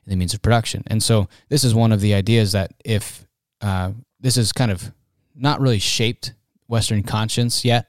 in 0.07 0.11
the 0.11 0.17
means 0.17 0.35
of 0.35 0.43
production. 0.43 0.83
And 0.87 1.03
so 1.03 1.29
this 1.49 1.65
is 1.65 1.75
one 1.75 1.93
of 1.93 2.01
the 2.01 2.15
ideas 2.15 2.53
that 2.53 2.73
if 2.85 3.27
uh, 3.61 3.93
this 4.21 4.37
is 4.37 4.53
kind 4.53 4.71
of 4.71 4.93
not 5.35 5.61
really 5.61 5.79
shaped 5.79 6.35
Western 6.69 7.03
conscience 7.03 7.65
yet, 7.65 7.89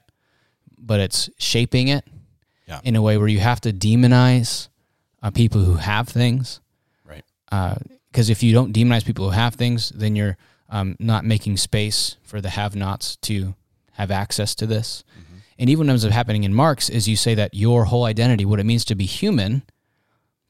but 0.78 1.00
it's 1.00 1.28
shaping 1.38 1.88
it 1.88 2.04
Yeah. 2.66 2.80
in 2.84 2.96
a 2.96 3.02
way 3.02 3.16
where 3.18 3.28
you 3.28 3.38
have 3.40 3.60
to 3.62 3.72
demonize 3.72 4.68
uh, 5.22 5.30
people 5.30 5.62
who 5.62 5.74
have 5.74 6.08
things. 6.08 6.60
Right. 7.04 7.24
Because 8.10 8.30
if 8.30 8.42
you 8.42 8.52
don't 8.52 8.72
demonize 8.74 9.04
people 9.04 9.24
who 9.26 9.30
have 9.32 9.54
things, 9.54 9.90
then 9.90 10.16
you're 10.16 10.36
um, 10.68 10.96
not 10.98 11.24
making 11.24 11.56
space 11.58 12.16
for 12.22 12.40
the 12.40 12.50
have-nots 12.50 13.16
to 13.16 13.54
have 13.92 14.10
access 14.10 14.54
to 14.56 14.66
this. 14.66 15.04
And 15.58 15.70
even 15.70 15.86
what 15.86 15.92
ends 15.92 16.04
up 16.04 16.12
happening 16.12 16.44
in 16.44 16.52
Marx 16.52 16.90
is 16.90 17.08
you 17.08 17.16
say 17.16 17.34
that 17.34 17.54
your 17.54 17.84
whole 17.86 18.04
identity, 18.04 18.44
what 18.44 18.60
it 18.60 18.66
means 18.66 18.84
to 18.86 18.94
be 18.94 19.06
human, 19.06 19.62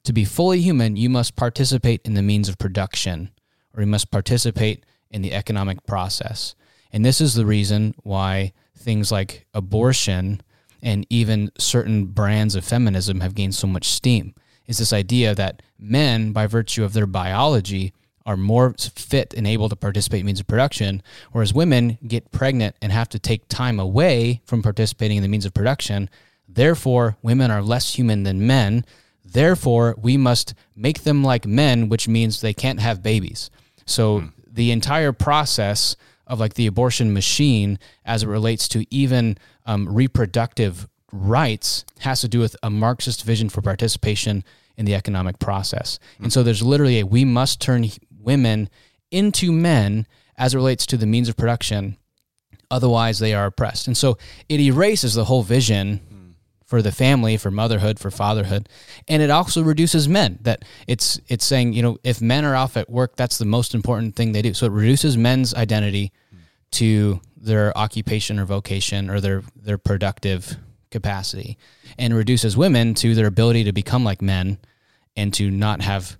to 0.06 0.12
be 0.12 0.24
fully 0.24 0.60
human, 0.60 0.96
you 0.96 1.10
must 1.10 1.36
participate 1.36 2.00
in 2.04 2.14
the 2.14 2.22
means 2.22 2.48
of 2.48 2.58
production, 2.58 3.30
or 3.74 3.82
you 3.82 3.86
must 3.86 4.10
participate 4.10 4.84
in 5.10 5.22
the 5.22 5.34
economic 5.34 5.84
process. 5.86 6.54
And 6.92 7.04
this 7.04 7.20
is 7.20 7.34
the 7.34 7.46
reason 7.46 7.94
why 8.02 8.52
things 8.76 9.12
like 9.12 9.46
abortion 9.52 10.40
and 10.82 11.06
even 11.10 11.50
certain 11.58 12.06
brands 12.06 12.54
of 12.54 12.64
feminism 12.64 13.20
have 13.20 13.34
gained 13.34 13.54
so 13.54 13.66
much 13.66 13.88
steam. 13.88 14.34
Is 14.66 14.78
this 14.78 14.92
idea 14.92 15.34
that 15.34 15.62
men, 15.78 16.32
by 16.32 16.46
virtue 16.46 16.84
of 16.84 16.92
their 16.92 17.06
biology, 17.06 17.92
are 18.24 18.36
more 18.36 18.74
fit 18.78 19.34
and 19.36 19.46
able 19.46 19.68
to 19.68 19.76
participate 19.76 20.20
in 20.20 20.26
means 20.26 20.40
of 20.40 20.46
production, 20.46 21.02
whereas 21.32 21.54
women 21.54 21.98
get 22.06 22.32
pregnant 22.32 22.74
and 22.82 22.92
have 22.92 23.08
to 23.08 23.18
take 23.18 23.48
time 23.48 23.78
away 23.78 24.40
from 24.44 24.62
participating 24.62 25.16
in 25.16 25.22
the 25.22 25.28
means 25.28 25.46
of 25.46 25.54
production. 25.54 26.10
Therefore, 26.48 27.16
women 27.22 27.50
are 27.50 27.62
less 27.62 27.94
human 27.94 28.24
than 28.24 28.46
men. 28.46 28.84
Therefore, 29.36 29.94
we 30.00 30.16
must 30.16 30.54
make 30.74 31.02
them 31.02 31.22
like 31.22 31.44
men, 31.44 31.90
which 31.90 32.08
means 32.08 32.40
they 32.40 32.54
can't 32.54 32.80
have 32.80 33.02
babies. 33.02 33.50
So 33.84 34.30
the 34.50 34.70
entire 34.70 35.12
process 35.12 35.94
of 36.26 36.40
like 36.40 36.54
the 36.54 36.66
abortion 36.66 37.12
machine 37.12 37.78
as 38.06 38.22
it 38.22 38.28
relates 38.28 38.66
to 38.68 38.86
even 38.88 39.36
um, 39.66 39.94
reproductive 39.94 40.88
rights 41.12 41.84
has 41.98 42.22
to 42.22 42.28
do 42.28 42.40
with 42.40 42.56
a 42.62 42.70
Marxist 42.70 43.24
vision 43.24 43.50
for 43.50 43.60
participation 43.60 44.42
in 44.78 44.86
the 44.86 44.94
economic 44.94 45.38
process. 45.38 45.98
And 46.18 46.32
so 46.32 46.42
there's 46.42 46.62
literally 46.62 47.00
a 47.00 47.04
we 47.04 47.26
must 47.26 47.60
turn 47.60 47.90
women 48.18 48.70
into 49.10 49.52
men 49.52 50.06
as 50.38 50.54
it 50.54 50.56
relates 50.56 50.86
to 50.86 50.96
the 50.96 51.04
means 51.04 51.28
of 51.28 51.36
production. 51.36 51.98
Otherwise, 52.70 53.18
they 53.18 53.34
are 53.34 53.44
oppressed. 53.44 53.86
And 53.86 53.98
so 53.98 54.16
it 54.48 54.60
erases 54.60 55.12
the 55.12 55.26
whole 55.26 55.42
vision 55.42 56.00
for 56.66 56.82
the 56.82 56.92
family, 56.92 57.36
for 57.36 57.50
motherhood, 57.50 57.98
for 57.98 58.10
fatherhood, 58.10 58.68
and 59.08 59.22
it 59.22 59.30
also 59.30 59.62
reduces 59.62 60.08
men. 60.08 60.38
That 60.42 60.64
it's 60.86 61.18
it's 61.28 61.44
saying 61.44 61.72
you 61.72 61.82
know 61.82 61.98
if 62.02 62.20
men 62.20 62.44
are 62.44 62.56
off 62.56 62.76
at 62.76 62.90
work, 62.90 63.16
that's 63.16 63.38
the 63.38 63.44
most 63.44 63.74
important 63.74 64.16
thing 64.16 64.32
they 64.32 64.42
do. 64.42 64.52
So 64.52 64.66
it 64.66 64.72
reduces 64.72 65.16
men's 65.16 65.54
identity 65.54 66.12
to 66.72 67.20
their 67.36 67.76
occupation 67.78 68.38
or 68.38 68.44
vocation 68.44 69.08
or 69.08 69.20
their 69.20 69.42
their 69.54 69.78
productive 69.78 70.56
capacity, 70.90 71.56
and 71.96 72.14
reduces 72.14 72.56
women 72.56 72.94
to 72.94 73.14
their 73.14 73.26
ability 73.26 73.64
to 73.64 73.72
become 73.72 74.04
like 74.04 74.20
men 74.20 74.58
and 75.16 75.32
to 75.34 75.50
not 75.50 75.80
have 75.82 76.18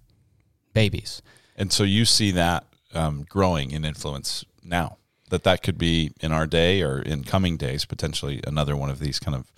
babies. 0.73 1.23
And 1.57 1.73
so 1.73 1.83
you 1.83 2.05
see 2.05 2.31
that 2.33 2.67
um, 2.95 3.27
growing 3.29 3.73
in 3.73 3.85
influence 3.85 4.45
now. 4.63 4.99
That 5.31 5.43
that 5.43 5.65
could 5.65 5.77
be 5.77 6.13
in 6.21 6.31
our 6.31 6.47
day 6.47 6.83
or 6.83 7.03
in 7.03 7.25
coming 7.25 7.57
days 7.57 7.85
potentially 7.85 8.41
another 8.47 8.77
one 8.77 8.91
of 8.91 9.01
these 9.01 9.19
kind 9.19 9.35
of 9.35 9.51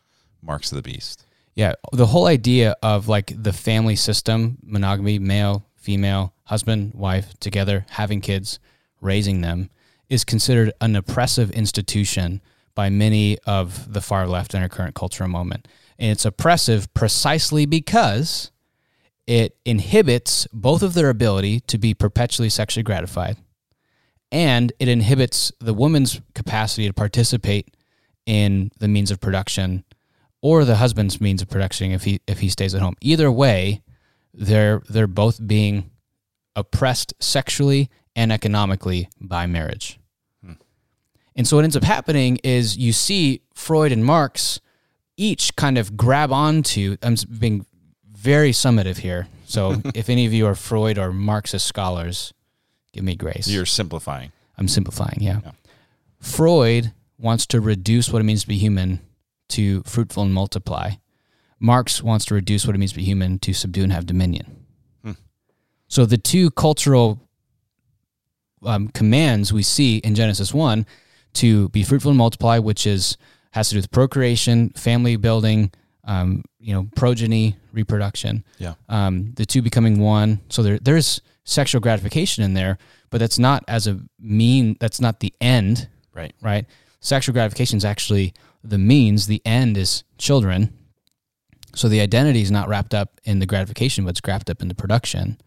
marks 0.43 0.73
of 0.73 0.77
the 0.77 0.83
beast. 0.83 1.25
Yeah, 1.55 1.75
the 1.93 2.07
whole 2.07 2.27
idea 2.27 2.77
of 2.83 3.09
like 3.09 3.33
the 3.37 3.53
family 3.53 3.97
system, 3.97 4.59
monogamy, 4.63 5.19
male, 5.19 5.67
female, 5.77 6.35
husband, 6.45 6.95
wife 6.95 7.39
together, 7.41 7.87
having 7.91 8.21
kids, 8.21 8.59
raising 9.01 9.41
them, 9.41 9.71
is 10.09 10.25
considered 10.25 10.73
an 10.81 10.97
oppressive 10.97 11.51
institution 11.51 12.41
by 12.75 12.89
many 12.89 13.39
of 13.47 13.93
the 13.93 14.01
far 14.01 14.27
left 14.27 14.55
in 14.55 14.63
our 14.63 14.69
current 14.69 14.95
cultural 14.95 15.29
moment. 15.29 15.67
And 15.99 16.13
it's 16.13 16.25
oppressive 16.25 16.93
precisely 16.95 17.67
because 17.67 18.53
it 19.27 19.57
inhibits 19.65 20.47
both 20.53 20.83
of 20.83 20.95
their 20.95 21.11
ability 21.11 21.61
to 21.61 21.77
be 21.77 21.93
perpetually 21.93 22.49
sexually 22.49 22.85
gratified 22.85 23.37
and 24.31 24.73
it 24.79 24.89
inhibits 24.89 25.53
the 25.61 25.75
woman's 25.75 26.21
capacity 26.35 26.87
to 26.87 26.93
participate 26.93 27.75
in 28.27 28.71
the 28.79 28.89
means 28.89 29.11
of 29.11 29.21
production 29.21 29.85
or 30.41 30.65
the 30.65 30.77
husband's 30.77 31.21
means 31.21 31.43
of 31.43 31.49
production 31.49 31.91
if 31.93 32.05
he 32.05 32.21
if 32.27 32.41
he 32.41 32.49
stays 32.49 32.75
at 32.75 32.81
home. 32.81 32.97
Either 33.01 33.31
way, 33.31 33.83
they're 34.33 34.83
they're 34.89 35.07
both 35.07 35.47
being 35.47 35.91
oppressed 36.57 37.15
sexually 37.21 37.91
and 38.17 38.33
economically 38.33 39.09
by 39.21 39.47
marriage. 39.47 39.99
Hmm. 40.45 40.53
And 41.37 41.47
so 41.47 41.57
what 41.57 41.65
ends 41.65 41.77
up 41.77 41.85
happening 41.85 42.39
is 42.43 42.77
you 42.77 42.93
see 42.93 43.43
Freud 43.55 43.93
and 43.93 44.05
Marx 44.05 44.61
each 45.17 45.57
kind 45.57 45.79
of 45.79 45.97
grab 45.97 46.33
onto 46.33 46.97
I'm 47.03 47.17
being 47.39 47.67
very 48.11 48.53
summative 48.53 48.99
here. 48.99 49.29
So 49.47 49.81
if 49.95 50.09
any 50.09 50.27
of 50.27 50.33
you 50.33 50.47
are 50.47 50.55
Freud 50.55 50.99
or 50.99 51.13
Marxist 51.13 51.67
scholars, 51.67 52.33
give 52.93 53.05
me 53.05 53.17
grace. 53.17 53.49
You're 53.49 53.67
simplifying. 53.67 54.33
I'm 54.57 54.69
simplifying, 54.69 55.19
yeah. 55.21 55.41
Freud 56.21 56.93
wants 57.17 57.47
to 57.47 57.61
reduce 57.61 58.11
what 58.13 58.21
it 58.21 58.25
means 58.25 58.43
to 58.43 58.49
be 58.49 58.59
human 58.59 59.01
to 59.49 59.83
fruitful 59.83 60.23
and 60.23 60.33
multiply. 60.35 60.93
Marx 61.61 62.03
wants 62.03 62.25
to 62.27 62.35
reduce 62.35 62.67
what 62.67 62.75
it 62.77 62.79
means 62.79 62.93
to 62.93 62.99
be 62.99 63.05
human 63.05 63.39
to 63.41 63.53
subdue 63.53 63.83
and 63.83 63.93
have 63.93 64.07
dominion. 64.07 64.55
So 65.91 66.05
the 66.05 66.19
two 66.19 66.51
cultural 66.51 67.19
um, 68.63 68.89
commands 68.89 69.53
we 69.55 69.63
see 69.63 69.97
in 69.99 70.15
Genesis 70.15 70.53
1 70.53 70.85
to 71.35 71.69
be 71.71 71.83
fruitful 71.83 72.11
and 72.11 72.19
multiply, 72.19 72.59
which 72.59 72.87
is 72.87 73.17
has 73.53 73.69
to 73.71 73.75
do 73.75 73.79
with 73.79 73.91
procreation, 73.91 74.69
family 74.71 75.17
building, 75.17 75.73
um, 76.05 76.45
you 76.61 76.75
know, 76.75 76.87
progeny, 76.95 77.57
reproduction. 77.73 78.45
Yeah. 78.59 78.75
Um, 78.91 79.33
the 79.37 79.47
two 79.47 79.63
becoming 79.63 79.99
one. 80.01 80.41
So 80.51 80.63
there, 80.63 80.79
there's 80.79 81.23
sexual 81.45 81.81
gratification 81.81 82.45
in 82.45 82.53
there, 82.53 82.77
but 83.09 83.17
that's 83.19 83.39
not 83.39 83.65
as 83.67 83.87
a 83.87 83.99
mean. 84.21 84.77
That's 84.81 85.01
not 85.01 85.21
the 85.21 85.33
end, 85.41 85.89
Right. 86.13 86.35
right? 86.43 86.67
Sexual 87.01 87.33
gratification 87.33 87.79
is 87.79 87.85
actually 87.87 88.35
the 88.69 88.79
means. 88.79 89.27
The 89.27 89.43
end 89.45 89.77
is 89.77 90.05
children. 90.19 90.73
So 91.75 91.89
the 91.89 92.01
identity 92.01 92.43
is 92.43 92.51
not 92.51 92.69
wrapped 92.69 92.95
up 92.95 93.21
in 93.25 93.39
the 93.39 93.47
gratification, 93.47 94.05
but 94.05 94.11
it's 94.11 94.21
wrapped 94.27 94.51
up 94.51 94.63
in 94.63 94.69
the 94.69 94.75
production. 94.75 95.39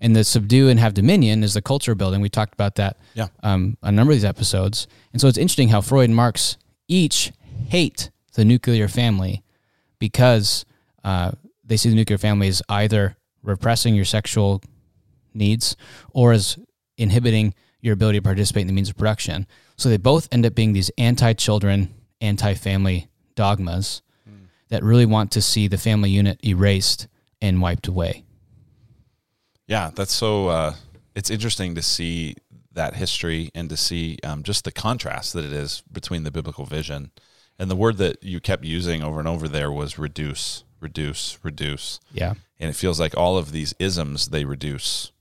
And 0.00 0.16
the 0.16 0.24
subdue 0.24 0.68
and 0.68 0.80
have 0.80 0.94
dominion 0.94 1.44
is 1.44 1.54
the 1.54 1.62
culture 1.62 1.94
building. 1.94 2.20
We 2.20 2.28
talked 2.28 2.54
about 2.54 2.74
that 2.76 2.96
Yeah. 3.14 3.28
um, 3.42 3.76
a 3.82 3.92
number 3.92 4.12
of 4.12 4.16
these 4.16 4.24
episodes. 4.24 4.88
And 5.12 5.20
so 5.20 5.28
it's 5.28 5.38
interesting 5.38 5.68
how 5.68 5.80
Freud 5.80 6.08
and 6.08 6.16
Marx 6.16 6.56
each 6.88 7.32
hate 7.68 8.10
the 8.34 8.44
nuclear 8.44 8.88
family 8.88 9.42
because 10.00 10.64
uh, 11.04 11.32
they 11.64 11.76
see 11.76 11.88
the 11.88 11.94
nuclear 11.94 12.18
family 12.18 12.48
as 12.48 12.62
either 12.68 13.16
repressing 13.42 13.94
your 13.94 14.04
sexual 14.04 14.60
needs 15.34 15.76
or 16.12 16.32
as 16.32 16.58
inhibiting 16.98 17.54
your 17.80 17.94
ability 17.94 18.18
to 18.18 18.22
participate 18.22 18.62
in 18.62 18.66
the 18.66 18.72
means 18.72 18.88
of 18.88 18.96
production. 18.96 19.46
So 19.76 19.88
they 19.88 19.96
both 19.96 20.28
end 20.32 20.44
up 20.46 20.54
being 20.54 20.72
these 20.72 20.90
anti 20.98 21.32
children, 21.34 21.94
anti 22.22 22.54
family 22.54 23.08
dogmas 23.34 24.02
that 24.68 24.82
really 24.82 25.04
want 25.04 25.30
to 25.32 25.42
see 25.42 25.68
the 25.68 25.76
family 25.76 26.08
unit 26.08 26.42
erased 26.42 27.06
and 27.42 27.60
wiped 27.60 27.88
away. 27.88 28.24
Yeah, 29.66 29.90
that's 29.94 30.14
so. 30.14 30.48
Uh, 30.48 30.74
it's 31.14 31.28
interesting 31.28 31.74
to 31.74 31.82
see 31.82 32.36
that 32.72 32.94
history 32.94 33.50
and 33.54 33.68
to 33.68 33.76
see 33.76 34.18
um, 34.24 34.42
just 34.42 34.64
the 34.64 34.72
contrast 34.72 35.34
that 35.34 35.44
it 35.44 35.52
is 35.52 35.82
between 35.92 36.22
the 36.22 36.30
biblical 36.30 36.64
vision 36.64 37.10
and 37.58 37.70
the 37.70 37.76
word 37.76 37.98
that 37.98 38.22
you 38.22 38.40
kept 38.40 38.64
using 38.64 39.02
over 39.02 39.18
and 39.18 39.28
over 39.28 39.46
there 39.46 39.70
was 39.70 39.98
reduce, 39.98 40.64
reduce, 40.80 41.38
reduce. 41.42 42.00
Yeah. 42.12 42.34
And 42.58 42.70
it 42.70 42.76
feels 42.76 42.98
like 42.98 43.16
all 43.16 43.36
of 43.36 43.52
these 43.52 43.74
isms 43.78 44.28
they 44.28 44.44
reduce, 44.44 45.12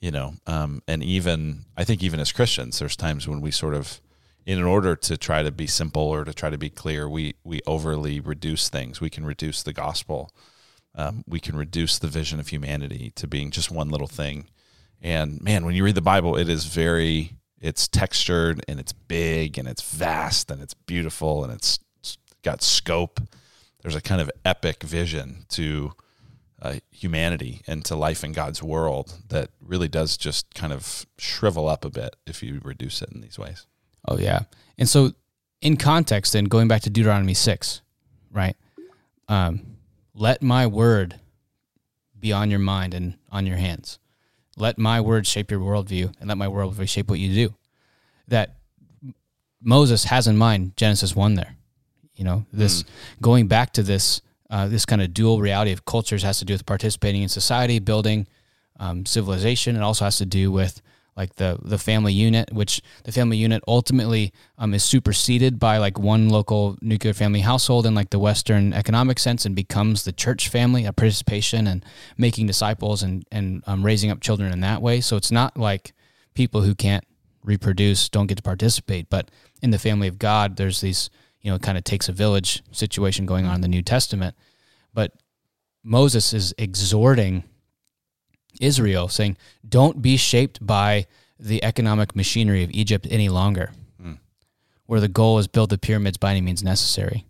you 0.00 0.10
know, 0.10 0.34
um, 0.46 0.82
and 0.88 1.02
even 1.02 1.64
I 1.76 1.84
think 1.84 2.02
even 2.02 2.20
as 2.20 2.32
Christians, 2.32 2.78
there's 2.78 2.96
times 2.96 3.28
when 3.28 3.40
we 3.40 3.50
sort 3.50 3.74
of, 3.74 4.00
in 4.46 4.62
order 4.62 4.96
to 4.96 5.16
try 5.16 5.42
to 5.42 5.50
be 5.50 5.66
simple 5.66 6.02
or 6.02 6.24
to 6.24 6.32
try 6.32 6.50
to 6.50 6.58
be 6.58 6.70
clear, 6.70 7.08
we 7.08 7.34
we 7.44 7.60
overly 7.66 8.20
reduce 8.20 8.68
things. 8.68 9.00
We 9.00 9.10
can 9.10 9.24
reduce 9.24 9.62
the 9.62 9.72
gospel 9.72 10.32
um, 10.98 11.22
we 11.28 11.38
can 11.38 11.56
reduce 11.56 11.98
the 11.98 12.08
vision 12.08 12.40
of 12.40 12.48
humanity 12.48 13.12
to 13.14 13.28
being 13.28 13.52
just 13.52 13.70
one 13.70 13.88
little 13.88 14.08
thing. 14.08 14.48
And 15.00 15.40
man, 15.40 15.64
when 15.64 15.76
you 15.76 15.84
read 15.84 15.94
the 15.94 16.02
Bible, 16.02 16.36
it 16.36 16.48
is 16.48 16.64
very, 16.64 17.36
it's 17.60 17.86
textured 17.86 18.64
and 18.66 18.80
it's 18.80 18.92
big 18.92 19.58
and 19.58 19.68
it's 19.68 19.82
vast 19.82 20.50
and 20.50 20.60
it's 20.60 20.74
beautiful 20.74 21.44
and 21.44 21.52
it's 21.52 21.78
got 22.42 22.62
scope. 22.62 23.20
There's 23.80 23.94
a 23.94 24.00
kind 24.00 24.20
of 24.20 24.30
epic 24.44 24.82
vision 24.82 25.44
to 25.50 25.92
uh, 26.60 26.76
humanity 26.90 27.62
and 27.68 27.84
to 27.84 27.94
life 27.94 28.24
in 28.24 28.32
God's 28.32 28.60
world 28.60 29.14
that 29.28 29.50
really 29.60 29.86
does 29.86 30.16
just 30.16 30.52
kind 30.52 30.72
of 30.72 31.06
shrivel 31.16 31.68
up 31.68 31.84
a 31.84 31.90
bit 31.90 32.16
if 32.26 32.42
you 32.42 32.60
reduce 32.64 33.02
it 33.02 33.10
in 33.12 33.20
these 33.20 33.38
ways. 33.38 33.66
Oh 34.06 34.18
yeah. 34.18 34.40
And 34.76 34.88
so 34.88 35.12
in 35.60 35.76
context 35.76 36.32
then 36.32 36.44
going 36.44 36.68
back 36.68 36.82
to 36.82 36.90
Deuteronomy 36.90 37.34
6, 37.34 37.82
right? 38.30 38.56
Um, 39.28 39.76
let 40.14 40.42
my 40.42 40.66
word 40.66 41.20
be 42.18 42.32
on 42.32 42.50
your 42.50 42.60
mind 42.60 42.94
and 42.94 43.16
on 43.30 43.46
your 43.46 43.56
hands. 43.56 43.98
Let 44.56 44.78
my 44.78 45.00
word 45.00 45.26
shape 45.26 45.50
your 45.50 45.60
worldview 45.60 46.14
and 46.18 46.28
let 46.28 46.38
my 46.38 46.46
worldview 46.46 46.88
shape 46.88 47.08
what 47.08 47.20
you 47.20 47.32
do. 47.32 47.54
That 48.26 48.56
Moses 49.62 50.04
has 50.04 50.26
in 50.26 50.36
mind 50.36 50.76
Genesis 50.76 51.14
1 51.14 51.34
there. 51.34 51.56
You 52.14 52.24
know, 52.24 52.46
this 52.52 52.84
going 53.22 53.46
back 53.46 53.72
to 53.74 53.82
this 53.82 54.20
uh, 54.50 54.66
this 54.66 54.86
kind 54.86 55.02
of 55.02 55.12
dual 55.12 55.40
reality 55.40 55.72
of 55.72 55.84
cultures 55.84 56.22
has 56.22 56.38
to 56.38 56.44
do 56.44 56.54
with 56.54 56.66
participating 56.66 57.22
in 57.22 57.28
society, 57.28 57.78
building 57.78 58.26
um, 58.80 59.04
civilization. 59.04 59.76
It 59.76 59.82
also 59.82 60.04
has 60.04 60.16
to 60.18 60.26
do 60.26 60.50
with 60.50 60.80
like 61.18 61.34
the 61.34 61.58
the 61.60 61.78
family 61.78 62.12
unit, 62.12 62.52
which 62.52 62.80
the 63.02 63.10
family 63.10 63.36
unit 63.36 63.60
ultimately 63.66 64.32
um, 64.56 64.72
is 64.72 64.84
superseded 64.84 65.58
by 65.58 65.78
like 65.78 65.98
one 65.98 66.28
local 66.28 66.78
nuclear 66.80 67.12
family 67.12 67.40
household 67.40 67.86
in 67.86 67.94
like 67.94 68.10
the 68.10 68.20
Western 68.20 68.72
economic 68.72 69.18
sense, 69.18 69.44
and 69.44 69.56
becomes 69.56 70.04
the 70.04 70.12
church 70.12 70.48
family, 70.48 70.84
a 70.84 70.92
participation 70.92 71.66
and 71.66 71.84
making 72.16 72.46
disciples 72.46 73.02
and 73.02 73.26
and 73.32 73.64
um, 73.66 73.84
raising 73.84 74.12
up 74.12 74.20
children 74.20 74.52
in 74.52 74.60
that 74.60 74.80
way. 74.80 75.00
So 75.00 75.16
it's 75.16 75.32
not 75.32 75.56
like 75.56 75.92
people 76.34 76.62
who 76.62 76.76
can't 76.76 77.04
reproduce 77.42 78.08
don't 78.08 78.28
get 78.28 78.36
to 78.36 78.42
participate, 78.42 79.10
but 79.10 79.28
in 79.60 79.72
the 79.72 79.78
family 79.78 80.06
of 80.06 80.20
God, 80.20 80.56
there's 80.56 80.80
these 80.80 81.10
you 81.40 81.50
know 81.50 81.58
kind 81.58 81.76
of 81.76 81.82
takes 81.82 82.08
a 82.08 82.12
village 82.12 82.62
situation 82.70 83.26
going 83.26 83.44
on 83.44 83.56
in 83.56 83.60
the 83.60 83.68
New 83.68 83.82
Testament, 83.82 84.36
but 84.94 85.14
Moses 85.82 86.32
is 86.32 86.54
exhorting 86.58 87.42
Israel, 88.60 89.08
saying, 89.08 89.36
Don't 89.68 90.02
be 90.02 90.16
shaped 90.16 90.64
by 90.64 91.06
the 91.38 91.62
economic 91.62 92.16
machinery 92.16 92.64
of 92.64 92.70
Egypt 92.70 93.06
any 93.10 93.28
longer, 93.28 93.72
where 94.86 95.00
the 95.00 95.08
goal 95.08 95.38
is 95.38 95.46
build 95.46 95.70
the 95.70 95.78
pyramids 95.78 96.16
by 96.16 96.30
any 96.30 96.40
means 96.40 96.62
necessary. 96.62 97.26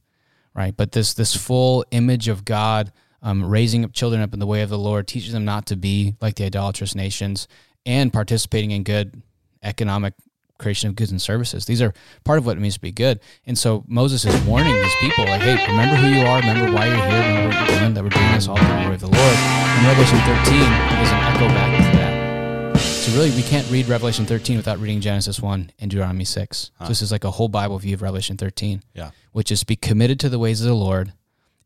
Right. 0.54 0.76
But 0.76 0.92
this 0.92 1.14
this 1.14 1.36
full 1.36 1.84
image 1.90 2.26
of 2.26 2.44
God 2.44 2.90
um, 3.22 3.44
raising 3.44 3.84
up 3.84 3.92
children 3.92 4.22
up 4.22 4.32
in 4.32 4.40
the 4.40 4.46
way 4.46 4.62
of 4.62 4.70
the 4.70 4.78
Lord, 4.78 5.06
teaching 5.06 5.32
them 5.32 5.44
not 5.44 5.66
to 5.66 5.76
be 5.76 6.16
like 6.20 6.36
the 6.36 6.44
idolatrous 6.44 6.94
nations, 6.94 7.48
and 7.86 8.12
participating 8.12 8.70
in 8.70 8.82
good 8.82 9.22
economic 9.62 10.14
creation 10.58 10.88
of 10.88 10.96
goods 10.96 11.10
and 11.10 11.22
services. 11.22 11.64
These 11.66 11.80
are 11.80 11.92
part 12.24 12.38
of 12.38 12.46
what 12.46 12.56
it 12.56 12.60
means 12.60 12.74
to 12.74 12.80
be 12.80 12.92
good. 12.92 13.20
And 13.46 13.56
so 13.56 13.84
Moses 13.86 14.24
is 14.24 14.34
warning 14.42 14.74
these 14.74 14.94
people, 15.00 15.24
like, 15.26 15.40
hey, 15.40 15.64
remember 15.66 15.94
who 15.96 16.08
you 16.08 16.26
are, 16.26 16.40
remember 16.40 16.72
why 16.72 16.86
you're 16.86 16.96
here, 16.96 17.20
remember 17.22 17.56
what 17.56 17.68
you're 17.70 17.78
doing, 17.78 17.94
that 17.94 18.02
we're 18.04 18.10
doing 18.10 18.32
this 18.32 18.48
all 18.48 18.58
in 18.58 18.64
the 18.64 18.80
glory 18.82 18.94
of 18.94 19.00
the 19.00 19.06
Lord. 19.06 19.36
And 19.36 19.86
Revelation 19.86 20.18
13 20.18 20.56
is 21.02 21.10
an 21.10 21.20
echo 21.30 21.46
back 21.48 21.76
to 21.92 21.96
that. 21.98 22.78
So 22.78 23.12
really, 23.16 23.30
we 23.30 23.42
can't 23.42 23.68
read 23.70 23.88
Revelation 23.88 24.26
13 24.26 24.56
without 24.56 24.78
reading 24.78 25.00
Genesis 25.00 25.40
1 25.40 25.70
and 25.78 25.90
Deuteronomy 25.90 26.24
6. 26.24 26.70
So 26.78 26.84
this 26.86 27.00
is 27.00 27.10
like 27.10 27.24
a 27.24 27.30
whole 27.30 27.48
Bible 27.48 27.78
view 27.78 27.94
of 27.94 28.02
Revelation 28.02 28.36
13, 28.36 28.82
Yeah. 28.94 29.12
which 29.32 29.50
is 29.50 29.64
be 29.64 29.76
committed 29.76 30.20
to 30.20 30.28
the 30.28 30.38
ways 30.38 30.60
of 30.60 30.66
the 30.66 30.74
Lord 30.74 31.12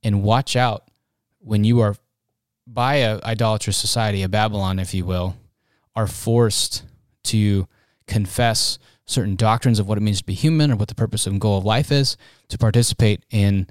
and 0.02 0.22
watch 0.22 0.54
out 0.54 0.88
when 1.40 1.64
you 1.64 1.80
are 1.80 1.96
by 2.66 2.96
a 2.96 3.20
idolatrous 3.24 3.76
society, 3.76 4.22
a 4.22 4.28
Babylon, 4.28 4.78
if 4.78 4.94
you 4.94 5.04
will, 5.04 5.34
are 5.96 6.06
forced 6.06 6.84
to 7.24 7.66
confess 8.12 8.78
certain 9.06 9.34
doctrines 9.36 9.78
of 9.78 9.88
what 9.88 9.98
it 9.98 10.02
means 10.02 10.18
to 10.18 10.24
be 10.24 10.34
human 10.34 10.70
or 10.70 10.76
what 10.76 10.88
the 10.88 10.94
purpose 10.94 11.26
and 11.26 11.40
goal 11.40 11.58
of 11.58 11.64
life 11.64 11.90
is, 11.90 12.16
to 12.48 12.58
participate 12.58 13.24
in 13.30 13.66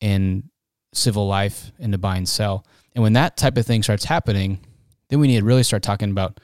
in 0.00 0.50
civil 0.92 1.26
life 1.26 1.72
and 1.80 1.92
to 1.92 1.98
buy 1.98 2.16
and 2.16 2.28
sell. 2.28 2.64
And 2.94 3.02
when 3.02 3.14
that 3.14 3.36
type 3.36 3.56
of 3.56 3.66
thing 3.66 3.82
starts 3.82 4.04
happening, 4.04 4.60
then 5.08 5.18
we 5.20 5.26
need 5.28 5.40
to 5.40 5.44
really 5.44 5.62
start 5.62 5.82
talking 5.82 6.10
about 6.10 6.38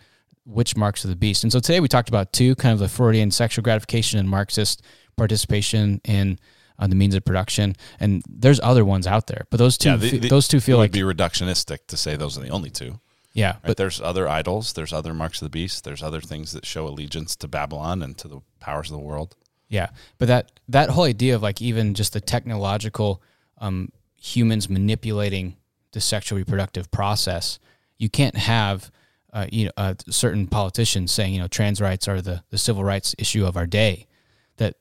which 0.44 0.76
marks 0.76 1.04
of 1.04 1.10
the 1.10 1.16
beast. 1.16 1.44
And 1.44 1.52
so 1.52 1.60
today 1.60 1.78
we 1.80 1.86
talked 1.88 2.08
about 2.08 2.32
two, 2.32 2.54
kind 2.56 2.72
of 2.72 2.78
the 2.78 2.88
Freudian 2.88 3.30
sexual 3.30 3.62
gratification 3.62 4.18
and 4.18 4.28
Marxist 4.28 4.82
participation 5.16 6.00
in 6.04 6.38
uh, 6.78 6.86
the 6.86 6.94
means 6.96 7.14
of 7.14 7.24
production. 7.24 7.76
And 8.00 8.22
there's 8.28 8.58
other 8.60 8.84
ones 8.84 9.06
out 9.06 9.26
there, 9.26 9.44
but 9.50 9.58
those 9.58 9.76
two, 9.78 9.90
Yeah, 9.90 9.96
the- 9.96 10.18
the- 10.18 10.28
those 10.28 10.48
two 10.48 10.56
It 10.56 10.62
feel 10.62 10.78
would 10.78 10.84
like 10.84 10.92
be 10.92 11.00
reductionistic 11.00 11.86
to 11.88 11.96
say 11.96 12.16
those 12.16 12.36
are 12.38 12.40
the 12.40 12.48
only 12.48 12.70
two. 12.70 12.98
Yeah, 13.32 13.52
Right? 13.52 13.62
but 13.62 13.76
there's 13.76 14.00
other 14.00 14.28
idols, 14.28 14.72
there's 14.72 14.92
other 14.92 15.14
marks 15.14 15.40
of 15.40 15.46
the 15.46 15.50
beast, 15.50 15.84
there's 15.84 16.02
other 16.02 16.20
things 16.20 16.52
that 16.52 16.66
show 16.66 16.86
allegiance 16.86 17.36
to 17.36 17.48
Babylon 17.48 18.02
and 18.02 18.16
to 18.18 18.28
the 18.28 18.40
powers 18.58 18.90
of 18.90 18.96
the 18.96 19.02
world. 19.02 19.36
Yeah, 19.68 19.90
but 20.18 20.26
that 20.28 20.50
that 20.68 20.90
whole 20.90 21.04
idea 21.04 21.36
of 21.36 21.42
like 21.42 21.62
even 21.62 21.94
just 21.94 22.12
the 22.12 22.20
technological 22.20 23.22
um, 23.58 23.92
humans 24.16 24.68
manipulating 24.68 25.56
the 25.92 26.00
sexual 26.00 26.38
reproductive 26.38 26.90
process, 26.90 27.60
you 27.96 28.08
can't 28.08 28.36
have 28.36 28.90
uh, 29.32 29.46
you 29.52 29.66
know 29.66 29.72
uh, 29.76 29.94
certain 30.08 30.48
politicians 30.48 31.12
saying 31.12 31.34
you 31.34 31.40
know 31.40 31.46
trans 31.46 31.80
rights 31.80 32.08
are 32.08 32.20
the 32.20 32.42
the 32.50 32.58
civil 32.58 32.82
rights 32.82 33.14
issue 33.16 33.46
of 33.46 33.56
our 33.56 33.66
day. 33.66 34.06
That 34.56 34.74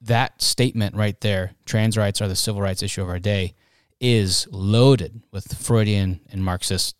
that 0.00 0.40
statement 0.40 0.96
right 0.96 1.20
there, 1.20 1.52
trans 1.66 1.98
rights 1.98 2.22
are 2.22 2.28
the 2.28 2.34
civil 2.34 2.62
rights 2.62 2.82
issue 2.82 3.02
of 3.02 3.08
our 3.10 3.18
day, 3.18 3.54
is 4.00 4.48
loaded 4.50 5.20
with 5.30 5.54
Freudian 5.54 6.20
and 6.32 6.42
Marxist 6.42 6.96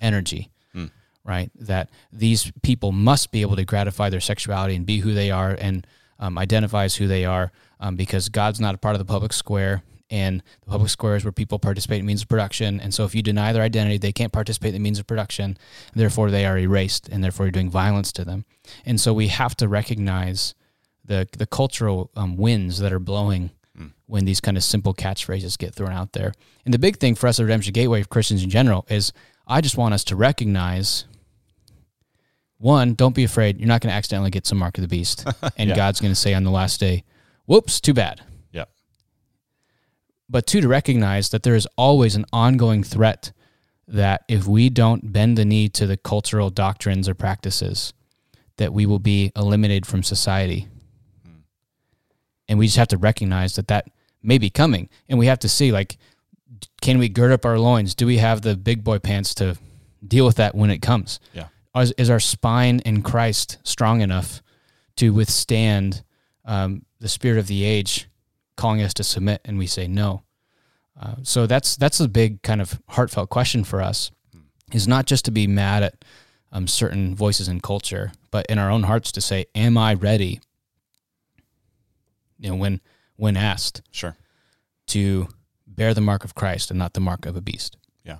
energy 0.00 0.50
right? 1.28 1.50
That 1.56 1.90
these 2.10 2.50
people 2.62 2.90
must 2.90 3.30
be 3.30 3.42
able 3.42 3.56
to 3.56 3.64
gratify 3.64 4.08
their 4.08 4.20
sexuality 4.20 4.74
and 4.74 4.86
be 4.86 5.00
who 5.00 5.12
they 5.12 5.30
are 5.30 5.50
and 5.60 5.86
um, 6.18 6.38
identify 6.38 6.84
as 6.84 6.96
who 6.96 7.06
they 7.06 7.26
are 7.26 7.52
um, 7.80 7.96
because 7.96 8.30
God's 8.30 8.60
not 8.60 8.74
a 8.74 8.78
part 8.78 8.94
of 8.94 8.98
the 8.98 9.04
public 9.04 9.34
square. 9.34 9.82
And 10.10 10.42
the 10.64 10.70
public 10.70 10.88
square 10.88 11.16
is 11.16 11.24
where 11.24 11.32
people 11.32 11.58
participate 11.58 12.00
in 12.00 12.06
means 12.06 12.22
of 12.22 12.28
production. 12.28 12.80
And 12.80 12.94
so 12.94 13.04
if 13.04 13.14
you 13.14 13.22
deny 13.22 13.52
their 13.52 13.62
identity, 13.62 13.98
they 13.98 14.10
can't 14.10 14.32
participate 14.32 14.68
in 14.68 14.80
the 14.80 14.80
means 14.80 14.98
of 14.98 15.06
production. 15.06 15.58
Therefore, 15.94 16.30
they 16.30 16.46
are 16.46 16.56
erased 16.56 17.10
and 17.10 17.22
therefore 17.22 17.44
you're 17.44 17.52
doing 17.52 17.70
violence 17.70 18.10
to 18.12 18.24
them. 18.24 18.46
And 18.86 18.98
so 18.98 19.12
we 19.12 19.28
have 19.28 19.54
to 19.56 19.68
recognize 19.68 20.54
the, 21.04 21.28
the 21.36 21.46
cultural 21.46 22.10
um, 22.16 22.38
winds 22.38 22.78
that 22.78 22.92
are 22.92 22.98
blowing 22.98 23.50
when 24.08 24.24
these 24.24 24.40
kind 24.40 24.56
of 24.56 24.64
simple 24.64 24.94
catchphrases 24.94 25.58
get 25.58 25.74
thrown 25.74 25.92
out 25.92 26.12
there. 26.14 26.32
And 26.64 26.74
the 26.74 26.78
big 26.78 26.96
thing 26.96 27.14
for 27.14 27.26
us 27.28 27.38
at 27.38 27.44
Redemption 27.44 27.72
Gateway, 27.72 28.02
Christians 28.04 28.42
in 28.42 28.50
general, 28.50 28.86
is 28.88 29.12
I 29.48 29.60
just 29.62 29.76
want 29.76 29.94
us 29.94 30.04
to 30.04 30.16
recognize 30.16 31.06
one, 32.58 32.94
don't 32.94 33.14
be 33.14 33.24
afraid. 33.24 33.58
You're 33.58 33.68
not 33.68 33.80
going 33.80 33.90
to 33.92 33.96
accidentally 33.96 34.30
get 34.30 34.46
some 34.46 34.58
mark 34.58 34.76
of 34.78 34.82
the 34.82 34.88
beast. 34.88 35.26
And 35.56 35.70
Yeah. 35.70 35.76
God's 35.76 36.00
going 36.00 36.12
to 36.12 36.20
say 36.20 36.34
on 36.34 36.44
the 36.44 36.50
last 36.50 36.80
day, 36.80 37.04
whoops, 37.46 37.80
too 37.80 37.94
bad. 37.94 38.20
Yeah. 38.52 38.64
But 40.28 40.46
two, 40.46 40.60
to 40.60 40.68
recognize 40.68 41.30
that 41.30 41.44
there 41.44 41.54
is 41.54 41.66
always 41.76 42.16
an 42.16 42.26
ongoing 42.32 42.82
threat 42.82 43.32
that 43.86 44.24
if 44.28 44.46
we 44.46 44.68
don't 44.68 45.12
bend 45.12 45.38
the 45.38 45.44
knee 45.44 45.68
to 45.70 45.86
the 45.86 45.96
cultural 45.96 46.50
doctrines 46.50 47.08
or 47.08 47.14
practices, 47.14 47.94
that 48.56 48.72
we 48.72 48.84
will 48.84 48.98
be 48.98 49.32
eliminated 49.34 49.86
from 49.86 50.02
society. 50.02 50.68
Hmm. 51.24 51.38
And 52.48 52.58
we 52.58 52.66
just 52.66 52.76
have 52.76 52.88
to 52.88 52.98
recognize 52.98 53.54
that 53.54 53.68
that 53.68 53.88
may 54.22 54.36
be 54.36 54.50
coming. 54.50 54.88
And 55.08 55.18
we 55.18 55.26
have 55.26 55.38
to 55.40 55.48
see, 55.48 55.72
like, 55.72 55.96
can 56.88 56.98
we 56.98 57.10
gird 57.10 57.32
up 57.32 57.44
our 57.44 57.58
loins? 57.58 57.94
Do 57.94 58.06
we 58.06 58.16
have 58.16 58.40
the 58.40 58.56
big 58.56 58.82
boy 58.82 58.98
pants 58.98 59.34
to 59.34 59.58
deal 60.06 60.24
with 60.24 60.36
that 60.36 60.54
when 60.54 60.70
it 60.70 60.80
comes? 60.80 61.20
Yeah. 61.34 61.48
Is, 61.76 61.92
is 61.98 62.08
our 62.08 62.18
spine 62.18 62.80
in 62.80 63.02
Christ 63.02 63.58
strong 63.62 64.00
enough 64.00 64.40
to 64.96 65.10
withstand 65.10 66.02
um, 66.46 66.86
the 66.98 67.10
spirit 67.10 67.38
of 67.38 67.46
the 67.46 67.62
age 67.62 68.08
calling 68.56 68.80
us 68.80 68.94
to 68.94 69.04
submit? 69.04 69.42
And 69.44 69.58
we 69.58 69.66
say 69.66 69.86
no. 69.86 70.22
Uh, 70.98 71.16
so 71.24 71.46
that's 71.46 71.76
that's 71.76 72.00
a 72.00 72.08
big 72.08 72.40
kind 72.40 72.62
of 72.62 72.80
heartfelt 72.88 73.28
question 73.28 73.64
for 73.64 73.82
us. 73.82 74.10
Is 74.72 74.88
not 74.88 75.04
just 75.04 75.26
to 75.26 75.30
be 75.30 75.46
mad 75.46 75.82
at 75.82 76.06
um, 76.52 76.66
certain 76.66 77.14
voices 77.14 77.48
in 77.48 77.60
culture, 77.60 78.12
but 78.30 78.46
in 78.46 78.58
our 78.58 78.70
own 78.70 78.84
hearts 78.84 79.12
to 79.12 79.20
say, 79.20 79.44
"Am 79.54 79.76
I 79.76 79.92
ready?" 79.92 80.40
You 82.38 82.48
know, 82.48 82.56
when 82.56 82.80
when 83.16 83.36
asked 83.36 83.82
Sure. 83.90 84.16
to 84.86 85.28
bear 85.78 85.94
the 85.94 86.00
mark 86.00 86.24
of 86.24 86.34
Christ 86.34 86.70
and 86.70 86.78
not 86.78 86.94
the 86.94 87.00
mark 87.00 87.24
of 87.24 87.36
a 87.36 87.40
beast. 87.40 87.76
Yeah. 88.04 88.18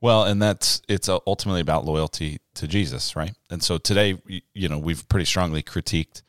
Well, 0.00 0.24
and 0.24 0.40
that's 0.40 0.80
it's 0.88 1.08
uh, 1.08 1.18
ultimately 1.26 1.60
about 1.60 1.84
loyalty 1.84 2.40
to 2.54 2.66
Jesus, 2.66 3.14
right? 3.14 3.34
And 3.50 3.62
so 3.62 3.78
today, 3.78 4.20
you 4.54 4.68
know, 4.68 4.78
we've 4.78 5.06
pretty 5.08 5.26
strongly 5.26 5.62
critiqued 5.62 6.22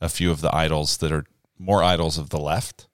a 0.00 0.08
few 0.08 0.30
of 0.30 0.40
the 0.40 0.52
idols 0.54 0.96
that 0.96 1.12
are 1.12 1.24
more 1.58 1.84
idols 1.84 2.16
of 2.16 2.30
the 2.30 2.40
left. 2.40 2.88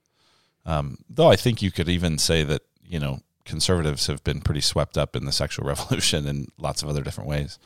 Um, 0.66 0.98
though 1.08 1.30
I 1.30 1.36
think 1.36 1.62
you 1.62 1.70
could 1.70 1.88
even 1.88 2.18
say 2.18 2.42
that 2.42 2.62
you 2.84 2.98
know 2.98 3.20
conservatives 3.44 4.08
have 4.08 4.24
been 4.24 4.40
pretty 4.40 4.60
swept 4.60 4.98
up 4.98 5.14
in 5.14 5.24
the 5.24 5.32
sexual 5.32 5.64
revolution 5.72 6.26
in 6.26 6.48
lots 6.58 6.82
of 6.82 6.88
other 6.88 7.02
different 7.02 7.30
ways. 7.30 7.58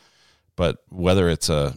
But 0.54 0.76
whether 0.90 1.30
it's 1.30 1.48
a 1.48 1.76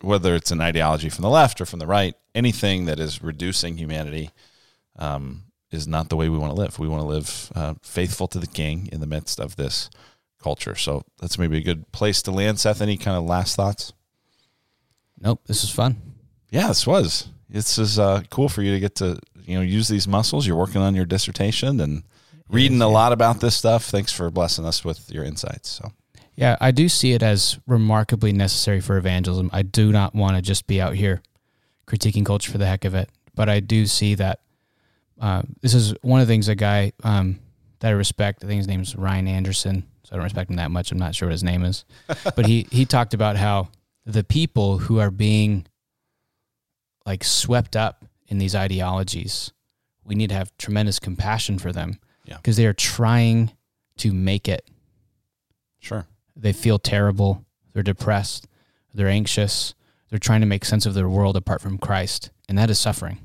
whether 0.00 0.34
it's 0.34 0.50
an 0.50 0.60
ideology 0.60 1.10
from 1.10 1.22
the 1.22 1.30
left 1.30 1.60
or 1.60 1.66
from 1.66 1.78
the 1.78 1.86
right, 1.86 2.14
anything 2.34 2.86
that 2.86 2.98
is 2.98 3.22
reducing 3.22 3.76
humanity 3.76 4.30
um, 4.98 5.44
is 5.74 5.86
not 5.86 6.08
the 6.08 6.16
way 6.16 6.28
we 6.28 6.38
want 6.38 6.54
to 6.54 6.60
live. 6.60 6.78
We 6.78 6.88
want 6.88 7.02
to 7.02 7.08
live 7.08 7.52
uh, 7.54 7.74
faithful 7.82 8.28
to 8.28 8.38
the 8.38 8.46
King 8.46 8.88
in 8.92 9.00
the 9.00 9.06
midst 9.06 9.40
of 9.40 9.56
this 9.56 9.90
culture. 10.42 10.74
So 10.74 11.04
that's 11.20 11.38
maybe 11.38 11.58
a 11.58 11.62
good 11.62 11.90
place 11.92 12.22
to 12.22 12.30
land. 12.30 12.60
Seth, 12.60 12.80
any 12.80 12.96
kind 12.96 13.16
of 13.16 13.24
last 13.24 13.56
thoughts? 13.56 13.92
Nope, 15.20 15.40
this 15.46 15.64
is 15.64 15.70
fun. 15.70 15.96
Yeah, 16.50 16.68
this 16.68 16.86
was. 16.86 17.28
This 17.48 17.78
is 17.78 17.98
uh, 17.98 18.22
cool 18.30 18.48
for 18.48 18.62
you 18.62 18.72
to 18.72 18.80
get 18.80 18.94
to 18.96 19.18
you 19.44 19.56
know 19.56 19.62
use 19.62 19.88
these 19.88 20.08
muscles. 20.08 20.46
You're 20.46 20.56
working 20.56 20.80
on 20.80 20.94
your 20.94 21.04
dissertation 21.04 21.80
and 21.80 22.02
reading 22.48 22.80
a 22.82 22.88
lot 22.88 23.12
about 23.12 23.40
this 23.40 23.56
stuff. 23.56 23.84
Thanks 23.84 24.12
for 24.12 24.30
blessing 24.30 24.64
us 24.64 24.84
with 24.84 25.10
your 25.10 25.24
insights. 25.24 25.68
So 25.70 25.92
Yeah, 26.36 26.56
I 26.60 26.70
do 26.70 26.88
see 26.88 27.12
it 27.12 27.22
as 27.22 27.58
remarkably 27.66 28.32
necessary 28.32 28.80
for 28.80 28.96
evangelism. 28.96 29.50
I 29.52 29.62
do 29.62 29.92
not 29.92 30.14
want 30.14 30.36
to 30.36 30.42
just 30.42 30.66
be 30.66 30.80
out 30.80 30.94
here 30.94 31.22
critiquing 31.86 32.24
culture 32.24 32.50
for 32.50 32.58
the 32.58 32.66
heck 32.66 32.84
of 32.84 32.94
it, 32.94 33.10
but 33.34 33.48
I 33.48 33.60
do 33.60 33.86
see 33.86 34.14
that 34.16 34.40
uh, 35.20 35.42
this 35.60 35.74
is 35.74 35.94
one 36.02 36.20
of 36.20 36.26
the 36.26 36.32
things 36.32 36.48
a 36.48 36.54
guy 36.54 36.92
um, 37.02 37.38
that 37.80 37.88
I 37.88 37.90
respect. 37.92 38.42
I 38.44 38.46
think 38.48 38.58
his 38.58 38.68
name 38.68 38.80
is 38.82 38.96
Ryan 38.96 39.28
Anderson, 39.28 39.84
so 40.02 40.10
I 40.12 40.16
don't 40.16 40.24
respect 40.24 40.50
him 40.50 40.56
that 40.56 40.70
much. 40.70 40.90
I'm 40.92 40.98
not 40.98 41.14
sure 41.14 41.28
what 41.28 41.32
his 41.32 41.44
name 41.44 41.64
is, 41.64 41.84
but 42.36 42.46
he 42.46 42.66
he 42.70 42.84
talked 42.84 43.14
about 43.14 43.36
how 43.36 43.68
the 44.04 44.24
people 44.24 44.78
who 44.78 44.98
are 45.00 45.10
being 45.10 45.66
like 47.06 47.22
swept 47.24 47.76
up 47.76 48.04
in 48.28 48.38
these 48.38 48.54
ideologies, 48.54 49.52
we 50.04 50.14
need 50.14 50.28
to 50.30 50.34
have 50.34 50.56
tremendous 50.58 50.98
compassion 50.98 51.58
for 51.58 51.72
them 51.72 51.98
Yeah. 52.24 52.36
because 52.36 52.56
they 52.56 52.66
are 52.66 52.72
trying 52.72 53.52
to 53.98 54.12
make 54.12 54.48
it 54.48 54.66
sure, 55.80 56.06
they 56.34 56.52
feel 56.52 56.78
terrible, 56.78 57.44
they're 57.72 57.82
depressed, 57.82 58.46
they're 58.94 59.08
anxious, 59.08 59.74
they're 60.08 60.18
trying 60.18 60.40
to 60.40 60.46
make 60.46 60.64
sense 60.64 60.86
of 60.86 60.94
their 60.94 61.08
world 61.08 61.36
apart 61.36 61.60
from 61.60 61.76
Christ, 61.78 62.30
and 62.48 62.56
that 62.58 62.70
is 62.70 62.78
suffering. 62.78 63.23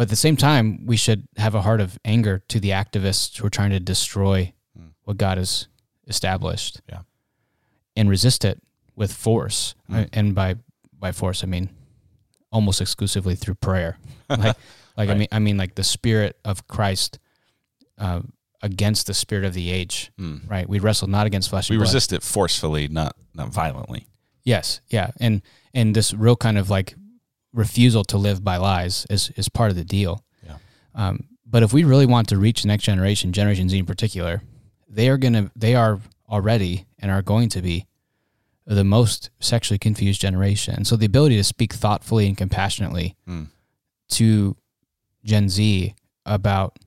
But 0.00 0.04
at 0.04 0.08
the 0.08 0.16
same 0.16 0.38
time, 0.38 0.86
we 0.86 0.96
should 0.96 1.28
have 1.36 1.54
a 1.54 1.60
heart 1.60 1.78
of 1.82 1.98
anger 2.06 2.42
to 2.48 2.58
the 2.58 2.70
activists 2.70 3.36
who 3.36 3.46
are 3.46 3.50
trying 3.50 3.68
to 3.72 3.78
destroy 3.80 4.54
Mm. 4.74 4.92
what 5.04 5.18
God 5.18 5.36
has 5.36 5.68
established. 6.06 6.80
Yeah. 6.88 7.00
And 7.94 8.08
resist 8.08 8.42
it 8.46 8.62
with 8.96 9.12
force. 9.12 9.74
Mm. 9.90 10.08
And 10.14 10.34
by 10.34 10.54
by 10.98 11.12
force 11.12 11.44
I 11.44 11.48
mean 11.48 11.68
almost 12.50 12.80
exclusively 12.80 13.34
through 13.34 13.56
prayer. 13.56 13.98
like 14.30 14.56
like 14.96 15.10
I 15.10 15.14
mean 15.14 15.28
I 15.32 15.38
mean 15.38 15.58
like 15.58 15.74
the 15.74 15.84
spirit 15.84 16.38
of 16.46 16.66
Christ 16.66 17.18
uh, 17.98 18.22
against 18.62 19.06
the 19.06 19.12
spirit 19.12 19.44
of 19.44 19.52
the 19.52 19.70
age. 19.70 20.12
Mm. 20.18 20.48
Right? 20.48 20.66
We 20.66 20.78
wrestle 20.78 21.08
not 21.08 21.26
against 21.26 21.50
flesh 21.50 21.68
we 21.68 21.76
and 21.76 21.80
blood. 21.80 21.88
resist 21.92 22.14
it 22.14 22.22
forcefully, 22.22 22.88
not 22.88 23.16
not 23.34 23.52
violently. 23.52 24.06
Yes, 24.44 24.80
yeah, 24.88 25.10
and 25.20 25.42
and 25.74 25.94
this 25.94 26.14
real 26.14 26.36
kind 26.36 26.56
of 26.56 26.70
like 26.70 26.94
refusal 27.52 28.04
to 28.04 28.16
live 28.18 28.42
by 28.44 28.56
lies 28.56 29.06
is 29.10 29.30
is 29.36 29.48
part 29.48 29.70
of 29.70 29.76
the 29.76 29.84
deal. 29.84 30.24
Yeah. 30.46 30.56
Um, 30.94 31.24
but 31.46 31.62
if 31.62 31.72
we 31.72 31.84
really 31.84 32.06
want 32.06 32.28
to 32.28 32.38
reach 32.38 32.62
the 32.62 32.68
next 32.68 32.84
generation, 32.84 33.32
Generation 33.32 33.68
Z 33.68 33.78
in 33.78 33.86
particular, 33.86 34.42
they 34.88 35.08
are 35.08 35.18
gonna 35.18 35.50
they 35.56 35.74
are 35.74 36.00
already 36.28 36.86
and 36.98 37.10
are 37.10 37.22
going 37.22 37.48
to 37.50 37.60
be 37.62 37.86
the 38.66 38.84
most 38.84 39.30
sexually 39.40 39.78
confused 39.78 40.20
generation. 40.20 40.74
And 40.76 40.86
so 40.86 40.94
the 40.96 41.06
ability 41.06 41.36
to 41.36 41.44
speak 41.44 41.72
thoughtfully 41.72 42.28
and 42.28 42.36
compassionately 42.36 43.16
Mm. 43.26 43.48
to 44.10 44.56
Gen 45.24 45.48
Z 45.48 45.94
about 46.24 46.78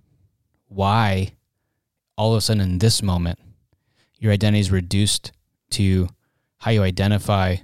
why 0.70 1.34
all 2.18 2.32
of 2.34 2.38
a 2.38 2.42
sudden 2.42 2.62
in 2.64 2.78
this 2.80 3.02
moment 3.04 3.40
your 4.18 4.32
identity 4.32 4.60
is 4.62 4.72
reduced 4.72 5.32
to 5.72 6.08
how 6.60 6.72
you 6.72 6.84
identify 6.84 7.58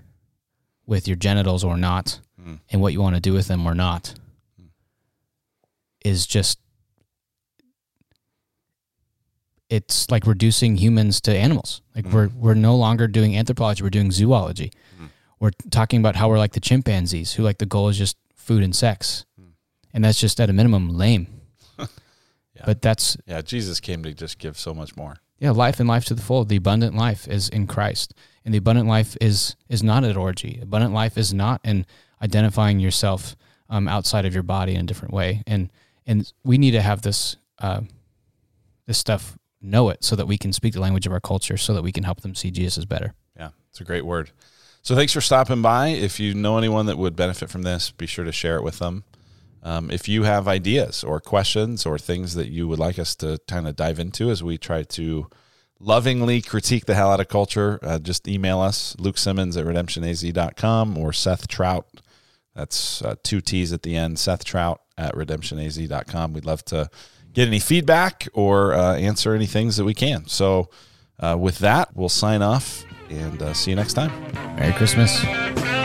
with 0.86 1.08
your 1.08 1.16
genitals 1.16 1.64
or 1.64 1.78
not 1.78 2.20
Mm. 2.40 2.60
and 2.72 2.82
what 2.82 2.94
you 2.94 3.02
want 3.02 3.16
to 3.16 3.22
do 3.22 3.34
with 3.34 3.48
them 3.48 3.66
or 3.68 3.76
not 3.76 4.14
is 6.06 6.26
just 6.26 6.60
it's 9.70 10.10
like 10.10 10.26
reducing 10.26 10.78
humans 10.78 11.22
to 11.22 11.36
animals. 11.36 11.82
Like 11.96 12.06
Mm. 12.06 12.14
we're 12.14 12.28
we're 12.30 12.54
no 12.56 12.76
longer 12.76 13.08
doing 13.08 13.38
anthropology, 13.38 13.84
we're 13.84 13.90
doing 13.90 14.12
zoology. 14.12 14.72
Mm. 15.00 15.10
We're 15.40 15.52
talking 15.70 16.00
about 16.00 16.16
how 16.16 16.30
we're 16.30 16.38
like 16.40 16.54
the 16.54 16.60
chimpanzees, 16.60 17.34
who 17.34 17.44
like 17.44 17.60
the 17.60 17.66
goal 17.66 17.90
is 17.90 17.98
just 17.98 18.18
food 18.36 18.64
and 18.64 18.76
sex. 18.76 19.26
Mm. 19.40 19.52
And 19.94 20.04
that's 20.04 20.20
just 20.20 20.40
at 20.40 20.50
a 20.50 20.54
minimum 20.54 20.90
lame. 20.90 21.28
Yeah. 22.56 22.66
But 22.66 22.82
that's 22.82 23.16
Yeah, 23.26 23.42
Jesus 23.42 23.80
came 23.80 24.04
to 24.04 24.14
just 24.14 24.38
give 24.38 24.58
so 24.60 24.74
much 24.74 24.98
more. 24.98 25.16
yeah, 25.40 25.52
life 25.52 25.80
and 25.80 25.88
life 25.88 26.04
to 26.06 26.14
the 26.14 26.22
full. 26.22 26.44
The 26.44 26.58
abundant 26.58 26.94
life 26.94 27.26
is 27.26 27.48
in 27.48 27.68
Christ. 27.68 28.14
And 28.44 28.54
the 28.54 28.58
abundant 28.58 28.86
life 28.90 29.16
is 29.22 29.56
is 29.70 29.82
not 29.82 30.04
an 30.04 30.18
orgy. 30.18 30.60
Abundant 30.62 30.94
life 30.94 31.18
is 31.18 31.34
not 31.34 31.62
in 31.64 31.86
identifying 32.22 32.80
yourself 32.80 33.36
um, 33.70 33.88
outside 33.88 34.26
of 34.26 34.34
your 34.34 34.44
body 34.44 34.76
in 34.76 34.82
a 34.82 34.86
different 34.86 35.14
way. 35.14 35.44
And 35.48 35.72
and 36.06 36.32
we 36.44 36.58
need 36.58 36.72
to 36.72 36.82
have 36.82 37.02
this 37.02 37.36
uh, 37.60 37.82
this 38.88 38.98
stuff 38.98 39.38
know 39.62 39.90
it 39.90 40.04
so 40.04 40.16
that 40.16 40.26
we 40.26 40.38
can 40.38 40.54
speak 40.54 40.74
the 40.74 40.80
language 40.80 41.06
of 41.06 41.12
our 41.12 41.20
culture 41.20 41.58
so 41.58 41.74
that 41.74 41.82
we 41.82 41.92
can 41.92 42.04
help 42.04 42.22
them 42.22 42.34
see 42.34 42.50
Jesus 42.50 42.86
better. 42.86 43.14
Yeah, 43.38 43.50
it's 43.70 43.82
a 43.82 43.84
great 43.84 44.06
word. 44.06 44.32
So 44.82 44.96
thanks 44.96 45.14
for 45.14 45.22
stopping 45.22 45.62
by. 45.62 45.90
If 45.90 46.20
you 46.20 46.34
know 46.34 46.58
anyone 46.58 46.86
that 46.86 46.98
would 46.98 47.16
benefit 47.16 47.50
from 47.50 47.64
this, 47.64 47.92
be 47.92 48.06
sure 48.06 48.26
to 48.26 48.32
share 48.32 48.56
it 48.56 48.64
with 48.64 48.80
them. 48.80 49.04
Um, 49.62 49.92
if 49.92 50.08
you 50.08 50.24
have 50.24 50.48
ideas 50.48 51.04
or 51.04 51.20
questions 51.20 51.86
or 51.86 52.00
things 52.00 52.34
that 52.36 52.48
you 52.48 52.68
would 52.68 52.80
like 52.80 52.98
us 52.98 53.14
to 53.18 53.40
kind 53.48 53.68
of 53.68 53.76
dive 53.76 54.00
into 54.00 54.32
as 54.32 54.42
we 54.42 54.58
try 54.58 54.84
to 54.84 55.28
lovingly 55.82 56.42
critique 56.42 56.86
the 56.86 56.96
hell 56.96 57.12
out 57.12 57.20
of 57.20 57.28
culture, 57.28 57.78
uh, 57.84 58.00
just 58.00 58.28
email 58.28 58.62
us, 58.62 58.96
Luke 59.00 59.18
Simmons 59.18 59.58
at 59.58 59.66
redemptionaz.com 59.66 60.98
or 60.98 61.12
Seth 61.12 61.48
Troutt. 61.50 61.84
That's 62.56 63.02
uh, 63.02 63.16
two 63.24 63.42
T's 63.42 63.72
at 63.74 63.84
the 63.84 63.96
end, 63.96 64.20
Seth 64.20 64.44
Troutt 64.44 64.78
at 64.98 65.14
redemptionaz.com. 65.16 66.34
We'd 66.34 66.46
love 66.46 66.66
to 66.66 66.90
get 67.34 67.48
any 67.48 67.60
feedback 67.60 68.28
or 68.34 68.74
uh, 68.74 68.96
answer 68.96 69.34
any 69.34 69.46
things 69.46 69.78
that 69.78 69.86
we 69.86 69.94
can. 69.94 70.28
So, 70.28 70.70
uh, 71.20 71.38
with 71.40 71.60
that, 71.60 71.96
we'll 71.96 72.10
sign 72.10 72.42
off 72.42 72.86
and 73.10 73.42
uh, 73.42 73.54
see 73.54 73.72
you 73.72 73.76
next 73.76 73.94
time. 73.94 74.12
Merry 74.56 74.74
Christmas. 74.74 75.79